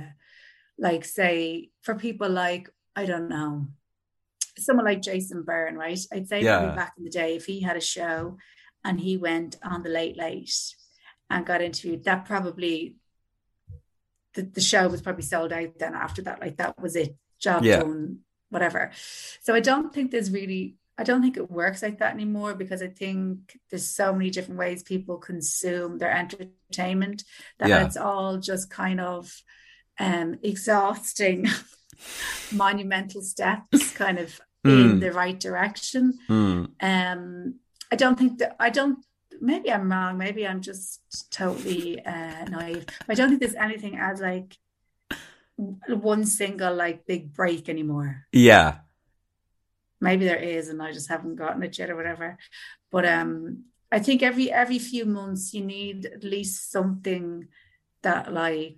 like 0.77 1.03
say 1.05 1.69
for 1.81 1.95
people 1.95 2.29
like 2.29 2.69
I 2.95 3.05
don't 3.05 3.29
know 3.29 3.67
someone 4.57 4.85
like 4.85 5.01
Jason 5.01 5.43
Byrne, 5.43 5.75
right? 5.75 5.99
I'd 6.13 6.29
say 6.29 6.41
Yeah. 6.41 6.73
back 6.75 6.93
in 6.97 7.03
the 7.03 7.09
day, 7.09 7.35
if 7.35 7.45
he 7.45 7.59
had 7.59 7.75
a 7.75 7.81
show 7.81 8.37
and 8.85 8.99
he 8.99 9.17
went 9.17 9.57
on 9.61 9.83
the 9.83 9.89
late 9.89 10.15
late 10.17 10.53
and 11.29 11.45
got 11.45 11.61
interviewed, 11.61 12.05
that 12.05 12.25
probably 12.25 12.95
the, 14.33 14.43
the 14.43 14.61
show 14.61 14.87
was 14.87 15.01
probably 15.01 15.23
sold 15.23 15.51
out 15.53 15.77
then 15.79 15.93
after 15.93 16.21
that. 16.23 16.39
Like 16.41 16.57
that 16.57 16.79
was 16.81 16.95
it, 16.95 17.15
job 17.39 17.63
Yeah. 17.65 17.79
done, 17.79 18.19
whatever. 18.49 18.91
So 19.41 19.53
I 19.53 19.59
don't 19.59 19.93
think 19.93 20.11
there's 20.11 20.31
really 20.31 20.75
I 20.97 21.03
don't 21.03 21.21
think 21.21 21.35
it 21.35 21.51
works 21.51 21.81
like 21.83 21.99
that 21.99 22.13
anymore 22.13 22.55
because 22.55 22.81
I 22.81 22.87
think 22.87 23.59
there's 23.69 23.85
so 23.85 24.13
many 24.13 24.29
different 24.29 24.57
ways 24.59 24.81
people 24.83 25.17
consume 25.17 25.97
their 25.97 26.11
entertainment 26.11 27.25
that 27.59 27.67
Yeah. 27.67 27.85
it's 27.85 27.97
all 27.97 28.37
just 28.37 28.69
kind 28.69 29.01
of 29.01 29.41
um 29.99 30.39
exhausting 30.43 31.47
monumental 32.51 33.21
steps 33.21 33.91
kind 34.03 34.17
of 34.19 34.39
in 34.63 34.71
Mm. 34.97 34.99
the 34.99 35.11
right 35.11 35.39
direction 35.39 36.13
Mm. 36.27 36.71
um 36.81 37.53
i 37.91 37.95
don't 37.95 38.17
think 38.17 38.39
that 38.39 38.55
i 38.59 38.69
don't 38.71 38.97
maybe 39.39 39.71
i'm 39.71 39.91
wrong 39.91 40.17
maybe 40.17 40.47
i'm 40.47 40.61
just 40.61 41.01
totally 41.29 42.03
uh 42.03 42.45
naive 42.49 42.85
i 43.07 43.13
don't 43.13 43.29
think 43.29 43.41
there's 43.41 43.53
anything 43.67 43.95
as 43.99 44.21
like 44.21 44.57
one 45.57 46.25
single 46.25 46.73
like 46.75 47.05
big 47.05 47.31
break 47.33 47.69
anymore 47.69 48.25
Yeah. 48.31 48.79
maybe 50.01 50.25
there 50.25 50.43
is 50.55 50.69
and 50.69 50.81
i 50.81 50.91
just 50.91 51.09
haven't 51.09 51.35
gotten 51.35 51.63
it 51.63 51.77
yet 51.77 51.89
or 51.89 51.95
whatever 51.95 52.37
but 52.91 53.05
um 53.05 53.63
i 53.91 53.99
think 53.99 54.21
every 54.23 54.51
every 54.51 54.79
few 54.79 55.05
months 55.05 55.53
you 55.53 55.63
need 55.63 56.05
at 56.07 56.23
least 56.23 56.71
something 56.71 57.47
that 58.01 58.33
like 58.33 58.77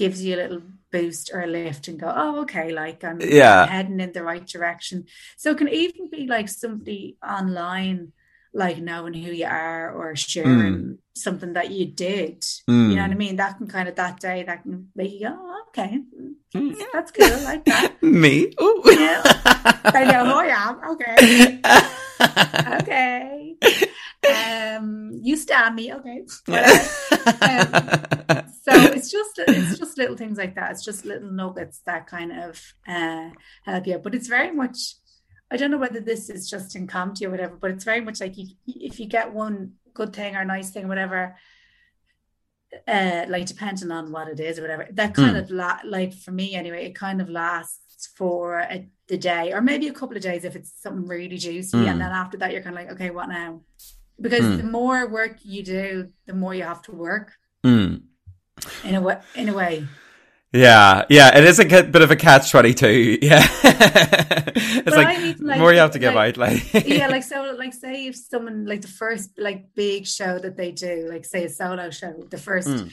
gives 0.00 0.18
you 0.24 0.32
a 0.36 0.40
little 0.42 0.62
boost 0.94 1.24
or 1.34 1.40
a 1.42 1.46
lift 1.58 1.88
and 1.88 1.98
go 2.00 2.08
oh 2.22 2.32
okay 2.42 2.66
like 2.82 3.02
i'm, 3.08 3.18
Yeah. 3.20 3.66
Heading 3.66 4.00
in 4.06 4.12
the 4.16 4.22
right 4.30 4.46
direction 4.54 4.98
so 5.36 5.50
it 5.52 5.58
can 5.60 5.68
even 5.84 6.08
be 6.16 6.22
like 6.34 6.48
somebody 6.48 7.02
online 7.38 8.12
like 8.54 8.78
knowing 8.88 9.12
who 9.24 9.32
you 9.42 9.44
are 9.44 9.84
or 9.98 10.16
sharing 10.16 10.98
something 11.24 11.52
that 11.58 11.68
you 11.76 11.84
did 12.06 12.40
Mm. 12.70 12.88
you 12.90 12.94
know 12.96 13.02
what 13.06 13.16
i 13.16 13.20
mean 13.24 13.36
that 13.42 13.58
can 13.58 13.66
kind 13.76 13.88
of 13.90 13.96
that 13.96 14.16
day 14.28 14.38
that 14.48 14.62
can 14.62 14.88
make 14.98 15.12
you 15.12 15.28
go 15.28 15.34
oh, 15.36 15.62
okay 15.68 15.92
Mm. 16.56 16.72
that's 16.94 17.12
good 17.12 17.30
i 17.38 17.40
like 17.50 17.64
that 17.66 17.92
Me? 18.24 18.34
Ooh. 18.62 18.82
Yeah. 18.86 19.20
I 20.00 20.02
know 20.10 20.22
who 20.28 20.36
I 20.46 20.48
am. 20.64 20.74
Okay. 20.92 21.16
Okay. 22.80 23.56
Um, 24.28 25.10
you 25.22 25.36
stab 25.36 25.74
me. 25.74 25.92
Okay. 25.94 26.24
Whatever. 26.46 28.44
So 28.62 28.72
it's 28.74 29.10
just 29.10 29.32
it's 29.38 29.78
just 29.78 29.98
little 29.98 30.16
things 30.16 30.38
like 30.38 30.54
that. 30.56 30.70
It's 30.72 30.84
just 30.84 31.04
little 31.04 31.30
nuggets 31.30 31.80
that 31.86 32.06
kind 32.06 32.32
of 32.32 32.62
uh, 32.86 33.30
help 33.64 33.86
you. 33.86 33.98
But 33.98 34.14
it's 34.14 34.28
very 34.28 34.52
much. 34.52 34.94
I 35.50 35.56
don't 35.56 35.70
know 35.70 35.78
whether 35.78 36.00
this 36.00 36.28
is 36.28 36.48
just 36.50 36.76
in 36.76 36.86
comedy 36.86 37.24
or 37.26 37.30
whatever, 37.30 37.56
but 37.56 37.70
it's 37.70 37.84
very 37.84 38.02
much 38.02 38.20
like 38.20 38.36
you, 38.36 38.48
if 38.66 39.00
you 39.00 39.06
get 39.06 39.32
one 39.32 39.72
good 39.94 40.14
thing 40.14 40.36
or 40.36 40.44
nice 40.44 40.70
thing, 40.70 40.84
or 40.84 40.88
whatever, 40.88 41.36
uh, 42.86 43.24
like 43.28 43.46
depending 43.46 43.90
on 43.90 44.12
what 44.12 44.28
it 44.28 44.40
is 44.40 44.58
or 44.58 44.62
whatever, 44.62 44.86
that 44.92 45.14
kind 45.14 45.36
Mm. 45.36 45.42
of 45.42 45.50
la- 45.50 45.80
like 45.84 46.12
for 46.12 46.32
me 46.32 46.54
anyway, 46.54 46.84
it 46.84 46.94
kind 46.94 47.22
of 47.22 47.30
lasts 47.30 48.10
for 48.14 48.58
a, 48.58 48.86
the 49.08 49.16
day 49.16 49.52
or 49.54 49.62
maybe 49.62 49.88
a 49.88 49.92
couple 49.94 50.16
of 50.18 50.22
days 50.22 50.44
if 50.44 50.54
it's 50.54 50.72
something 50.82 51.06
really 51.08 51.38
juicy, 51.38 51.78
Mm. 51.78 51.88
and 51.92 52.00
then 52.02 52.10
after 52.12 52.36
that 52.36 52.52
you're 52.52 52.60
kind 52.62 52.76
of 52.76 52.82
like, 52.84 52.92
okay, 52.92 53.08
what 53.10 53.30
now? 53.30 53.62
Because 54.20 54.42
Mm. 54.44 54.56
the 54.58 54.64
more 54.64 55.08
work 55.08 55.36
you 55.44 55.62
do, 55.62 56.08
the 56.26 56.34
more 56.34 56.54
you 56.54 56.64
have 56.64 56.82
to 56.82 56.92
work 56.92 57.32
Mm. 57.64 58.02
in 58.84 58.94
a 58.94 59.00
way. 59.00 59.18
In 59.34 59.48
a 59.48 59.54
way, 59.54 59.86
Yeah, 60.52 61.04
yeah, 61.10 61.36
it 61.36 61.44
is 61.44 61.58
a 61.60 61.64
bit 61.66 62.02
of 62.02 62.10
a 62.10 62.16
catch 62.16 62.50
twenty 62.50 62.72
two. 62.74 63.18
Yeah, 63.22 63.46
it's 63.62 64.84
But 64.84 64.94
like, 64.94 65.06
I 65.08 65.18
mean, 65.22 65.36
like- 65.40 65.58
more 65.60 65.72
you 65.72 65.78
have 65.78 65.90
to 65.92 65.98
give 65.98 66.14
like- 66.14 66.38
out, 66.38 66.38
like 66.38 66.86
yeah. 66.86 67.06
Like 67.14 67.22
so, 67.22 67.54
like 67.58 67.74
say 67.74 68.06
if 68.06 68.16
someone 68.16 68.64
like 68.66 68.80
the 68.80 68.88
first 68.88 69.30
like 69.38 69.74
big 69.74 70.06
show 70.06 70.38
that 70.38 70.56
they 70.56 70.72
do, 70.72 71.06
like 71.12 71.24
say 71.26 71.44
a 71.44 71.48
solo 71.50 71.90
show, 71.90 72.14
the 72.30 72.38
first, 72.38 72.68
Mm. 72.68 72.90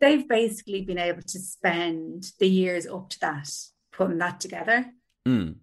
they've 0.00 0.26
basically 0.28 0.80
been 0.82 0.98
able 0.98 1.22
to 1.22 1.38
spend 1.38 2.32
the 2.40 2.48
years 2.48 2.86
up 2.86 3.10
to 3.10 3.20
that 3.20 3.48
putting 3.92 4.18
that 4.18 4.40
together. 4.40 4.86
Mm. 5.26 5.56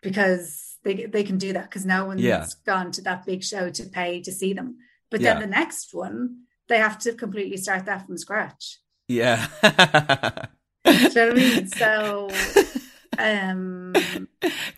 because 0.00 0.73
they 0.84 1.06
they 1.06 1.24
can 1.24 1.38
do 1.38 1.52
that 1.54 1.64
because 1.70 1.84
no 1.86 2.04
one's 2.04 2.20
Yeah. 2.22 2.46
gone 2.64 2.92
to 2.92 3.02
that 3.02 3.24
big 3.26 3.42
show 3.42 3.70
to 3.70 3.84
pay 3.84 4.20
to 4.22 4.30
see 4.32 4.52
them. 4.52 4.76
But 5.10 5.20
Yeah. 5.20 5.34
then 5.34 5.40
the 5.42 5.56
next 5.56 5.92
one, 5.94 6.42
they 6.68 6.78
have 6.78 6.98
to 7.00 7.12
completely 7.14 7.56
start 7.56 7.86
that 7.86 8.06
from 8.06 8.16
scratch. 8.18 8.78
yeah, 9.08 9.46
Do 9.62 10.90
you 10.92 10.96
know 10.96 11.06
what 11.06 11.18
I 11.18 11.32
mean? 11.34 11.66
So, 11.68 12.30
um, 13.18 14.28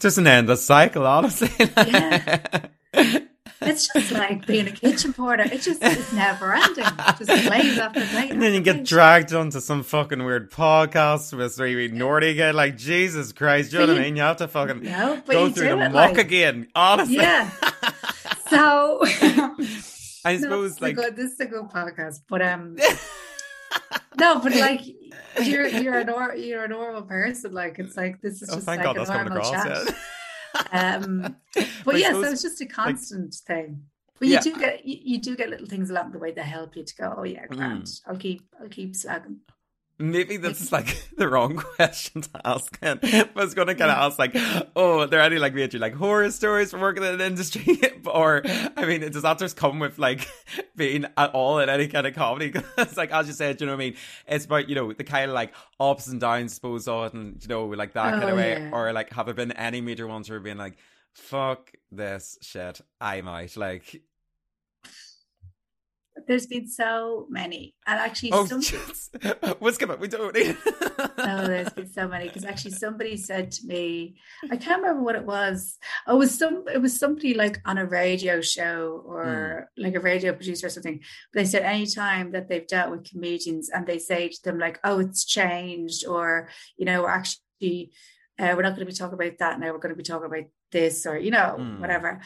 just 0.00 0.18
an 0.18 0.26
endless 0.26 0.64
cycle, 0.64 1.06
honestly. 1.06 1.50
Yeah. 1.76 2.66
it's 3.62 3.88
just 3.92 4.12
like 4.12 4.46
being 4.46 4.68
a 4.68 4.72
kitchen 4.72 5.12
porter. 5.12 5.44
It 5.44 5.62
just 5.62 5.82
is 5.82 6.12
never 6.12 6.54
ending. 6.54 6.84
Just 7.18 7.46
plays 7.46 7.78
after 7.78 8.04
plate. 8.06 8.30
And 8.30 8.42
then 8.42 8.54
you 8.54 8.60
get 8.60 8.76
plate. 8.76 8.86
dragged 8.86 9.32
onto 9.32 9.60
some 9.60 9.82
fucking 9.82 10.24
weird 10.24 10.50
podcast 10.50 11.36
with 11.36 11.58
really 11.58 11.88
Nordy 11.90 12.32
again. 12.32 12.54
Like 12.54 12.76
Jesus 12.76 13.32
Christ, 13.32 13.70
do 13.70 13.76
you 13.76 13.80
know 13.82 13.86
But 13.88 13.92
what 13.94 14.00
I 14.00 14.04
mean? 14.04 14.16
You 14.16 14.22
have 14.22 14.36
to 14.38 14.48
fucking 14.48 14.82
No, 14.82 15.22
go 15.26 15.50
through 15.50 15.68
the 15.68 15.76
muck 15.76 15.92
like, 15.92 16.18
again. 16.18 16.68
Honestly, 16.74 17.16
Yeah. 17.16 17.50
So, 18.50 19.00
I 20.24 20.38
suppose 20.38 20.72
this 20.72 20.76
is 20.76 20.78
a 20.80 20.82
like 20.84 20.96
good, 20.96 21.16
this 21.16 21.32
is 21.32 21.40
a 21.40 21.46
good 21.46 21.64
podcast, 21.64 22.22
but 22.28 22.42
um, 22.42 22.76
no, 24.18 24.40
but 24.40 24.54
like 24.54 24.82
you're 25.42 25.66
you're 25.66 25.98
a 25.98 26.04
nor- 26.04 26.34
you're 26.34 26.64
a 26.64 26.68
normal 26.68 27.02
person. 27.02 27.52
Like 27.52 27.78
it's 27.78 27.96
like 27.96 28.20
this 28.20 28.42
is 28.42 28.50
oh, 28.50 28.54
just 28.56 28.66
thank 28.66 28.84
like 28.84 28.96
God 28.96 29.08
a 29.08 29.12
normal 29.14 29.38
across. 29.38 29.50
chat. 29.50 29.82
Yeah. 29.86 29.94
Um, 30.72 31.36
But 31.54 31.66
but 31.84 31.98
yeah, 32.00 32.08
suppose, 32.08 32.24
so 32.24 32.32
it's 32.32 32.42
just 32.42 32.60
a 32.60 32.66
constant 32.66 33.34
thing. 33.34 33.82
But 34.18 34.28
Yeah. 34.28 34.42
you 34.44 34.52
do 34.54 34.60
get 34.60 34.84
you, 34.84 34.98
you 35.02 35.18
do 35.18 35.36
get 35.36 35.48
little 35.50 35.66
things 35.66 35.90
along 35.90 36.12
the 36.12 36.18
way 36.18 36.32
that 36.32 36.42
help 36.44 36.76
you 36.76 36.84
to 36.84 36.96
go. 36.96 37.14
Oh 37.16 37.22
yeah, 37.24 37.46
grand. 37.46 37.84
Mm. 37.84 38.00
I'll 38.06 38.16
keep 38.16 38.42
I'll 38.60 38.68
keep 38.68 38.92
slagging. 38.94 39.36
Maybe 39.98 40.36
this 40.36 40.60
is 40.60 40.72
like 40.78 41.08
the 41.16 41.26
wrong 41.28 41.56
question 41.56 42.20
to 42.22 42.30
ask. 42.44 42.78
Ken. 42.80 42.98
I 43.02 43.28
was 43.34 43.54
going 43.54 43.68
to 43.68 43.74
kind 43.74 43.90
of 43.90 43.96
ask, 43.96 44.18
like, 44.18 44.32
oh, 44.76 45.00
are 45.00 45.06
there 45.06 45.20
any 45.22 45.38
like 45.38 45.54
major 45.54 45.78
like 45.78 45.94
horror 45.94 46.30
stories 46.30 46.70
from 46.70 46.80
working 46.82 47.02
in 47.02 47.14
an 47.14 47.20
industry, 47.22 47.80
or 48.06 48.42
I 48.76 48.84
mean, 48.84 49.00
does 49.10 49.22
that 49.22 49.38
just 49.38 49.56
come 49.56 49.78
with 49.78 49.98
like 49.98 50.28
being 50.76 51.06
at 51.16 51.30
all 51.30 51.58
in 51.60 51.68
any 51.70 51.88
kind 51.88 52.06
of 52.06 52.14
comedy? 52.14 52.50
Because 52.50 52.96
like 52.96 53.10
as 53.10 53.26
you 53.26 53.32
said, 53.32 53.58
you 53.60 53.66
know 53.66 53.72
what 53.72 53.76
I 53.82 53.86
mean. 53.86 53.96
It's 54.26 54.44
about 54.44 54.68
you 54.68 54.74
know 54.74 54.92
the 54.92 55.04
kind 55.04 55.30
of 55.30 55.34
like 55.34 55.54
ups 55.80 56.08
and 56.08 56.20
downs, 56.20 56.54
suppose, 56.54 56.86
of 56.88 57.14
and 57.14 57.42
you 57.42 57.48
know 57.48 57.64
like 57.66 57.94
that 57.94 58.12
kind 58.12 58.24
Oh, 58.24 58.28
of 58.28 58.36
way, 58.36 58.50
yeah. 58.60 58.70
or 58.72 58.92
like 58.92 59.12
have 59.14 59.26
there 59.26 59.34
been 59.34 59.52
any 59.52 59.80
major 59.80 60.06
ones 60.06 60.28
where 60.28 60.40
being 60.40 60.58
like, 60.58 60.76
fuck 61.14 61.72
this 61.90 62.36
shit, 62.42 62.80
I'm 63.00 63.28
out, 63.28 63.56
like. 63.56 64.02
There's 66.26 66.46
been 66.46 66.66
so 66.68 67.26
many, 67.30 67.74
and 67.86 67.98
actually, 68.00 68.32
Oh, 68.32 68.46
some, 68.46 68.60
jeez. 68.62 69.60
What's 69.60 69.78
coming? 69.78 70.00
We 70.00 70.08
don't 70.08 70.34
need. 70.34 70.56
Oh, 71.18 71.46
there's 71.46 71.70
been 71.70 71.88
so 71.92 72.06
many 72.08 72.28
because 72.28 72.44
actually 72.44 72.72
somebody 72.72 73.16
said 73.16 73.50
to 73.52 73.66
me, 73.66 74.16
I 74.50 74.56
can't 74.56 74.80
remember 74.82 75.02
what 75.02 75.16
it 75.16 75.24
was. 75.24 75.76
Oh, 76.06 76.14
it 76.16 76.18
was 76.18 76.38
some 76.38 76.64
it 76.72 76.80
was 76.80 76.98
somebody 76.98 77.34
like 77.34 77.60
on 77.64 77.78
a 77.78 77.86
radio 77.86 78.40
show 78.40 79.02
or 79.04 79.68
like 79.76 79.94
a 79.94 80.00
radio 80.00 80.32
producer 80.32 80.66
or 80.66 80.70
something. 80.70 81.00
But 81.32 81.40
they 81.40 81.44
said 81.46 81.62
anytime 81.62 82.32
that 82.32 82.48
they've 82.48 82.66
dealt 82.66 82.90
with 82.90 83.10
comedians 83.10 83.70
and 83.70 83.86
they 83.86 83.98
say 83.98 84.28
to 84.28 84.42
them 84.44 84.58
like, 84.58 84.78
oh, 84.84 84.98
it's 85.00 85.24
changed, 85.24 86.06
or 86.06 86.48
you 86.76 86.84
know, 86.86 87.02
we're 87.02 87.10
actually 87.10 87.92
uh, 88.38 88.52
we're 88.54 88.62
not 88.62 88.74
going 88.76 88.86
to 88.86 88.92
be 88.92 88.92
talking 88.92 89.14
about 89.18 89.38
that 89.38 89.58
now, 89.58 89.72
we're 89.72 89.78
going 89.78 89.94
to 89.94 90.02
be 90.02 90.02
talking 90.04 90.26
about 90.26 90.44
this, 90.70 91.06
or 91.06 91.16
you 91.18 91.30
know, 91.30 91.56
Hmm. 91.58 91.80
whatever. 91.80 92.20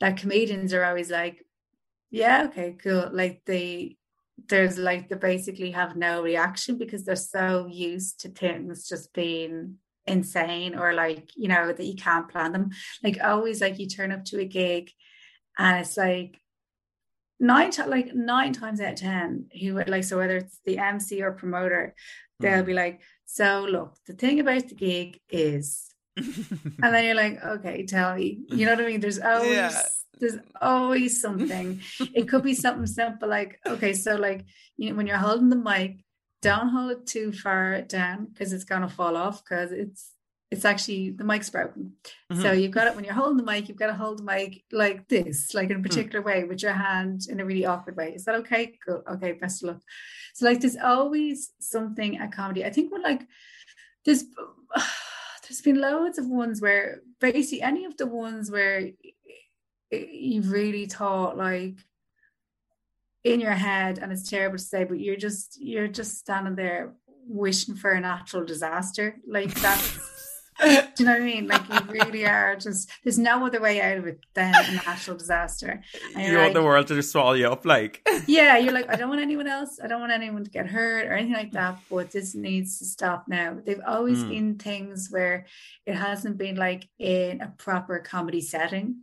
That 0.00 0.16
comedians 0.16 0.72
are 0.74 0.84
always 0.84 1.10
like, 1.10 1.44
Yeah, 2.10 2.44
okay, 2.46 2.76
cool. 2.82 3.10
Like 3.12 3.42
they 3.44 3.96
there's 4.46 4.78
like 4.78 5.08
they 5.08 5.16
basically 5.16 5.72
have 5.72 5.96
no 5.96 6.22
reaction 6.22 6.78
because 6.78 7.04
they're 7.04 7.16
so 7.16 7.66
used 7.66 8.20
to 8.20 8.28
things 8.28 8.88
just 8.88 9.12
being 9.12 9.76
insane 10.06 10.74
or 10.76 10.94
like 10.94 11.28
you 11.36 11.48
know 11.48 11.72
that 11.72 11.84
you 11.84 11.94
can't 11.94 12.28
plan 12.30 12.52
them 12.52 12.70
like 13.04 13.18
always 13.22 13.60
like 13.60 13.78
you 13.78 13.86
turn 13.86 14.10
up 14.10 14.24
to 14.24 14.40
a 14.40 14.44
gig 14.44 14.90
and 15.58 15.80
it's 15.80 15.96
like 15.96 16.40
nine 17.38 17.70
to, 17.70 17.86
like 17.86 18.14
nine 18.14 18.52
times 18.52 18.80
out 18.80 18.92
of 18.92 18.98
ten 18.98 19.46
who 19.60 19.74
would 19.74 19.88
like 19.88 20.04
so 20.04 20.16
whether 20.16 20.36
it's 20.36 20.60
the 20.64 20.78
MC 20.78 21.22
or 21.22 21.32
promoter 21.32 21.94
they'll 22.40 22.62
mm. 22.62 22.66
be 22.66 22.74
like 22.74 23.00
so 23.26 23.66
look 23.68 23.96
the 24.06 24.14
thing 24.14 24.40
about 24.40 24.66
the 24.68 24.74
gig 24.74 25.20
is 25.28 25.90
and 26.18 26.94
then 26.94 27.04
you're 27.04 27.14
like 27.14 27.42
okay 27.44 27.84
tell 27.84 28.14
me 28.14 28.40
you 28.48 28.66
know 28.66 28.74
what 28.74 28.84
I 28.84 28.86
mean 28.86 29.00
there's 29.00 29.18
always 29.34 29.52
yeah. 29.52 29.82
there's 30.18 30.36
always 30.60 31.20
something 31.20 31.80
it 32.14 32.28
could 32.28 32.42
be 32.42 32.54
something 32.54 32.86
simple 32.86 33.28
like 33.28 33.60
okay 33.66 33.92
so 33.92 34.16
like 34.16 34.44
you 34.76 34.90
know 34.90 34.96
when 34.96 35.06
you're 35.06 35.16
holding 35.16 35.48
the 35.48 35.56
mic 35.56 36.04
don't 36.42 36.68
hold 36.68 36.92
it 36.92 37.06
too 37.06 37.32
far 37.32 37.80
down 37.82 38.26
because 38.26 38.52
it's 38.52 38.64
gonna 38.64 38.88
fall 38.88 39.16
off 39.16 39.42
because 39.42 39.72
it's 39.72 40.12
it's 40.50 40.64
actually 40.64 41.10
the 41.10 41.24
mic's 41.24 41.50
broken. 41.50 41.92
Mm-hmm. 42.32 42.42
So 42.42 42.52
you've 42.52 42.72
got 42.72 42.86
it 42.86 42.96
when 42.96 43.04
you're 43.04 43.14
holding 43.14 43.36
the 43.36 43.42
mic, 43.42 43.68
you've 43.68 43.76
got 43.76 43.88
to 43.88 43.94
hold 43.94 44.18
the 44.18 44.22
mic 44.22 44.62
like 44.72 45.06
this, 45.08 45.52
like 45.52 45.68
in 45.70 45.76
a 45.76 45.78
mm. 45.78 45.82
particular 45.82 46.22
mm. 46.22 46.26
way 46.26 46.44
with 46.44 46.62
your 46.62 46.72
hand 46.72 47.26
in 47.28 47.40
a 47.40 47.44
really 47.44 47.66
awkward 47.66 47.96
way. 47.96 48.14
Is 48.14 48.24
that 48.24 48.34
okay? 48.36 48.78
Cool. 48.86 49.02
Okay, 49.10 49.32
best 49.32 49.62
of 49.62 49.68
luck. 49.68 49.82
So 50.34 50.46
like 50.46 50.60
there's 50.60 50.76
always 50.76 51.50
something 51.60 52.16
at 52.18 52.32
comedy. 52.32 52.64
I 52.64 52.70
think 52.70 52.90
when 52.90 53.02
like 53.02 53.26
there's 54.04 54.24
there's 55.48 55.60
been 55.62 55.80
loads 55.80 56.18
of 56.18 56.26
ones 56.26 56.60
where 56.60 57.00
basically 57.20 57.62
any 57.62 57.84
of 57.84 57.96
the 57.96 58.06
ones 58.06 58.50
where 58.50 58.90
you've 59.90 60.50
really 60.50 60.86
thought 60.86 61.36
like 61.36 61.76
in 63.24 63.40
your 63.40 63.52
head 63.52 63.98
and 63.98 64.12
it's 64.12 64.28
terrible 64.28 64.58
to 64.58 64.62
say, 64.62 64.84
but 64.84 65.00
you're 65.00 65.16
just 65.16 65.60
you're 65.60 65.88
just 65.88 66.18
standing 66.18 66.54
there 66.54 66.94
wishing 67.26 67.74
for 67.74 67.90
a 67.90 68.00
natural 68.00 68.44
disaster. 68.44 69.16
Like 69.26 69.54
that's 69.54 69.98
Do 70.58 70.74
you 70.98 71.04
know 71.04 71.12
what 71.12 71.22
I 71.22 71.24
mean? 71.24 71.46
Like 71.46 71.68
you 71.68 71.80
really 71.92 72.26
are 72.26 72.56
just 72.56 72.90
there's 73.04 73.18
no 73.18 73.46
other 73.46 73.60
way 73.60 73.80
out 73.80 73.98
of 73.98 74.06
it 74.06 74.20
than 74.34 74.54
a 74.54 74.72
natural 74.72 75.16
disaster. 75.16 75.82
And 76.16 76.26
you 76.26 76.34
want 76.34 76.48
like, 76.48 76.54
the 76.54 76.62
world 76.62 76.86
to 76.88 76.94
just 76.94 77.12
swallow 77.12 77.34
you 77.34 77.46
up, 77.48 77.64
like 77.64 78.06
Yeah, 78.26 78.58
you're 78.58 78.72
like, 78.72 78.90
I 78.90 78.96
don't 78.96 79.08
want 79.08 79.20
anyone 79.20 79.46
else, 79.46 79.78
I 79.82 79.86
don't 79.86 80.00
want 80.00 80.12
anyone 80.12 80.44
to 80.44 80.50
get 80.50 80.66
hurt 80.66 81.06
or 81.06 81.12
anything 81.12 81.34
like 81.34 81.52
that, 81.52 81.78
but 81.88 82.10
this 82.10 82.34
needs 82.34 82.78
to 82.78 82.86
stop 82.86 83.26
now. 83.28 83.58
They've 83.64 83.80
always 83.86 84.18
mm. 84.18 84.28
been 84.30 84.54
things 84.56 85.08
where 85.10 85.46
it 85.86 85.94
hasn't 85.94 86.38
been 86.38 86.56
like 86.56 86.88
in 86.98 87.40
a 87.40 87.48
proper 87.56 88.00
comedy 88.00 88.40
setting. 88.40 89.02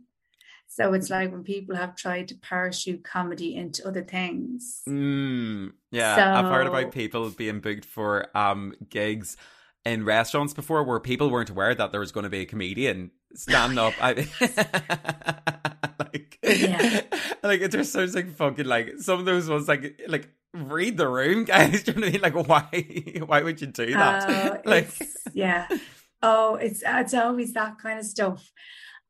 So 0.68 0.92
it's 0.92 1.08
like 1.08 1.32
when 1.32 1.42
people 1.42 1.74
have 1.74 1.96
tried 1.96 2.28
to 2.28 2.34
parachute 2.34 3.02
comedy 3.02 3.54
into 3.54 3.86
other 3.86 4.02
things. 4.02 4.82
Mm, 4.86 5.72
yeah, 5.90 6.16
so, 6.16 6.22
I've 6.22 6.52
heard 6.52 6.66
about 6.66 6.92
people 6.92 7.30
being 7.30 7.60
booked 7.60 7.86
for 7.86 8.26
um 8.36 8.74
gigs 8.90 9.38
in 9.86 10.04
restaurants 10.04 10.52
before 10.52 10.82
where 10.82 10.98
people 10.98 11.30
weren't 11.30 11.48
aware 11.48 11.72
that 11.72 11.92
there 11.92 12.00
was 12.00 12.10
going 12.10 12.24
to 12.24 12.30
be 12.30 12.40
a 12.40 12.44
comedian 12.44 13.12
stand 13.34 13.78
up. 13.78 13.94
I, 14.00 14.26
like, 16.00 16.38
yeah. 16.42 17.02
like 17.44 17.60
it 17.60 17.70
just 17.70 17.92
sounds 17.92 18.14
like 18.14 18.34
fucking 18.34 18.66
like 18.66 18.94
some 18.98 19.20
of 19.20 19.26
those 19.26 19.48
ones 19.48 19.68
like 19.68 20.02
like 20.08 20.28
read 20.52 20.96
the 20.96 21.06
room, 21.08 21.44
guys. 21.44 21.82
Do 21.84 21.92
you 21.92 22.00
know 22.00 22.06
what 22.06 22.08
I 22.08 22.12
mean? 22.12 22.20
Like 22.20 22.48
why 22.48 23.22
why 23.26 23.42
would 23.42 23.60
you 23.60 23.68
do 23.68 23.92
that? 23.92 24.28
Uh, 24.28 24.58
like 24.64 24.90
yeah. 25.32 25.68
Oh, 26.20 26.56
it's 26.56 26.82
it's 26.84 27.14
always 27.14 27.52
that 27.52 27.78
kind 27.78 28.00
of 28.00 28.04
stuff. 28.04 28.50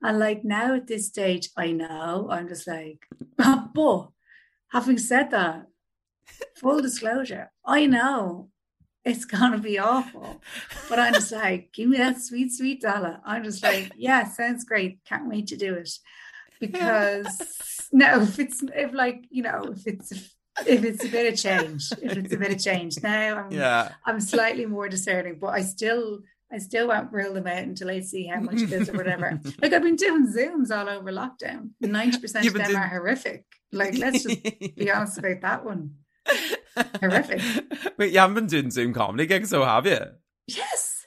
And 0.02 0.18
like 0.18 0.44
now 0.44 0.74
at 0.74 0.86
this 0.86 1.06
stage, 1.06 1.48
I 1.56 1.72
know 1.72 2.28
I'm 2.30 2.48
just 2.48 2.68
like, 2.68 3.06
but 3.74 4.08
having 4.68 4.98
said 4.98 5.30
that, 5.30 5.68
full 6.56 6.82
disclosure, 6.82 7.50
I 7.64 7.86
know 7.86 8.50
it's 9.06 9.24
gonna 9.24 9.58
be 9.58 9.78
awful. 9.78 10.42
But 10.88 10.98
I'm 10.98 11.14
just 11.14 11.32
like, 11.32 11.72
give 11.72 11.88
me 11.88 11.96
that 11.98 12.20
sweet, 12.20 12.52
sweet 12.52 12.82
dollar. 12.82 13.20
I'm 13.24 13.44
just 13.44 13.62
like, 13.62 13.92
yeah, 13.96 14.24
sounds 14.24 14.64
great. 14.64 14.98
Can't 15.04 15.28
wait 15.28 15.46
to 15.48 15.56
do 15.56 15.74
it. 15.74 15.90
Because 16.60 17.88
no, 17.92 18.22
if 18.22 18.38
it's 18.38 18.62
if 18.74 18.92
like, 18.92 19.24
you 19.30 19.44
know, 19.44 19.72
if 19.72 19.86
it's 19.86 20.12
if 20.66 20.84
it's 20.84 21.04
a 21.04 21.08
bit 21.08 21.32
of 21.32 21.38
change, 21.38 21.92
if 22.02 22.16
it's 22.16 22.34
a 22.34 22.38
bit 22.38 22.52
of 22.52 22.58
change. 22.58 23.00
Now 23.02 23.44
I'm 23.44 23.52
yeah. 23.52 23.92
I'm 24.04 24.20
slightly 24.20 24.66
more 24.66 24.88
discerning, 24.88 25.38
but 25.40 25.48
I 25.48 25.62
still 25.62 26.20
I 26.50 26.58
still 26.58 26.88
won't 26.88 27.12
rule 27.12 27.34
them 27.34 27.46
out 27.46 27.62
until 27.62 27.90
I 27.90 28.00
see 28.00 28.26
how 28.26 28.40
much 28.40 28.60
it 28.60 28.72
is 28.72 28.88
or 28.88 28.94
whatever. 28.94 29.40
like 29.62 29.72
I've 29.72 29.82
been 29.82 29.96
doing 29.96 30.26
Zooms 30.26 30.76
all 30.76 30.88
over 30.88 31.12
lockdown. 31.12 31.70
90% 31.84 32.46
of 32.46 32.54
them 32.54 32.76
are 32.76 32.88
horrific. 32.88 33.44
Like 33.70 33.96
let's 33.98 34.24
just 34.24 34.42
be 34.76 34.90
honest 34.90 35.18
about 35.18 35.42
that 35.42 35.64
one. 35.64 35.94
Horrific. 37.00 37.40
Wait, 37.98 38.12
you 38.12 38.18
haven't 38.18 38.34
been 38.34 38.46
doing 38.46 38.70
Zoom 38.70 38.92
comedy 38.92 39.26
gigs, 39.26 39.50
so 39.50 39.64
have 39.64 39.86
you? 39.86 40.00
Yes. 40.46 41.06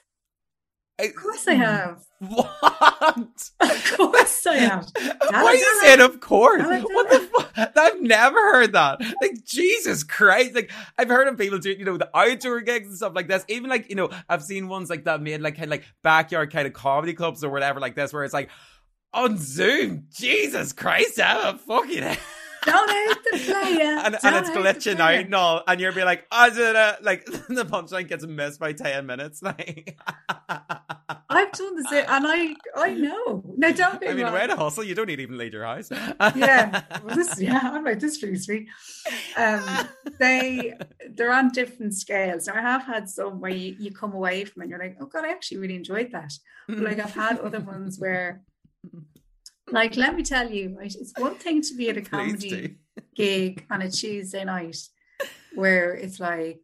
Of 0.98 1.14
course 1.14 1.48
I 1.48 1.54
have. 1.54 2.04
What? 2.18 3.50
Of 3.60 3.92
course 3.96 4.46
I 4.46 4.56
have. 4.56 4.90
Why 5.30 5.44
are 5.44 5.54
you 5.54 5.80
saying 5.82 6.00
of 6.02 6.20
course? 6.20 6.62
What 6.62 7.08
the 7.10 7.20
fuck? 7.20 7.72
I've 7.76 8.02
never 8.02 8.36
heard 8.52 8.72
that. 8.74 9.00
Like, 9.22 9.42
Jesus 9.44 10.04
Christ. 10.04 10.54
Like, 10.54 10.70
I've 10.98 11.08
heard 11.08 11.28
of 11.28 11.38
people 11.38 11.58
doing, 11.58 11.78
you 11.78 11.86
know, 11.86 11.96
the 11.96 12.10
outdoor 12.14 12.60
gigs 12.60 12.88
and 12.88 12.96
stuff 12.96 13.14
like 13.14 13.28
this. 13.28 13.44
Even 13.48 13.70
like, 13.70 13.88
you 13.88 13.96
know, 13.96 14.10
I've 14.28 14.42
seen 14.42 14.68
ones 14.68 14.90
like 14.90 15.04
that 15.04 15.22
made 15.22 15.40
like 15.40 15.54
kind 15.54 15.64
of 15.64 15.70
like 15.70 15.84
backyard 16.02 16.52
kind 16.52 16.66
of 16.66 16.74
comedy 16.74 17.14
clubs 17.14 17.42
or 17.42 17.50
whatever 17.50 17.80
like 17.80 17.94
this, 17.94 18.12
where 18.12 18.24
it's 18.24 18.34
like 18.34 18.50
on 19.14 19.38
Zoom. 19.38 20.06
Jesus 20.10 20.74
Christ, 20.74 21.18
I'm 21.18 21.54
a 21.54 21.58
fucking 21.58 22.16
don't 22.66 23.19
player. 23.40 23.98
and, 24.04 24.18
and 24.22 24.36
it's 24.36 24.50
glitching 24.50 24.98
out 25.00 25.14
and 25.14 25.34
all, 25.34 25.62
and 25.66 25.80
you'll 25.80 25.94
be 25.94 26.04
like, 26.04 26.26
I 26.30 26.50
did 26.50 26.76
it. 26.76 27.02
Like 27.02 27.24
the 27.48 27.64
punchline 27.64 28.08
gets 28.08 28.26
missed 28.26 28.60
by 28.60 28.72
ten 28.72 29.06
minutes. 29.06 29.42
Like 29.50 29.98
I've 31.28 31.52
done 31.52 31.76
the 31.76 31.88
same, 31.90 32.04
and 32.08 32.26
I 32.26 32.54
I 32.76 32.94
know. 32.94 33.42
No, 33.56 33.72
don't. 33.72 34.00
Be 34.00 34.08
I 34.08 34.14
mean, 34.14 34.24
wrong. 34.24 34.34
way 34.34 34.46
to 34.46 34.56
hustle. 34.56 34.84
You 34.84 34.94
don't 34.94 35.06
need 35.06 35.18
even 35.18 35.38
leave 35.38 35.52
your 35.52 35.64
house. 35.64 35.90
yeah, 35.90 36.82
well, 37.02 37.16
this 37.16 37.40
yeah, 37.40 37.60
I'm 37.62 37.84
like 37.84 37.98
this 37.98 38.18
pretty 38.18 38.36
sweet. 38.36 38.68
Um, 39.36 39.88
they 40.18 40.74
they're 41.14 41.32
on 41.32 41.50
different 41.50 41.94
scales. 41.94 42.46
Now 42.46 42.54
I 42.54 42.60
have 42.60 42.84
had 42.84 43.08
some 43.08 43.40
where 43.40 43.50
you, 43.50 43.74
you 43.78 43.92
come 43.92 44.12
away 44.12 44.44
from 44.44 44.62
and 44.62 44.70
you're 44.70 44.78
like, 44.78 44.96
oh 45.00 45.06
god, 45.06 45.24
I 45.24 45.30
actually 45.30 45.58
really 45.58 45.76
enjoyed 45.76 46.12
that. 46.12 46.32
But 46.68 46.78
like 46.78 46.98
I've 47.00 47.14
had 47.14 47.40
other 47.40 47.60
ones 47.60 47.98
where 47.98 48.42
like, 49.72 49.96
let 49.96 50.14
me 50.14 50.22
tell 50.22 50.50
you, 50.50 50.76
right? 50.78 50.94
It's 50.94 51.12
one 51.16 51.36
thing 51.36 51.62
to 51.62 51.74
be 51.76 51.90
at 51.90 51.96
a 51.96 52.02
comedy 52.02 52.76
gig 53.20 53.66
on 53.70 53.82
a 53.82 53.90
Tuesday 53.90 54.44
night 54.44 54.76
where 55.54 55.94
it's 55.94 56.20
like 56.20 56.60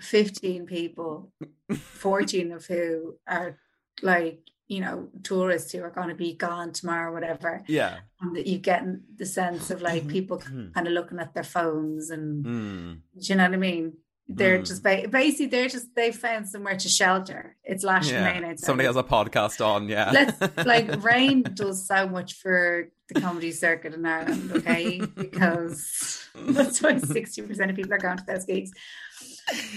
15 0.00 0.66
people, 0.66 1.32
14 1.72 2.52
of 2.52 2.66
who 2.66 3.16
are 3.26 3.58
like, 4.02 4.40
you 4.68 4.80
know, 4.80 5.08
tourists 5.22 5.72
who 5.72 5.82
are 5.82 5.90
going 5.90 6.08
to 6.08 6.14
be 6.14 6.34
gone 6.34 6.72
tomorrow, 6.72 7.10
or 7.10 7.14
whatever. 7.14 7.62
Yeah. 7.66 7.98
And 8.20 8.36
that 8.36 8.46
you 8.46 8.58
get 8.58 8.84
the 9.16 9.26
sense 9.26 9.70
of 9.70 9.82
like 9.82 10.08
people 10.08 10.38
mm-hmm. 10.38 10.72
kind 10.72 10.86
of 10.86 10.92
looking 10.92 11.18
at 11.18 11.34
their 11.34 11.44
phones 11.44 12.10
and, 12.10 12.44
mm. 12.44 13.00
do 13.18 13.20
you 13.20 13.34
know 13.34 13.44
what 13.44 13.54
I 13.54 13.56
mean? 13.56 13.94
They're 14.28 14.60
mm. 14.60 14.66
just 14.66 14.82
basically 14.82 15.46
they're 15.46 15.68
just 15.68 15.94
they 15.94 16.12
found 16.12 16.48
somewhere 16.48 16.76
to 16.76 16.88
shelter. 16.88 17.56
It's 17.64 17.84
lashing 17.84 18.14
yeah. 18.14 18.32
rain 18.32 18.44
outside. 18.44 18.66
Somebody 18.66 18.86
has 18.86 18.96
a 18.96 19.02
podcast 19.02 19.64
on, 19.64 19.88
yeah. 19.88 20.10
Let's 20.12 20.66
like 20.66 21.02
rain 21.04 21.42
does 21.42 21.86
so 21.86 22.08
much 22.08 22.34
for 22.34 22.88
the 23.08 23.20
comedy 23.20 23.52
circuit 23.52 23.94
in 23.94 24.06
Ireland, 24.06 24.52
okay? 24.52 25.00
Because 25.00 26.28
that's 26.34 26.80
why 26.80 26.98
sixty 26.98 27.42
percent 27.42 27.70
of 27.70 27.76
people 27.76 27.92
are 27.92 27.98
going 27.98 28.18
to 28.18 28.24
those 28.24 28.44
gigs. 28.44 28.70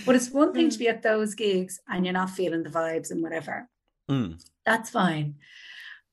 But 0.05 0.15
it's 0.15 0.29
one 0.29 0.53
thing 0.53 0.69
to 0.69 0.77
be 0.77 0.87
at 0.87 1.01
those 1.01 1.33
gigs 1.33 1.79
and 1.89 2.05
you're 2.05 2.13
not 2.13 2.29
feeling 2.29 2.63
the 2.63 2.69
vibes 2.69 3.09
and 3.11 3.23
whatever. 3.23 3.67
Mm. 4.09 4.41
That's 4.63 4.91
fine. 4.91 5.35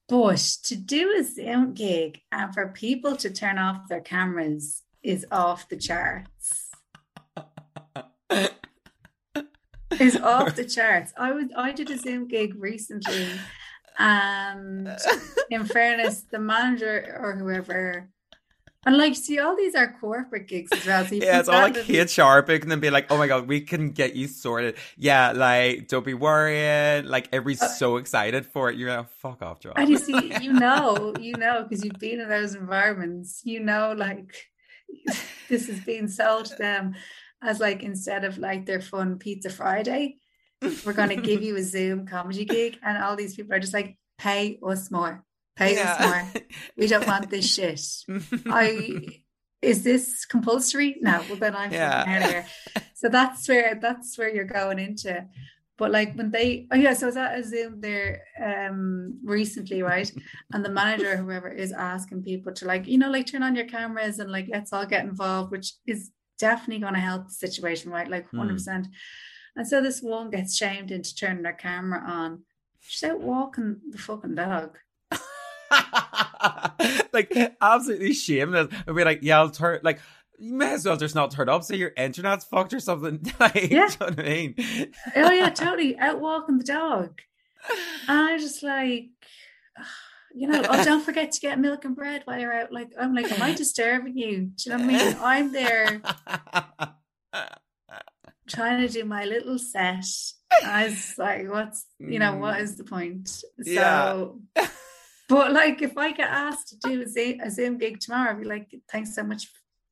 But 0.09 0.39
to 0.64 0.74
do 0.74 1.14
a 1.18 1.22
Zoom 1.22 1.74
gig 1.74 2.20
and 2.33 2.53
for 2.53 2.68
people 2.68 3.14
to 3.16 3.30
turn 3.30 3.59
off 3.59 3.89
their 3.89 4.01
cameras 4.01 4.83
is 5.03 5.26
off 5.30 5.68
the 5.68 5.76
charts 5.76 6.72
is 10.03 10.16
off 10.16 10.57
the 10.57 10.64
charts. 10.64 11.12
I 11.16 11.32
was 11.32 11.46
I 11.57 11.72
did 11.72 11.90
a 11.90 11.98
Zoom 11.98 12.28
gig 12.28 12.55
recently, 12.57 13.28
and 13.98 14.88
in 15.50 15.64
fairness, 15.64 16.22
the 16.30 16.38
manager 16.38 17.18
or 17.20 17.36
whoever. 17.36 18.09
And 18.84 18.96
like, 18.96 19.14
see, 19.14 19.38
all 19.38 19.57
these 19.57 19.76
are 19.76 19.96
corporate 20.00 20.48
gigs 20.48 20.72
as 20.72 20.84
well. 20.84 21.07
So 21.07 21.14
yeah, 21.14 21.38
it's 21.38 21.48
all 21.48 21.62
like 21.62 21.76
HR 21.88 22.44
big 22.44 22.62
and 22.62 22.70
then 22.70 22.80
be 22.80 22.90
like, 22.90 23.12
oh 23.12 23.16
my 23.16 23.28
God, 23.28 23.46
we 23.46 23.61
can 23.61 23.90
get 23.90 24.16
you 24.16 24.26
sorted. 24.26 24.74
Yeah, 24.98 25.30
like, 25.30 25.86
don't 25.86 26.05
be 26.05 26.14
worrying. 26.14 27.07
Like, 27.07 27.28
everybody's 27.32 27.62
uh, 27.62 27.68
so 27.68 27.96
excited 27.96 28.44
for 28.44 28.70
it. 28.70 28.76
You're 28.76 28.90
like, 28.90 29.09
fuck 29.09 29.40
off, 29.40 29.61
John. 29.61 29.74
And 29.76 29.88
you 29.88 29.98
see, 29.98 30.34
you 30.40 30.53
know, 30.53 31.14
you 31.20 31.36
know, 31.36 31.62
because 31.62 31.84
you've 31.84 32.00
been 32.00 32.18
in 32.18 32.28
those 32.28 32.57
environments, 32.57 33.42
you 33.44 33.61
know, 33.61 33.94
like, 33.96 34.50
this 35.48 35.68
is 35.68 35.78
being 35.84 36.09
sold 36.09 36.46
to 36.46 36.57
them 36.57 36.96
as 37.43 37.61
like 37.61 37.82
instead 37.82 38.24
of 38.24 38.38
like 38.38 38.66
their 38.66 38.80
fun 38.80 39.18
pizza 39.18 39.51
Friday, 39.51 40.16
we're 40.86 40.93
going 40.93 41.09
to 41.09 41.16
give 41.16 41.43
you 41.43 41.57
a 41.57 41.62
Zoom 41.62 42.07
comedy 42.07 42.45
gig, 42.45 42.78
and 42.82 43.03
all 43.03 43.16
these 43.16 43.34
people 43.34 43.55
are 43.55 43.61
just 43.61 43.74
like, 43.74 43.97
pay 44.18 44.59
us 44.62 44.90
more, 44.90 45.24
pay 45.57 45.74
yeah. 45.74 45.97
us 45.99 46.01
more. 46.01 46.43
We 46.76 46.86
don't 46.86 47.07
want 47.07 47.30
this 47.30 47.53
shit. 47.53 47.80
I 48.47 49.22
is 49.61 49.84
this 49.84 50.24
compulsory? 50.24 50.97
No, 51.01 51.22
well 51.28 51.38
then 51.38 51.55
I'm 51.55 51.72
yeah. 51.72 52.20
here. 52.20 52.47
So 52.95 53.09
that's 53.09 53.49
where 53.49 53.78
that's 53.80 54.18
where 54.18 54.32
you're 54.32 54.45
going 54.45 54.78
into. 54.78 55.26
But 55.78 55.90
like 55.90 56.14
when 56.14 56.30
they, 56.30 56.68
oh 56.70 56.76
yeah, 56.76 56.95
so 56.95 57.07
I 57.07 57.09
was 57.09 57.16
at 57.16 57.38
a 57.38 57.45
Zoom 57.45 57.80
there 57.80 58.22
um 58.40 59.18
recently, 59.24 59.82
right? 59.82 60.11
And 60.53 60.64
the 60.64 60.68
manager, 60.68 61.16
whoever, 61.16 61.49
is 61.49 61.72
asking 61.72 62.22
people 62.22 62.53
to 62.55 62.66
like, 62.66 62.86
you 62.86 62.99
know, 62.99 63.11
like 63.11 63.26
turn 63.26 63.43
on 63.43 63.57
your 63.57 63.66
cameras 63.66 64.18
and 64.18 64.30
like 64.30 64.49
let's 64.51 64.72
all 64.72 64.86
get 64.86 65.05
involved, 65.05 65.51
which 65.51 65.74
is 65.86 66.11
definitely 66.39 66.80
going 66.80 66.95
to 66.95 67.01
help 67.01 67.28
the 67.28 67.35
situation, 67.35 67.91
right? 67.91 68.09
Like 68.09 68.30
100%. 68.30 68.66
Mm. 68.66 68.87
And 69.57 69.68
so 69.68 69.83
this 69.83 70.03
woman 70.03 70.30
gets 70.30 70.57
shamed 70.57 70.91
into 70.91 71.14
turning 71.14 71.45
her 71.45 71.53
camera 71.53 72.03
on. 72.07 72.43
She's 72.80 73.09
out 73.09 73.20
walking 73.20 73.80
the 73.91 73.99
fucking 73.99 74.35
dog. 74.35 74.78
like 77.12 77.33
absolutely 77.61 78.14
shameless. 78.14 78.68
And 78.87 78.97
we're 78.97 79.05
like, 79.05 79.20
yeah, 79.22 79.39
I'll 79.39 79.51
turn 79.51 79.80
like 79.83 80.01
you 80.39 80.55
may 80.55 80.72
as 80.72 80.85
well 80.85 80.97
just 80.97 81.14
not 81.14 81.30
turn 81.30 81.49
up, 81.49 81.62
say 81.62 81.76
your 81.76 81.93
internet's 81.97 82.45
fucked 82.45 82.74
or 82.74 82.80
something. 82.80 83.20
like, 83.41 83.55
yeah. 83.55 83.62
you 83.62 83.76
know 83.76 83.89
what 83.99 84.18
I 84.18 84.22
mean? 84.22 84.55
oh 85.16 85.30
yeah, 85.30 85.51
totally. 85.51 85.97
Out 85.99 86.20
walking 86.20 86.59
the 86.59 86.64
dog. 86.64 87.20
And 88.09 88.18
I 88.18 88.39
just 88.39 88.62
like 88.62 89.11
you 90.35 90.47
know, 90.49 90.62
oh 90.68 90.85
don't 90.85 91.05
forget 91.05 91.33
to 91.33 91.41
get 91.41 91.59
milk 91.59 91.85
and 91.85 91.97
bread 91.97 92.22
while 92.24 92.39
you're 92.39 92.53
out. 92.53 92.72
Like 92.72 92.93
I'm 92.99 93.14
like, 93.14 93.30
am 93.30 93.43
I 93.43 93.55
disturbing 93.55 94.16
you? 94.16 94.51
Do 94.57 94.70
you 94.70 94.76
know 94.76 94.85
what 94.85 94.95
I 94.95 95.05
mean? 95.05 95.16
I'm 95.20 95.53
there 95.53 96.03
trying 98.49 98.87
to 98.87 98.93
do 98.93 99.05
my 99.05 99.24
little 99.24 99.59
set. 99.59 100.05
I 100.64 100.87
was 100.87 101.14
like, 101.18 101.49
what's 101.51 101.87
you 101.99 102.18
know, 102.18 102.37
what 102.37 102.61
is 102.61 102.76
the 102.76 102.85
point? 102.85 103.43
So 103.64 104.41
yeah. 104.57 104.68
but 105.28 105.53
like 105.53 105.83
if 105.83 105.97
I 105.97 106.12
get 106.12 106.28
asked 106.28 106.68
to 106.70 106.91
do 106.91 107.03
a 107.03 107.09
Zoom, 107.09 107.41
a 107.41 107.51
Zoom 107.51 107.78
gig 107.78 108.01
tomorrow, 108.01 108.30
I'd 108.30 108.41
be 108.41 108.45
like, 108.45 108.74
thanks 108.91 109.14
so 109.14 109.22
much, 109.22 109.49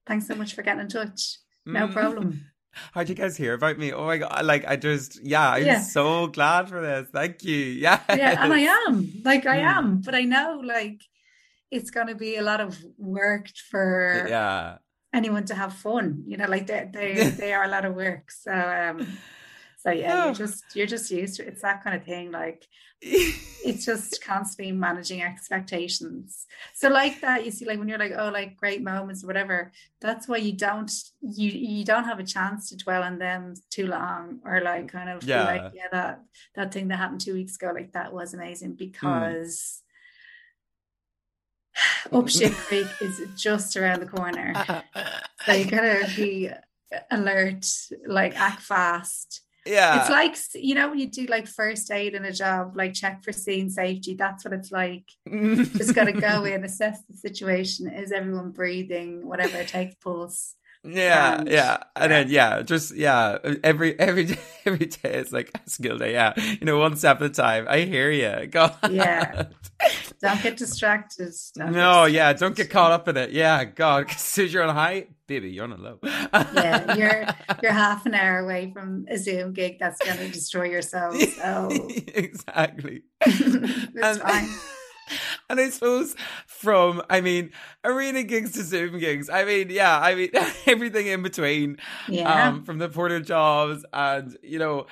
thanks 0.06 0.26
so 0.26 0.34
much 0.34 0.54
for 0.54 0.62
getting 0.62 0.82
in 0.82 0.88
touch. 0.88 1.38
No 1.64 1.88
mm. 1.88 1.92
problem. 1.92 2.46
How'd 2.92 3.08
you 3.08 3.14
guys 3.14 3.36
hear 3.36 3.54
about 3.54 3.78
me? 3.78 3.92
Oh 3.92 4.06
my 4.06 4.18
god! 4.18 4.44
Like 4.44 4.64
I 4.66 4.76
just, 4.76 5.24
yeah, 5.24 5.50
I'm 5.50 5.64
yeah. 5.64 5.80
so 5.80 6.28
glad 6.28 6.68
for 6.68 6.80
this. 6.80 7.08
Thank 7.12 7.44
you. 7.44 7.56
Yeah, 7.56 8.00
yeah, 8.08 8.42
and 8.44 8.52
I 8.52 8.60
am. 8.60 9.12
Like 9.24 9.46
I 9.46 9.58
mm. 9.58 9.76
am, 9.76 10.00
but 10.00 10.14
I 10.14 10.22
know 10.22 10.60
like 10.64 11.02
it's 11.70 11.90
going 11.90 12.06
to 12.08 12.14
be 12.14 12.36
a 12.36 12.42
lot 12.42 12.60
of 12.60 12.78
work 12.96 13.48
for 13.70 14.26
yeah 14.28 14.78
anyone 15.12 15.44
to 15.46 15.54
have 15.54 15.72
fun. 15.72 16.24
You 16.26 16.36
know, 16.36 16.46
like 16.46 16.66
they 16.66 16.88
they 16.92 17.30
they 17.38 17.52
are 17.52 17.64
a 17.64 17.68
lot 17.68 17.84
of 17.84 17.94
work. 17.94 18.30
So 18.30 18.52
um, 18.52 19.06
so 19.82 19.90
yeah, 19.90 20.26
you're 20.26 20.34
just 20.34 20.64
you're 20.76 20.86
just 20.86 21.10
used 21.10 21.36
to 21.36 21.42
it. 21.42 21.48
It's 21.48 21.62
that 21.62 21.82
kind 21.82 21.96
of 21.96 22.04
thing. 22.04 22.30
Like 22.30 22.66
it's 23.02 23.86
just 23.86 24.22
constantly 24.22 24.72
managing 24.72 25.22
expectations. 25.22 26.46
So 26.74 26.90
like 26.90 27.22
that, 27.22 27.46
you 27.46 27.50
see, 27.50 27.64
like 27.64 27.78
when 27.78 27.88
you're 27.88 27.98
like, 27.98 28.12
oh, 28.14 28.28
like 28.28 28.58
great 28.58 28.82
moments 28.82 29.24
or 29.24 29.26
whatever, 29.26 29.72
that's 30.02 30.28
why 30.28 30.36
you 30.36 30.52
don't 30.52 30.92
you 31.22 31.50
you 31.50 31.84
don't 31.86 32.04
have 32.04 32.18
a 32.18 32.24
chance 32.24 32.68
to 32.68 32.76
dwell 32.76 33.02
on 33.02 33.18
them 33.18 33.54
too 33.70 33.86
long 33.86 34.40
or 34.44 34.60
like 34.60 34.88
kind 34.88 35.08
of 35.08 35.24
yeah. 35.24 35.44
like, 35.44 35.72
yeah, 35.74 35.86
that 35.92 36.22
that 36.56 36.74
thing 36.74 36.88
that 36.88 36.98
happened 36.98 37.22
two 37.22 37.32
weeks 37.32 37.56
ago, 37.56 37.72
like 37.74 37.92
that 37.92 38.12
was 38.12 38.34
amazing 38.34 38.70
hmm. 38.70 38.76
because 38.76 39.82
mm. 42.10 42.46
up 42.46 42.52
creek 42.66 42.86
is 43.00 43.22
just 43.34 43.78
around 43.78 44.00
the 44.00 44.06
corner. 44.06 44.52
so 45.46 45.52
you 45.54 45.64
gotta 45.64 46.06
be 46.14 46.50
alert, 47.10 47.64
like 48.06 48.38
act 48.38 48.60
fast 48.60 49.40
yeah. 49.66 50.00
It's 50.00 50.10
like, 50.10 50.36
you 50.54 50.74
know, 50.74 50.90
when 50.90 50.98
you 50.98 51.08
do 51.08 51.26
like 51.26 51.46
first 51.46 51.90
aid 51.90 52.14
in 52.14 52.24
a 52.24 52.32
job, 52.32 52.76
like 52.76 52.94
check 52.94 53.22
for 53.22 53.32
scene 53.32 53.70
safety, 53.70 54.14
that's 54.14 54.44
what 54.44 54.54
it's 54.54 54.72
like. 54.72 55.04
Just 55.28 55.94
got 55.94 56.04
to 56.04 56.12
go 56.12 56.44
in, 56.44 56.64
assess 56.64 57.00
the 57.08 57.16
situation. 57.16 57.88
Is 57.88 58.12
everyone 58.12 58.50
breathing? 58.50 59.26
Whatever, 59.26 59.64
take 59.64 60.00
pulse. 60.00 60.54
Yeah, 60.82 61.40
and, 61.40 61.48
yeah, 61.50 61.78
and 61.94 62.02
yeah. 62.02 62.08
then 62.08 62.30
yeah, 62.30 62.62
just 62.62 62.94
yeah, 62.94 63.36
every 63.62 63.98
every 64.00 64.24
day, 64.24 64.38
every 64.64 64.86
day 64.86 65.14
is 65.14 65.30
like 65.30 65.50
a 65.54 65.68
skill 65.68 65.98
day. 65.98 66.12
Yeah, 66.12 66.32
you 66.38 66.64
know, 66.64 66.78
one 66.78 66.96
step 66.96 67.20
at 67.20 67.22
a 67.22 67.28
time. 67.28 67.66
I 67.68 67.80
hear 67.80 68.10
you. 68.10 68.46
God. 68.46 68.76
Yeah. 68.90 69.48
Don't 70.20 70.42
get 70.42 70.58
distracted. 70.58 71.32
Don't 71.54 71.72
no, 71.72 72.04
get 72.04 72.12
yeah, 72.12 72.32
don't 72.34 72.54
get 72.54 72.68
caught 72.68 72.92
up 72.92 73.08
in 73.08 73.16
it. 73.16 73.30
Yeah, 73.30 73.64
God, 73.64 74.10
as 74.10 74.20
soon 74.20 74.46
as 74.46 74.52
you're 74.52 74.62
on 74.62 74.74
high, 74.74 75.06
baby, 75.26 75.50
you're 75.50 75.64
on 75.64 75.72
a 75.72 75.76
low. 75.76 75.98
yeah, 76.04 76.94
you're 76.94 77.26
you're 77.62 77.72
half 77.72 78.04
an 78.04 78.14
hour 78.14 78.40
away 78.40 78.70
from 78.70 79.06
a 79.08 79.16
Zoom 79.16 79.54
gig 79.54 79.78
that's 79.78 79.98
going 80.04 80.18
to 80.18 80.28
destroy 80.28 80.64
yourself. 80.64 81.16
So 81.40 81.68
exactly, 82.14 83.02
it's 83.22 83.40
and, 83.40 84.20
fine. 84.20 84.48
And 85.48 85.58
I 85.58 85.70
suppose 85.70 86.14
from, 86.46 87.02
I 87.08 87.20
mean, 87.20 87.50
arena 87.82 88.22
gigs 88.22 88.52
to 88.52 88.62
Zoom 88.62 88.98
gigs. 88.98 89.30
I 89.30 89.44
mean, 89.44 89.70
yeah, 89.70 89.98
I 89.98 90.14
mean, 90.14 90.30
everything 90.66 91.06
in 91.06 91.22
between. 91.22 91.78
Yeah. 92.08 92.48
Um, 92.48 92.64
from 92.64 92.78
the 92.78 92.88
porter 92.88 93.20
jobs 93.20 93.84
and, 93.92 94.36
you 94.42 94.58
know, 94.58 94.86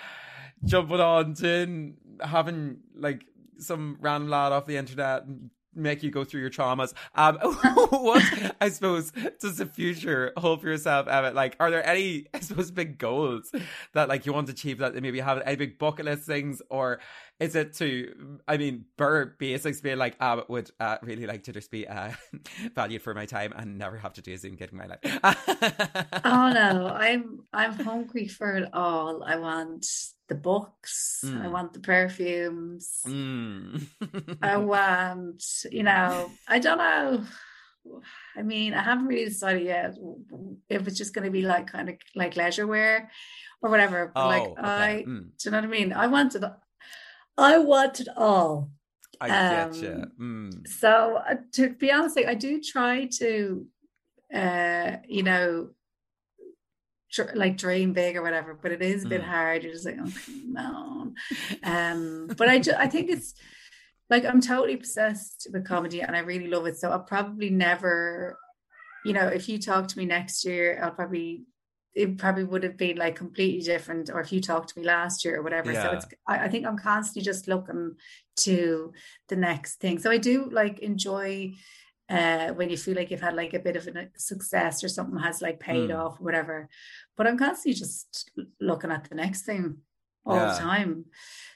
jumping 0.65 1.01
on 1.01 1.35
to 1.35 1.93
having 2.21 2.79
like 2.97 3.25
some 3.59 3.97
random 4.01 4.31
lad 4.31 4.53
off 4.53 4.67
the 4.67 4.77
internet 4.77 5.25
make 5.75 6.03
you 6.03 6.11
go 6.11 6.25
through 6.25 6.41
your 6.41 6.51
traumas. 6.51 6.93
Um, 7.15 7.37
what 7.91 8.23
I 8.61 8.69
suppose 8.69 9.13
does 9.41 9.59
the 9.59 9.67
future 9.67 10.33
hold 10.37 10.61
for 10.61 10.69
yourself, 10.69 11.07
Emma? 11.09 11.31
Like, 11.31 11.57
are 11.61 11.71
there 11.71 11.87
any, 11.87 12.27
I 12.35 12.41
suppose, 12.41 12.71
big 12.71 12.99
goals 12.99 13.53
that 13.95 14.09
like 14.09 14.27
you 14.27 14.33
want 14.33 14.49
to 14.49 14.53
achieve 14.53 14.79
that 14.79 14.95
maybe 14.95 15.21
have 15.21 15.43
any 15.45 15.57
big 15.57 15.79
bucket 15.79 16.07
list 16.07 16.25
things, 16.25 16.61
or 16.71 17.01
is 17.41 17.55
it 17.55 17.75
to, 17.75 18.39
I 18.49 18.57
mean, 18.57 18.85
Burr 18.97 19.37
basics 19.39 19.81
being 19.81 19.99
like, 19.99 20.17
I 20.19 20.33
uh, 20.33 20.45
would 20.49 20.71
uh, 20.81 20.99
really 21.03 21.27
like 21.27 21.45
to 21.45 21.53
just 21.53 21.71
be 21.71 21.87
uh, 21.87 22.11
valued 22.75 23.03
for 23.03 23.15
my 23.15 23.27
time 23.27 23.53
and 23.55 23.79
never 23.79 23.97
have 23.97 24.13
to 24.15 24.23
do 24.23 24.33
a 24.33 24.39
Zoom 24.39 24.57
gig 24.57 24.71
in 24.73 24.79
my 24.79 24.87
life. 24.87 24.99
oh 26.25 26.53
no, 26.53 26.89
I'm 26.89 27.41
I'm 27.53 27.73
hungry 27.73 28.27
for 28.27 28.57
it 28.57 28.69
all. 28.73 29.23
I 29.23 29.37
want 29.37 29.87
the 30.29 30.35
books. 30.35 31.23
Mm. 31.25 31.45
I 31.45 31.49
want 31.49 31.73
the 31.73 31.81
perfumes. 31.81 33.01
Mm. 33.07 33.87
I 34.43 34.57
want, 34.75 35.45
you 35.71 35.83
know, 35.83 36.31
I 36.47 36.59
don't 36.59 36.79
know. 36.79 37.25
I 38.37 38.43
mean, 38.43 38.75
I 38.75 38.83
haven't 38.83 39.07
really 39.07 39.25
decided 39.25 39.63
yet 39.63 39.97
if 40.69 40.87
it's 40.87 40.99
just 40.99 41.15
going 41.15 41.25
to 41.25 41.31
be 41.31 41.43
like 41.43 41.73
kind 41.73 41.89
of 41.89 41.95
like 42.15 42.37
leisure 42.37 42.67
wear 42.67 43.11
or 43.63 43.71
whatever. 43.71 44.11
But 44.15 44.25
oh, 44.25 44.29
like, 44.29 44.43
okay. 44.43 44.61
I, 44.63 45.05
mm. 45.07 45.23
do 45.39 45.45
you 45.45 45.51
know 45.51 45.59
what 45.59 45.65
I 45.65 45.69
mean? 45.69 45.93
I 45.93 46.07
wanted, 46.09 46.45
I 47.39 47.59
want 47.59 48.01
it 48.01 48.09
all. 48.17 48.71
I 49.21 49.31
um, 49.31 49.73
get 49.73 49.83
you. 49.83 50.05
Mm. 50.21 50.69
So, 50.69 51.21
uh, 51.29 51.37
to 51.53 51.71
be 51.71 51.91
honest, 51.91 52.17
like, 52.17 52.27
I 52.27 52.35
do 52.35 52.61
try 52.61 53.09
to, 53.19 53.67
uh, 54.35 54.97
you 55.09 55.23
know, 55.23 55.71
tr- 57.13 57.35
like 57.35 57.57
dream 57.57 57.93
big 57.93 58.17
or 58.17 58.23
whatever, 58.23 58.59
but 58.61 58.73
it 58.73 58.83
is 58.83 59.05
a 59.05 59.09
bit 59.09 59.23
mm. 59.23 59.27
hard. 59.27 59.63
You're 59.63 59.73
just 59.73 59.87
like, 59.87 59.99
oh, 60.01 60.13
no. 60.47 61.13
Um, 61.65 62.29
but 62.37 62.49
I, 62.49 62.59
ju- 62.59 62.73
I 62.77 62.87
think 62.87 63.11
it's 63.11 63.35
like 64.11 64.25
I'm 64.25 64.41
totally 64.41 64.75
obsessed 64.75 65.49
with 65.53 65.67
comedy 65.67 66.01
and 66.01 66.17
I 66.17 66.21
really 66.21 66.49
love 66.49 66.67
it. 66.67 66.77
So 66.77 66.91
I'll 66.91 67.01
probably 67.01 67.51
never, 67.51 68.39
you 69.05 69.13
know, 69.13 69.27
if 69.27 69.49
you 69.49 69.59
talk 69.59 69.89
to 69.89 69.99
me 69.99 70.05
next 70.07 70.45
year, 70.45 70.81
I'll 70.83 70.91
probably 70.91 71.45
it 71.95 72.19
probably 72.19 72.45
would 72.45 72.63
have 72.63 72.77
been 72.77 72.97
like 72.97 73.17
completely 73.17 73.61
different 73.61 74.11
or 74.11 74.21
if 74.21 74.33
you 74.33 74.41
talked 74.41 74.71
to 74.71 74.79
me 74.79 74.87
last 74.87 75.25
year 75.25 75.37
or 75.39 75.43
whatever 75.43 75.73
yeah. 75.73 75.83
so 75.83 75.91
it's 75.91 76.07
I, 76.27 76.45
I, 76.45 76.49
think 76.49 76.67
i'm 76.67 76.79
constantly 76.79 77.23
just 77.23 77.49
looking 77.49 77.97
to 78.37 78.93
the 79.29 79.37
next 79.37 79.77
thing 79.77 79.99
so 79.99 80.11
i 80.11 80.19
do 80.19 80.49
like 80.51 80.79
enjoy 80.81 81.55
uh, 82.09 82.49
when 82.51 82.71
you 82.71 82.77
feel 82.77 82.95
like 82.95 83.11
you've 83.11 83.21
had 83.21 83.35
like 83.35 83.55
a 83.55 83.59
bit 83.59 83.77
of 83.77 83.87
a 83.87 84.09
success 84.17 84.83
or 84.83 84.89
something 84.89 85.19
has 85.19 85.43
like 85.43 85.61
paid 85.61 85.91
mm. 85.91 85.99
off, 85.99 86.19
whatever. 86.21 86.69
But 87.17 87.27
I'm 87.27 87.37
constantly 87.37 87.75
just 87.75 88.31
looking 88.61 88.91
at 88.91 89.09
the 89.09 89.15
next 89.15 89.43
thing 89.43 89.79
all 90.25 90.37
yeah. 90.37 90.53
the 90.53 90.59
time. 90.59 91.05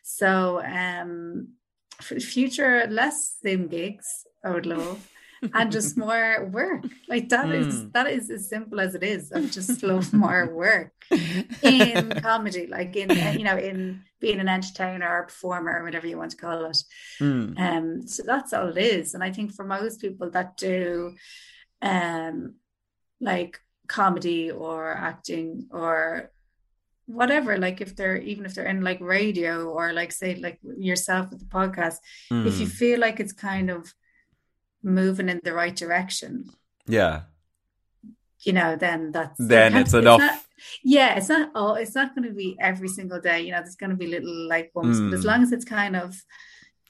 So 0.02 0.62
um, 0.62 1.54
for 2.02 2.14
the 2.14 2.20
future, 2.20 2.86
less 2.90 3.38
Zoom 3.42 3.68
gigs, 3.68 4.26
I 4.44 4.50
would 4.50 4.66
love 4.66 5.08
and 5.54 5.72
just 5.72 5.96
more 6.06 6.48
work. 6.52 6.84
Like 7.08 7.28
that 7.30 7.46
mm. 7.46 7.66
is 7.66 7.90
that 7.90 8.06
is 8.06 8.30
as 8.30 8.48
simple 8.48 8.80
as 8.80 8.94
it 8.94 9.02
is. 9.02 9.32
I 9.32 9.44
just 9.46 9.82
love 9.82 10.12
more 10.24 10.52
work 10.54 10.92
in 11.62 12.10
comedy, 12.22 12.66
like 12.66 12.96
in 12.96 13.10
you 13.38 13.44
know 13.44 13.56
in 13.56 14.02
being 14.20 14.40
an 14.40 14.48
entertainer 14.48 15.08
or 15.08 15.24
performer 15.24 15.80
or 15.80 15.84
whatever 15.84 16.06
you 16.06 16.18
want 16.18 16.30
to 16.32 16.36
call 16.36 16.64
it. 16.66 16.78
Mm. 17.20 17.58
Um, 17.58 18.06
so 18.06 18.22
that's 18.24 18.52
all 18.52 18.68
it 18.68 18.78
is. 18.78 19.14
And 19.14 19.24
I 19.24 19.32
think 19.32 19.52
for 19.52 19.64
most 19.64 20.00
people 20.00 20.30
that 20.30 20.56
do, 20.56 21.16
um, 21.80 22.54
like 23.20 23.60
comedy 23.88 24.50
or 24.50 24.92
acting 24.92 25.66
or 25.70 26.30
whatever 27.06 27.58
like 27.58 27.80
if 27.80 27.94
they're 27.96 28.16
even 28.16 28.46
if 28.46 28.54
they're 28.54 28.66
in 28.66 28.82
like 28.82 29.00
radio 29.00 29.68
or 29.68 29.92
like 29.92 30.12
say 30.12 30.36
like 30.36 30.58
yourself 30.78 31.30
with 31.30 31.40
the 31.40 31.46
podcast 31.46 31.96
mm. 32.32 32.46
if 32.46 32.58
you 32.58 32.66
hmm. 32.66 32.72
feel 32.72 33.00
like 33.00 33.18
it's 33.18 33.32
kind 33.32 33.70
of 33.70 33.92
moving 34.82 35.28
in 35.28 35.40
the 35.42 35.52
right 35.52 35.74
direction. 35.74 36.50
Yeah. 36.86 37.22
You 38.40 38.52
know, 38.52 38.76
then 38.76 39.12
that's 39.12 39.36
then 39.38 39.76
it's, 39.76 39.94
enough. 39.94 40.20
It's 40.20 40.32
not, 40.32 40.42
yeah, 40.82 41.14
it's 41.16 41.28
not 41.28 41.50
oh, 41.54 41.74
it's 41.74 41.94
not 41.94 42.14
going 42.14 42.28
to 42.28 42.34
be 42.34 42.56
every 42.60 42.88
single 42.88 43.20
day. 43.20 43.42
You 43.42 43.52
know, 43.52 43.58
there's 43.58 43.76
going 43.76 43.90
to 43.90 43.96
be 43.96 44.08
little 44.08 44.48
like 44.48 44.72
bumps, 44.72 44.98
mm. 44.98 45.10
but 45.10 45.18
as 45.18 45.22
hmm. 45.22 45.28
long 45.28 45.42
as 45.42 45.52
it's 45.52 45.64
kind 45.64 45.94
of 45.94 46.20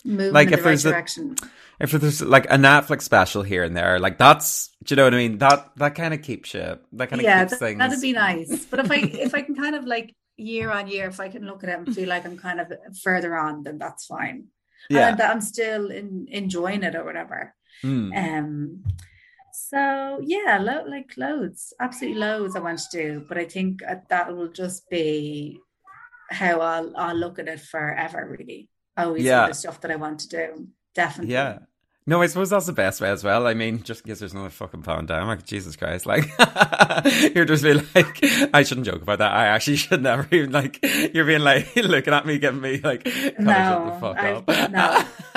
moving 0.05 0.32
like 0.32 0.49
in 0.49 0.55
if 0.55 0.61
the 0.61 0.64
right 0.64 0.70
there's 0.70 0.82
direction. 0.82 1.36
A, 1.43 1.84
if 1.84 1.90
there's 1.90 2.22
like 2.22 2.47
a 2.47 2.57
Netflix 2.57 3.03
special 3.03 3.43
here 3.43 3.64
and 3.64 3.76
there, 3.76 3.99
like 3.99 4.16
that's 4.16 4.70
do 4.84 4.95
you 4.95 4.97
know 4.97 5.05
what 5.05 5.14
I 5.14 5.18
mean? 5.18 5.38
That 5.38 5.72
that 5.76 5.95
kind 5.95 6.14
of 6.14 6.22
keeps 6.22 6.55
you. 6.55 6.78
That 6.93 7.11
kind 7.11 7.20
of 7.20 7.22
yeah, 7.22 7.40
keeps 7.40 7.51
that, 7.53 7.59
things. 7.59 7.78
That'd 7.78 8.01
be 8.01 8.12
nice. 8.12 8.64
But 8.64 8.80
if 8.80 8.90
I 8.90 8.97
if 8.97 9.34
I 9.34 9.43
can 9.43 9.55
kind 9.55 9.74
of 9.74 9.84
like 9.84 10.14
year 10.36 10.70
on 10.70 10.88
year, 10.88 11.09
if 11.09 11.20
I 11.20 11.28
can 11.28 11.45
look 11.45 11.62
at 11.62 11.70
it 11.70 11.78
and 11.78 11.95
feel 11.95 12.09
like 12.09 12.24
I'm 12.24 12.38
kind 12.38 12.61
of 12.61 12.72
further 13.03 13.36
on, 13.36 13.62
then 13.62 13.78
that's 13.78 14.07
fine. 14.07 14.47
Yeah. 14.88 15.09
And 15.09 15.18
that 15.18 15.30
I'm 15.30 15.40
still 15.40 15.90
in, 15.90 16.26
enjoying 16.30 16.82
it 16.82 16.95
or 16.95 17.05
whatever. 17.05 17.55
Mm. 17.84 18.38
Um, 18.38 18.84
so 19.52 20.20
yeah, 20.22 20.58
lo- 20.60 20.84
like 20.88 21.12
loads, 21.16 21.72
absolutely 21.80 22.18
loads 22.20 22.56
I 22.56 22.60
want 22.60 22.78
to 22.78 22.90
do, 22.90 23.24
but 23.28 23.38
I 23.38 23.44
think 23.44 23.82
that 24.08 24.34
will 24.34 24.48
just 24.48 24.88
be 24.90 25.60
how 26.30 26.60
I'll 26.60 26.92
I'll 26.96 27.16
look 27.16 27.38
at 27.38 27.48
it 27.48 27.60
forever. 27.60 28.26
Really, 28.38 28.68
always 28.96 29.24
Yeah. 29.24 29.48
the 29.48 29.54
stuff 29.54 29.80
that 29.82 29.90
I 29.90 29.96
want 29.96 30.20
to 30.20 30.28
do. 30.28 30.68
Definitely. 30.94 31.32
Yeah. 31.34 31.58
No, 32.05 32.20
I 32.20 32.26
suppose 32.26 32.50
that's 32.50 32.66
the 32.66 32.72
best 32.72 33.00
way 33.00 33.11
as 33.11 33.22
well. 33.22 33.46
I 33.46 33.55
mean, 33.55 33.82
just 33.84 34.00
in 34.05 34.09
case 34.11 34.18
there's 34.18 34.32
another 34.32 34.50
fucking 34.50 34.82
pandemic, 34.82 35.44
Jesus 35.44 35.76
Christ, 35.76 36.05
like 36.05 36.24
you're 37.34 37.44
just 37.44 37.62
being 37.62 37.80
like, 37.94 38.18
I 38.53 38.64
shouldn't 38.64 38.86
joke 38.86 39.03
about 39.03 39.18
that. 39.20 39.30
I 39.32 39.46
actually 39.46 39.76
should 39.76 40.03
never 40.03 40.26
even 40.32 40.50
like. 40.50 40.80
You're 41.14 41.24
being 41.26 41.42
like 41.42 41.74
looking 41.76 42.12
at 42.12 42.26
me, 42.26 42.38
giving 42.40 42.61
me 42.61 42.80
like, 42.82 43.05
"Can 43.05 43.48
I 43.48 43.70
shut 43.70 43.84
the 43.86 44.00
fuck 44.00 44.18
up. 44.18 44.46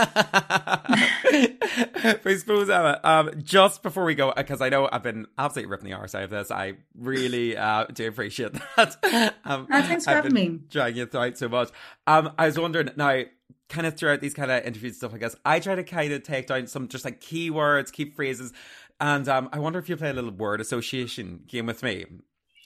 but 2.03 2.26
I 2.26 2.36
suppose 2.38 2.70
Emma, 2.70 2.99
um, 3.03 3.32
just 3.43 3.84
before 3.84 4.05
we 4.05 4.16
go, 4.16 4.34
because 4.36 4.61
I 4.61 4.70
know 4.70 4.89
I've 4.91 5.03
been 5.03 5.28
absolutely 5.38 5.72
ripping 5.72 5.89
the 5.89 5.97
arse 5.97 6.16
out 6.16 6.24
of 6.24 6.30
this, 6.30 6.51
I 6.51 6.74
really 6.97 7.55
uh, 7.57 7.86
do 7.86 8.07
appreciate 8.07 8.53
that. 8.76 8.97
Um, 9.45 9.68
Oh, 9.72 9.82
thanks 9.84 10.05
for 10.05 10.11
I've 10.11 10.18
having 10.18 10.34
me. 10.34 10.59
dragging 10.70 11.03
it 11.03 11.11
throughout 11.11 11.38
so 11.38 11.47
much. 11.49 11.70
Um, 12.07 12.32
I 12.38 12.47
was 12.47 12.59
wondering 12.59 12.89
now, 12.95 13.24
kind 13.69 13.87
of 13.87 13.97
throughout 13.97 14.21
these 14.21 14.33
kind 14.33 14.51
of 14.51 14.63
interviews 14.65 14.93
and 14.93 14.97
stuff, 14.97 15.13
I 15.13 15.17
guess 15.17 15.35
I 15.45 15.59
try 15.59 15.75
to 15.75 15.83
kind 15.83 16.13
of 16.13 16.23
take 16.23 16.47
down 16.47 16.67
some 16.67 16.87
just 16.87 17.05
like 17.05 17.19
keywords, 17.21 17.91
key 17.91 18.11
phrases, 18.11 18.53
and 18.99 19.27
um, 19.27 19.49
I 19.51 19.59
wonder 19.59 19.79
if 19.79 19.89
you 19.89 19.97
play 19.97 20.09
a 20.09 20.13
little 20.13 20.31
word 20.31 20.61
association 20.61 21.41
game 21.47 21.65
with 21.65 21.83
me. 21.83 22.05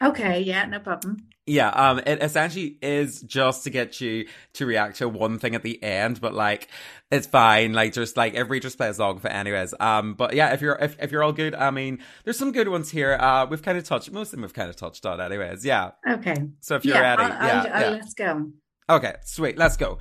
Okay, 0.02 0.40
yeah, 0.40 0.66
no 0.66 0.80
problem. 0.80 1.18
Yeah, 1.46 1.70
um, 1.72 2.00
it 2.00 2.24
essentially 2.24 2.78
is 2.82 3.22
just 3.22 3.66
to 3.66 3.70
get 3.70 4.00
you 4.00 4.28
to 4.54 4.66
react 4.66 4.98
to 4.98 5.10
one 5.10 5.40
thing 5.40 5.56
at 5.56 5.64
the 5.64 5.82
end, 5.84 6.22
but 6.22 6.34
like 6.34 6.70
it's 7.12 7.28
fine. 7.28 7.74
Like 7.74 7.92
just 7.92 8.16
like 8.16 8.34
every 8.36 8.62
just 8.62 8.78
play 8.78 8.88
along 8.88 9.20
for 9.20 9.28
anyways. 9.28 9.74
Um, 9.80 10.14
but 10.14 10.36
yeah, 10.36 10.54
if 10.54 10.62
you're 10.62 10.78
if, 10.80 10.96
if 11.02 11.12
you're 11.12 11.22
all 11.24 11.34
good, 11.34 11.54
I 11.54 11.72
mean, 11.72 12.00
there's 12.24 12.38
some 12.38 12.54
good 12.54 12.70
ones 12.70 12.90
here. 12.92 13.18
Uh, 13.20 13.46
we've 13.50 13.62
kind 13.64 13.78
of 13.78 13.84
touched 13.84 14.10
most 14.12 14.28
of 14.28 14.32
them. 14.34 14.42
We've 14.44 14.54
kind 14.54 14.70
of 14.70 14.78
touched 14.78 15.06
on 15.06 15.20
anyways. 15.20 15.66
Yeah. 15.66 15.92
Okay. 16.10 16.36
So 16.62 16.76
if 16.76 16.86
you're 16.86 16.96
yeah, 16.96 17.16
ready, 17.16 17.24
I'll- 17.24 17.48
yeah, 17.48 17.62
I'll- 17.64 17.74
I'll- 17.74 17.82
yeah. 17.82 17.90
let's 17.90 18.14
go. 18.14 18.52
Okay, 18.90 19.16
sweet. 19.26 19.58
Let's 19.58 19.76
go. 19.76 19.98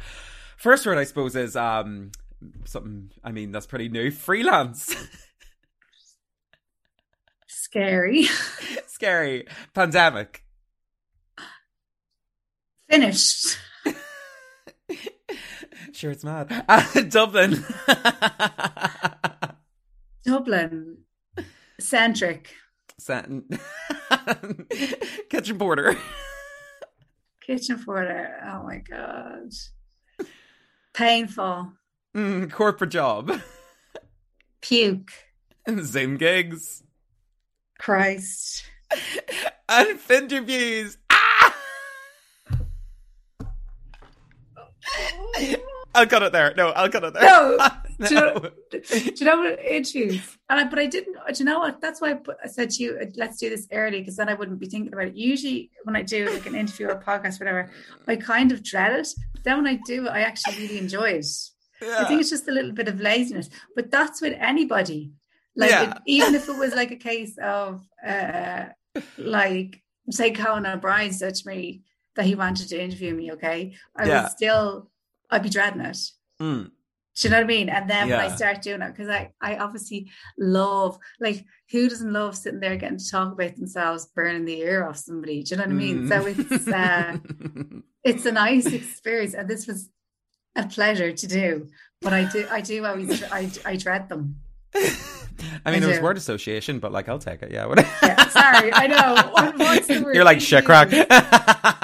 First 0.58 0.86
word, 0.86 0.98
I 0.98 1.04
suppose, 1.04 1.36
is 1.36 1.56
um 1.56 2.10
something. 2.64 3.10
I 3.24 3.32
mean, 3.32 3.52
that's 3.52 3.66
pretty 3.66 3.88
new. 3.88 4.10
Freelance, 4.10 4.94
Scary. 7.46 8.24
scary, 8.86 9.46
pandemic, 9.74 10.44
Finished. 12.90 13.58
Sure, 15.92 16.10
it's 16.10 16.24
mad. 16.24 16.64
Uh, 16.68 17.02
Dublin. 17.08 17.64
Dublin. 20.24 20.98
Centric. 21.80 22.54
Satin. 22.98 23.44
Kitchen 25.30 25.58
porter. 25.58 25.96
Kitchen 27.44 27.82
porter. 27.84 28.36
Oh 28.46 28.62
my 28.64 28.78
god. 28.78 29.50
Painful. 30.98 31.72
Mm, 32.16 32.50
corporate 32.50 32.90
job. 32.90 33.40
Puke. 34.60 35.12
Zoom 35.82 36.16
gigs. 36.16 36.82
Christ. 37.78 38.64
And 39.70 40.00
interviews. 40.10 40.96
Ah! 41.10 41.54
I'll 45.94 46.06
cut 46.06 46.22
it 46.24 46.32
there. 46.32 46.54
No, 46.56 46.70
I'll 46.70 46.88
cut 46.88 47.04
it 47.04 47.14
there. 47.14 47.22
No. 47.22 47.58
Do 48.08 48.14
you 48.14 48.20
know, 48.20 48.50
do 48.70 48.80
you 49.16 49.26
know 49.26 49.36
what 49.38 49.64
issues? 49.64 50.36
And 50.48 50.60
I, 50.60 50.64
but 50.64 50.78
I 50.78 50.86
didn't. 50.86 51.14
Do 51.14 51.34
you 51.38 51.44
know 51.44 51.58
what? 51.58 51.80
That's 51.80 52.00
why 52.00 52.10
I, 52.12 52.14
put, 52.14 52.36
I 52.44 52.46
said 52.46 52.70
to 52.70 52.82
you, 52.82 52.98
let's 53.16 53.38
do 53.38 53.50
this 53.50 53.66
early 53.72 53.98
because 54.00 54.16
then 54.16 54.28
I 54.28 54.34
wouldn't 54.34 54.60
be 54.60 54.66
thinking 54.68 54.92
about 54.92 55.06
it. 55.08 55.16
Usually, 55.16 55.70
when 55.82 55.96
I 55.96 56.02
do 56.02 56.28
like 56.30 56.46
an 56.46 56.54
interview 56.54 56.86
or 56.86 56.90
a 56.92 57.02
podcast, 57.02 57.40
whatever, 57.40 57.70
I 58.06 58.14
kind 58.16 58.52
of 58.52 58.62
dread 58.62 58.92
it. 59.00 59.08
But 59.34 59.42
then 59.42 59.56
when 59.56 59.66
I 59.66 59.80
do 59.84 60.06
it, 60.06 60.10
I 60.10 60.20
actually 60.20 60.58
really 60.62 60.78
enjoy 60.78 61.10
it. 61.10 61.26
I 61.82 62.04
think 62.04 62.20
it's 62.20 62.30
just 62.30 62.46
a 62.48 62.52
little 62.52 62.72
bit 62.72 62.86
of 62.88 63.00
laziness, 63.00 63.50
but 63.74 63.90
that's 63.90 64.20
with 64.20 64.36
anybody. 64.38 65.12
Like 65.56 65.70
Yeah. 65.70 65.90
it- 65.90 66.02
even 66.06 66.34
if 66.36 66.48
it 66.48 66.56
was 66.56 66.74
like 66.74 66.92
a 66.92 66.96
case 66.96 67.36
of 67.42 67.84
uh 68.06 68.66
like 69.16 69.82
say 70.10 70.30
Conan 70.30 70.66
O'Brien 70.66 71.12
said 71.12 71.34
to 71.36 71.48
me 71.48 71.82
that 72.16 72.24
he 72.26 72.34
wanted 72.34 72.68
to 72.68 72.80
interview 72.82 73.14
me, 73.14 73.32
okay, 73.32 73.74
I 73.96 74.06
Yeah. 74.06 74.22
would 74.22 74.30
still 74.30 74.90
I'd 75.30 75.42
be 75.42 75.48
dreading 75.50 75.80
it. 75.82 75.98
Mm. 76.40 76.70
Do 77.20 77.26
you 77.26 77.30
know 77.30 77.38
what 77.38 77.44
I 77.44 77.46
mean? 77.48 77.68
And 77.68 77.90
then 77.90 78.08
when 78.08 78.20
I 78.30 78.36
start 78.36 78.62
doing 78.62 78.80
it, 78.82 78.88
because 78.94 79.08
I, 79.08 79.32
I 79.40 79.56
obviously 79.56 80.08
love, 80.38 80.98
like, 81.20 81.44
who 81.70 81.88
doesn't 81.88 82.12
love 82.12 82.36
sitting 82.36 82.60
there 82.60 82.76
getting 82.76 82.98
to 82.98 83.10
talk 83.10 83.32
about 83.32 83.56
themselves, 83.56 84.06
burning 84.14 84.44
the 84.44 84.60
ear 84.60 84.86
off 84.86 84.96
somebody? 84.98 85.42
Do 85.42 85.50
you 85.54 85.56
know 85.56 85.64
what 85.64 85.70
I 85.70 85.74
mean? 85.74 86.08
So 86.08 86.26
it's 86.26 86.68
uh, 86.68 87.16
it's 88.04 88.24
a 88.26 88.32
nice 88.32 88.66
experience, 88.66 89.34
and 89.34 89.48
this 89.48 89.66
was 89.66 89.88
a 90.54 90.66
pleasure 90.66 91.12
to 91.12 91.26
do. 91.26 91.68
But 92.00 92.12
I 92.12 92.24
do, 92.30 92.46
I 92.50 92.60
do 92.60 92.86
always, 92.86 93.22
I, 93.24 93.50
I 93.64 93.74
dread 93.76 94.08
them. 94.08 94.36
I 94.74 94.78
mean, 95.72 95.82
I 95.82 95.86
it 95.86 95.86
was 95.86 96.00
word 96.00 96.16
association, 96.16 96.78
but 96.78 96.92
like, 96.92 97.08
I'll 97.08 97.18
take 97.18 97.42
it. 97.42 97.50
Yeah. 97.50 97.66
Yeah, 98.02 98.28
sorry, 98.28 98.72
I 98.72 98.86
know. 98.86 99.30
What- 99.32 99.58
what's 99.58 99.86
the 99.88 100.00
word? 100.02 100.14
You're 100.14 100.24
like 100.24 100.40
shit 100.40 100.64
crack. 100.64 100.92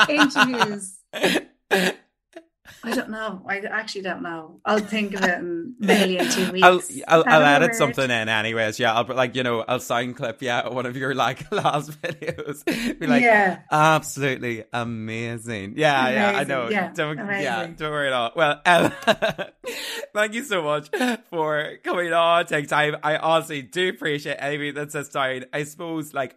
Interviews. 0.08 0.98
I 2.84 2.94
don't 2.94 3.10
know. 3.10 3.42
I 3.48 3.58
actually 3.60 4.02
don't 4.02 4.22
know. 4.22 4.60
I'll 4.64 4.78
think 4.78 5.14
of 5.14 5.22
it 5.22 5.38
in 5.38 5.74
maybe 5.78 6.18
in 6.18 6.28
two 6.28 6.52
weeks. 6.52 6.64
I'll 6.64 6.82
I'll, 7.08 7.24
I'll 7.26 7.42
edit 7.42 7.70
word. 7.70 7.76
something 7.76 8.10
in 8.10 8.28
anyways. 8.28 8.78
Yeah, 8.78 8.94
I'll 8.94 9.06
put 9.06 9.16
like 9.16 9.34
you 9.34 9.42
know 9.42 9.64
I'll 9.66 9.80
sound 9.80 10.16
clip 10.16 10.42
yeah 10.42 10.68
one 10.68 10.84
of 10.84 10.96
your 10.96 11.14
like 11.14 11.50
last 11.52 11.90
videos. 12.02 12.64
Be 12.98 13.06
like 13.06 13.22
yeah. 13.22 13.60
absolutely 13.70 14.64
amazing. 14.72 15.74
Yeah, 15.76 16.08
yeah, 16.10 16.38
I 16.38 16.44
know. 16.44 16.68
Yeah, 16.68 16.92
don't 16.92 17.16
yeah, 17.16 17.66
don't 17.66 17.90
worry 17.90 18.08
at 18.08 18.12
all. 18.12 18.32
Well, 18.36 18.60
Ella, 18.66 18.94
thank 20.14 20.34
you 20.34 20.44
so 20.44 20.62
much 20.62 20.90
for 21.30 21.78
coming 21.82 22.12
on. 22.12 22.44
Take 22.46 22.68
time. 22.68 22.96
I 23.02 23.16
honestly 23.16 23.62
do 23.62 23.88
appreciate 23.88 24.36
anybody 24.38 24.72
that 24.72 24.92
says 24.92 25.08
down. 25.08 25.46
I 25.52 25.64
suppose 25.64 26.12
like. 26.12 26.36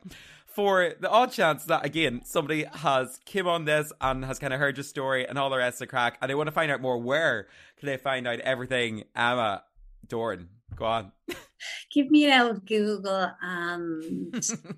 For 0.58 0.94
the 1.00 1.08
odd 1.08 1.32
chance 1.32 1.66
that 1.66 1.86
again 1.86 2.22
somebody 2.26 2.64
has 2.64 3.20
came 3.26 3.46
on 3.48 3.66
this 3.66 3.94
and 4.02 4.26
has 4.26 4.40
kind 4.40 4.52
of 4.54 4.60
heard 4.60 4.76
your 4.76 4.84
story 4.84 5.24
and 5.28 5.38
all 5.38 5.52
the 5.52 5.58
rest 5.58 5.76
of 5.76 5.80
the 5.82 5.88
crack, 5.88 6.18
and 6.20 6.28
they 6.32 6.34
want 6.34 6.48
to 6.48 6.52
find 6.52 6.72
out 6.72 6.82
more, 6.82 6.98
where 6.98 7.46
can 7.78 7.86
they 7.86 7.98
find 7.98 8.28
out 8.28 8.40
everything? 8.40 9.04
Emma, 9.16 9.62
Doran, 10.08 10.50
go 10.76 10.86
on. 10.86 11.12
Give 11.94 12.10
me 12.10 12.26
an 12.26 12.42
old 12.42 12.66
Google 12.66 13.32
and 13.40 14.34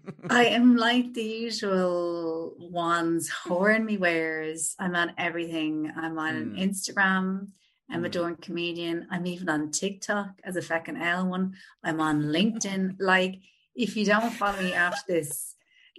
I 0.29 0.47
am 0.47 0.75
like 0.75 1.13
the 1.13 1.23
usual 1.23 2.55
ones, 2.59 3.29
horn 3.29 3.85
me 3.85 3.95
wares. 3.95 4.75
I'm 4.79 4.95
on 4.97 5.13
everything. 5.17 5.89
I'm 5.95 6.19
on 6.19 6.55
Mm. 6.57 6.59
Instagram. 6.59 7.47
I'm 7.89 8.03
a 8.03 8.09
Mm. 8.09 8.11
Doran 8.11 8.35
comedian. 8.35 9.07
I'm 9.11 9.25
even 9.27 9.47
on 9.47 9.71
TikTok 9.71 10.41
as 10.43 10.57
a 10.57 10.61
feckin' 10.61 11.01
L 11.01 11.27
one. 11.27 11.53
I'm 11.85 12.01
on 12.01 12.23
LinkedIn. 12.23 12.97
Like, 12.99 13.35
if 13.75 13.95
you 13.95 14.03
don't 14.05 14.31
follow 14.33 14.61
me 14.61 14.73
after 14.73 15.13
this, 15.13 15.48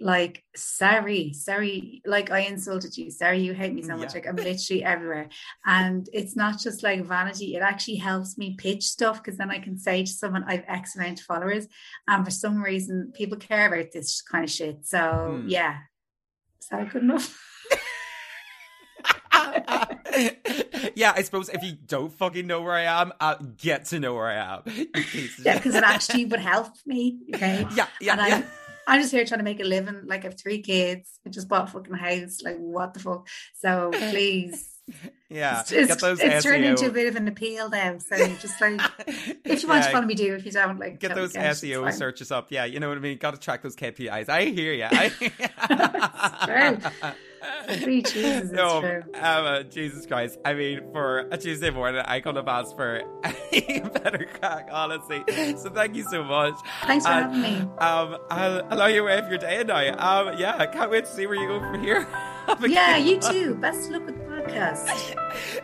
like, 0.01 0.43
sorry, 0.55 1.33
sorry, 1.33 2.01
like 2.05 2.31
I 2.31 2.39
insulted 2.39 2.97
you. 2.97 3.11
Sorry, 3.11 3.39
you 3.41 3.53
hate 3.53 3.73
me 3.73 3.83
so 3.83 3.95
much. 3.95 4.09
Yeah. 4.09 4.13
Like, 4.15 4.27
I'm 4.27 4.35
literally 4.35 4.83
everywhere. 4.83 5.29
And 5.65 6.07
it's 6.11 6.35
not 6.35 6.59
just 6.59 6.83
like 6.83 7.05
vanity, 7.05 7.55
it 7.55 7.61
actually 7.61 7.97
helps 7.97 8.37
me 8.37 8.55
pitch 8.57 8.83
stuff 8.83 9.23
because 9.23 9.37
then 9.37 9.51
I 9.51 9.59
can 9.59 9.77
say 9.77 10.03
to 10.03 10.11
someone, 10.11 10.43
I've 10.47 10.63
X 10.67 10.95
amount 10.95 11.19
of 11.19 11.25
followers. 11.25 11.67
And 12.07 12.25
for 12.25 12.31
some 12.31 12.61
reason, 12.61 13.13
people 13.15 13.37
care 13.37 13.67
about 13.67 13.91
this 13.93 14.21
kind 14.21 14.43
of 14.43 14.49
shit. 14.49 14.85
So, 14.85 15.39
Hmm. 15.41 15.47
yeah. 15.47 15.77
Is 16.61 16.67
that 16.69 16.91
good 16.91 17.03
enough? 17.03 17.37
yeah, 20.95 21.13
I 21.15 21.21
suppose 21.23 21.49
if 21.49 21.63
you 21.63 21.73
don't 21.73 22.11
fucking 22.13 22.45
know 22.45 22.61
where 22.61 22.73
I 22.73 22.83
am, 22.83 23.13
uh, 23.19 23.35
get 23.57 23.85
to 23.85 23.99
know 23.99 24.13
where 24.13 24.27
I 24.27 24.55
am. 24.55 24.61
You 24.65 24.85
piece 24.87 25.39
of 25.39 25.45
Yeah, 25.45 25.55
because 25.55 25.75
it 25.75 25.83
actually 25.83 26.25
would 26.25 26.39
help 26.39 26.67
me. 26.85 27.19
Okay. 27.33 27.65
yeah, 27.75 27.87
yeah, 27.99 28.13
and 28.13 28.27
yeah. 28.27 28.35
I'm, 28.37 28.43
I'm 28.87 29.01
just 29.01 29.11
here 29.11 29.25
trying 29.25 29.39
to 29.39 29.43
make 29.43 29.59
a 29.59 29.63
living. 29.63 30.01
Like 30.05 30.21
I 30.21 30.27
have 30.27 30.39
three 30.39 30.61
kids. 30.61 31.19
I 31.25 31.29
just 31.29 31.47
bought 31.47 31.69
a 31.69 31.71
fucking 31.71 31.93
house. 31.93 32.41
Like 32.43 32.57
what 32.57 32.93
the 32.93 32.99
fuck? 32.99 33.27
So 33.59 33.91
please, 33.93 34.71
yeah. 35.29 35.61
it's, 35.61 35.71
it's, 35.71 35.87
get 35.87 35.99
those 35.99 36.19
it's 36.19 36.43
turned 36.43 36.65
into 36.65 36.87
a 36.87 36.91
bit 36.91 37.07
of 37.07 37.15
an 37.15 37.27
appeal 37.27 37.69
now. 37.69 37.97
So 37.97 38.17
just 38.35 38.59
like, 38.59 38.81
if 39.07 39.63
you 39.63 39.69
want 39.69 39.83
to 39.83 39.89
follow 39.91 40.05
me, 40.05 40.15
do. 40.15 40.35
If 40.35 40.45
you 40.45 40.51
don't, 40.51 40.79
like, 40.79 40.99
Get 40.99 41.15
those 41.15 41.33
get 41.33 41.55
SEO 41.55 41.83
fine. 41.83 41.93
searches 41.93 42.31
up. 42.31 42.47
Yeah, 42.49 42.65
you 42.65 42.79
know 42.79 42.89
what 42.89 42.97
I 42.97 43.01
mean? 43.01 43.17
Got 43.17 43.35
to 43.35 43.39
track 43.39 43.61
those 43.61 43.75
KPIs. 43.75 44.29
I 44.29 44.45
hear 44.45 44.73
you. 44.73 44.83
I 44.91 47.15
Three 47.79 48.01
cheeses, 48.01 48.51
no, 48.51 48.81
true. 48.81 49.03
Emma, 49.13 49.63
Jesus 49.63 50.05
Christ. 50.05 50.39
I 50.45 50.53
mean, 50.53 50.91
for 50.91 51.19
a 51.31 51.37
Tuesday 51.37 51.69
morning, 51.69 52.01
I 52.05 52.19
couldn't 52.19 52.37
have 52.37 52.47
asked 52.47 52.75
for 52.75 53.01
any 53.51 53.79
better 53.79 54.27
crack, 54.39 54.69
honestly. 54.71 55.23
So 55.57 55.69
thank 55.69 55.95
you 55.95 56.03
so 56.09 56.23
much. 56.23 56.55
Thanks 56.83 57.05
for 57.05 57.11
And, 57.11 57.33
having 57.35 57.41
me. 57.41 57.57
Um, 57.79 58.17
I'll 58.29 58.61
allow 58.73 58.87
you 58.87 59.01
away 59.03 59.17
if 59.19 59.29
you're 59.29 59.37
day 59.37 59.63
now. 59.63 59.77
Um, 59.97 60.37
yeah, 60.37 60.55
I 60.57 60.65
can't 60.65 60.91
wait 60.91 61.05
to 61.05 61.11
see 61.11 61.27
where 61.27 61.35
you 61.35 61.47
go 61.47 61.59
from 61.59 61.81
here. 61.83 62.07
yeah, 62.67 62.97
you 62.97 63.19
too. 63.19 63.55
Best 63.55 63.85
of 63.85 63.91
luck 63.91 64.05
with 64.05 64.17
the 64.17 64.23
podcast. 64.23 65.15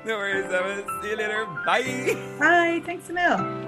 no 0.06 0.16
worries, 0.18 0.46
Emma. 0.46 0.84
See 1.02 1.10
you 1.10 1.18
later. 1.18 1.46
Bye. 1.66 2.16
Bye. 2.40 2.82
Thanks 2.86 3.10
a 3.10 3.14
mil. 3.14 3.67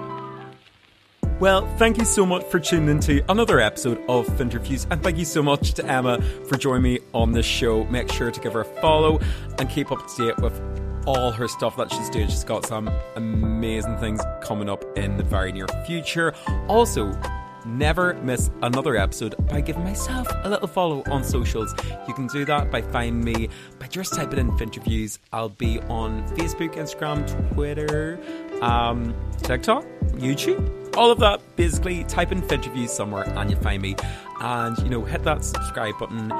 Well, 1.40 1.66
thank 1.78 1.96
you 1.96 2.04
so 2.04 2.26
much 2.26 2.44
for 2.44 2.60
tuning 2.60 2.90
into 2.90 3.24
another 3.30 3.60
episode 3.60 3.96
of 4.10 4.26
Finterviews, 4.26 4.86
and 4.90 5.02
thank 5.02 5.16
you 5.16 5.24
so 5.24 5.42
much 5.42 5.72
to 5.72 5.86
Emma 5.86 6.20
for 6.46 6.58
joining 6.58 6.82
me 6.82 6.98
on 7.14 7.32
this 7.32 7.46
show. 7.46 7.84
Make 7.84 8.12
sure 8.12 8.30
to 8.30 8.40
give 8.40 8.52
her 8.52 8.60
a 8.60 8.64
follow 8.82 9.20
and 9.58 9.66
keep 9.70 9.90
up 9.90 10.06
to 10.06 10.26
date 10.26 10.38
with 10.38 10.60
all 11.06 11.30
her 11.32 11.48
stuff 11.48 11.78
that 11.78 11.90
she's 11.90 12.10
doing. 12.10 12.28
She's 12.28 12.44
got 12.44 12.66
some 12.66 12.90
amazing 13.16 13.96
things 13.96 14.20
coming 14.42 14.68
up 14.68 14.84
in 14.98 15.16
the 15.16 15.22
very 15.22 15.50
near 15.50 15.66
future. 15.86 16.34
Also, 16.68 17.18
never 17.64 18.12
miss 18.22 18.50
another 18.60 18.98
episode 18.98 19.34
by 19.48 19.62
giving 19.62 19.82
myself 19.82 20.28
a 20.44 20.50
little 20.50 20.68
follow 20.68 21.02
on 21.06 21.24
socials. 21.24 21.74
You 22.06 22.12
can 22.12 22.26
do 22.26 22.44
that 22.44 22.70
by 22.70 22.82
finding 22.82 23.24
me 23.24 23.48
by 23.78 23.86
just 23.86 24.14
typing 24.14 24.40
in 24.40 24.50
Finterviews. 24.58 25.18
I'll 25.32 25.48
be 25.48 25.80
on 25.88 26.22
Facebook, 26.36 26.74
Instagram, 26.74 27.54
Twitter, 27.54 28.20
um, 28.60 29.14
TikTok, 29.42 29.86
YouTube, 30.16 30.79
all 30.96 31.10
of 31.10 31.18
that. 31.20 31.40
Basically, 31.56 32.04
type 32.04 32.32
in 32.32 32.42
Finterviews 32.42 32.90
somewhere 32.90 33.24
and 33.24 33.50
you 33.50 33.56
find 33.56 33.82
me. 33.82 33.96
And, 34.40 34.78
you 34.78 34.88
know, 34.88 35.04
hit 35.04 35.22
that 35.24 35.44
subscribe 35.44 35.98
button. 35.98 36.32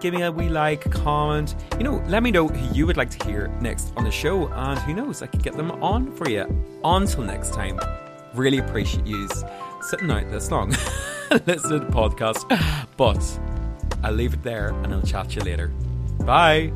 Give 0.00 0.14
me 0.14 0.22
a 0.22 0.32
wee 0.32 0.48
like, 0.48 0.90
comment. 0.90 1.54
You 1.76 1.84
know, 1.84 2.02
let 2.06 2.22
me 2.22 2.30
know 2.30 2.48
who 2.48 2.74
you 2.74 2.86
would 2.86 2.96
like 2.96 3.10
to 3.10 3.26
hear 3.26 3.48
next 3.60 3.92
on 3.96 4.04
the 4.04 4.10
show. 4.10 4.48
And 4.48 4.78
who 4.80 4.94
knows, 4.94 5.22
I 5.22 5.26
could 5.26 5.42
get 5.42 5.56
them 5.56 5.70
on 5.82 6.14
for 6.16 6.28
you. 6.28 6.46
Until 6.84 7.24
next 7.24 7.52
time, 7.52 7.78
really 8.34 8.58
appreciate 8.58 9.06
you 9.06 9.28
sitting 9.82 10.10
out 10.10 10.30
this 10.30 10.50
long 10.50 10.70
listening 11.46 11.80
to 11.80 11.86
the 11.86 11.92
podcast. 11.92 12.48
But 12.96 13.40
I'll 14.02 14.12
leave 14.12 14.34
it 14.34 14.42
there 14.42 14.68
and 14.68 14.94
I'll 14.94 15.02
chat 15.02 15.30
to 15.30 15.36
you 15.36 15.42
later. 15.42 15.68
Bye. 16.20 16.72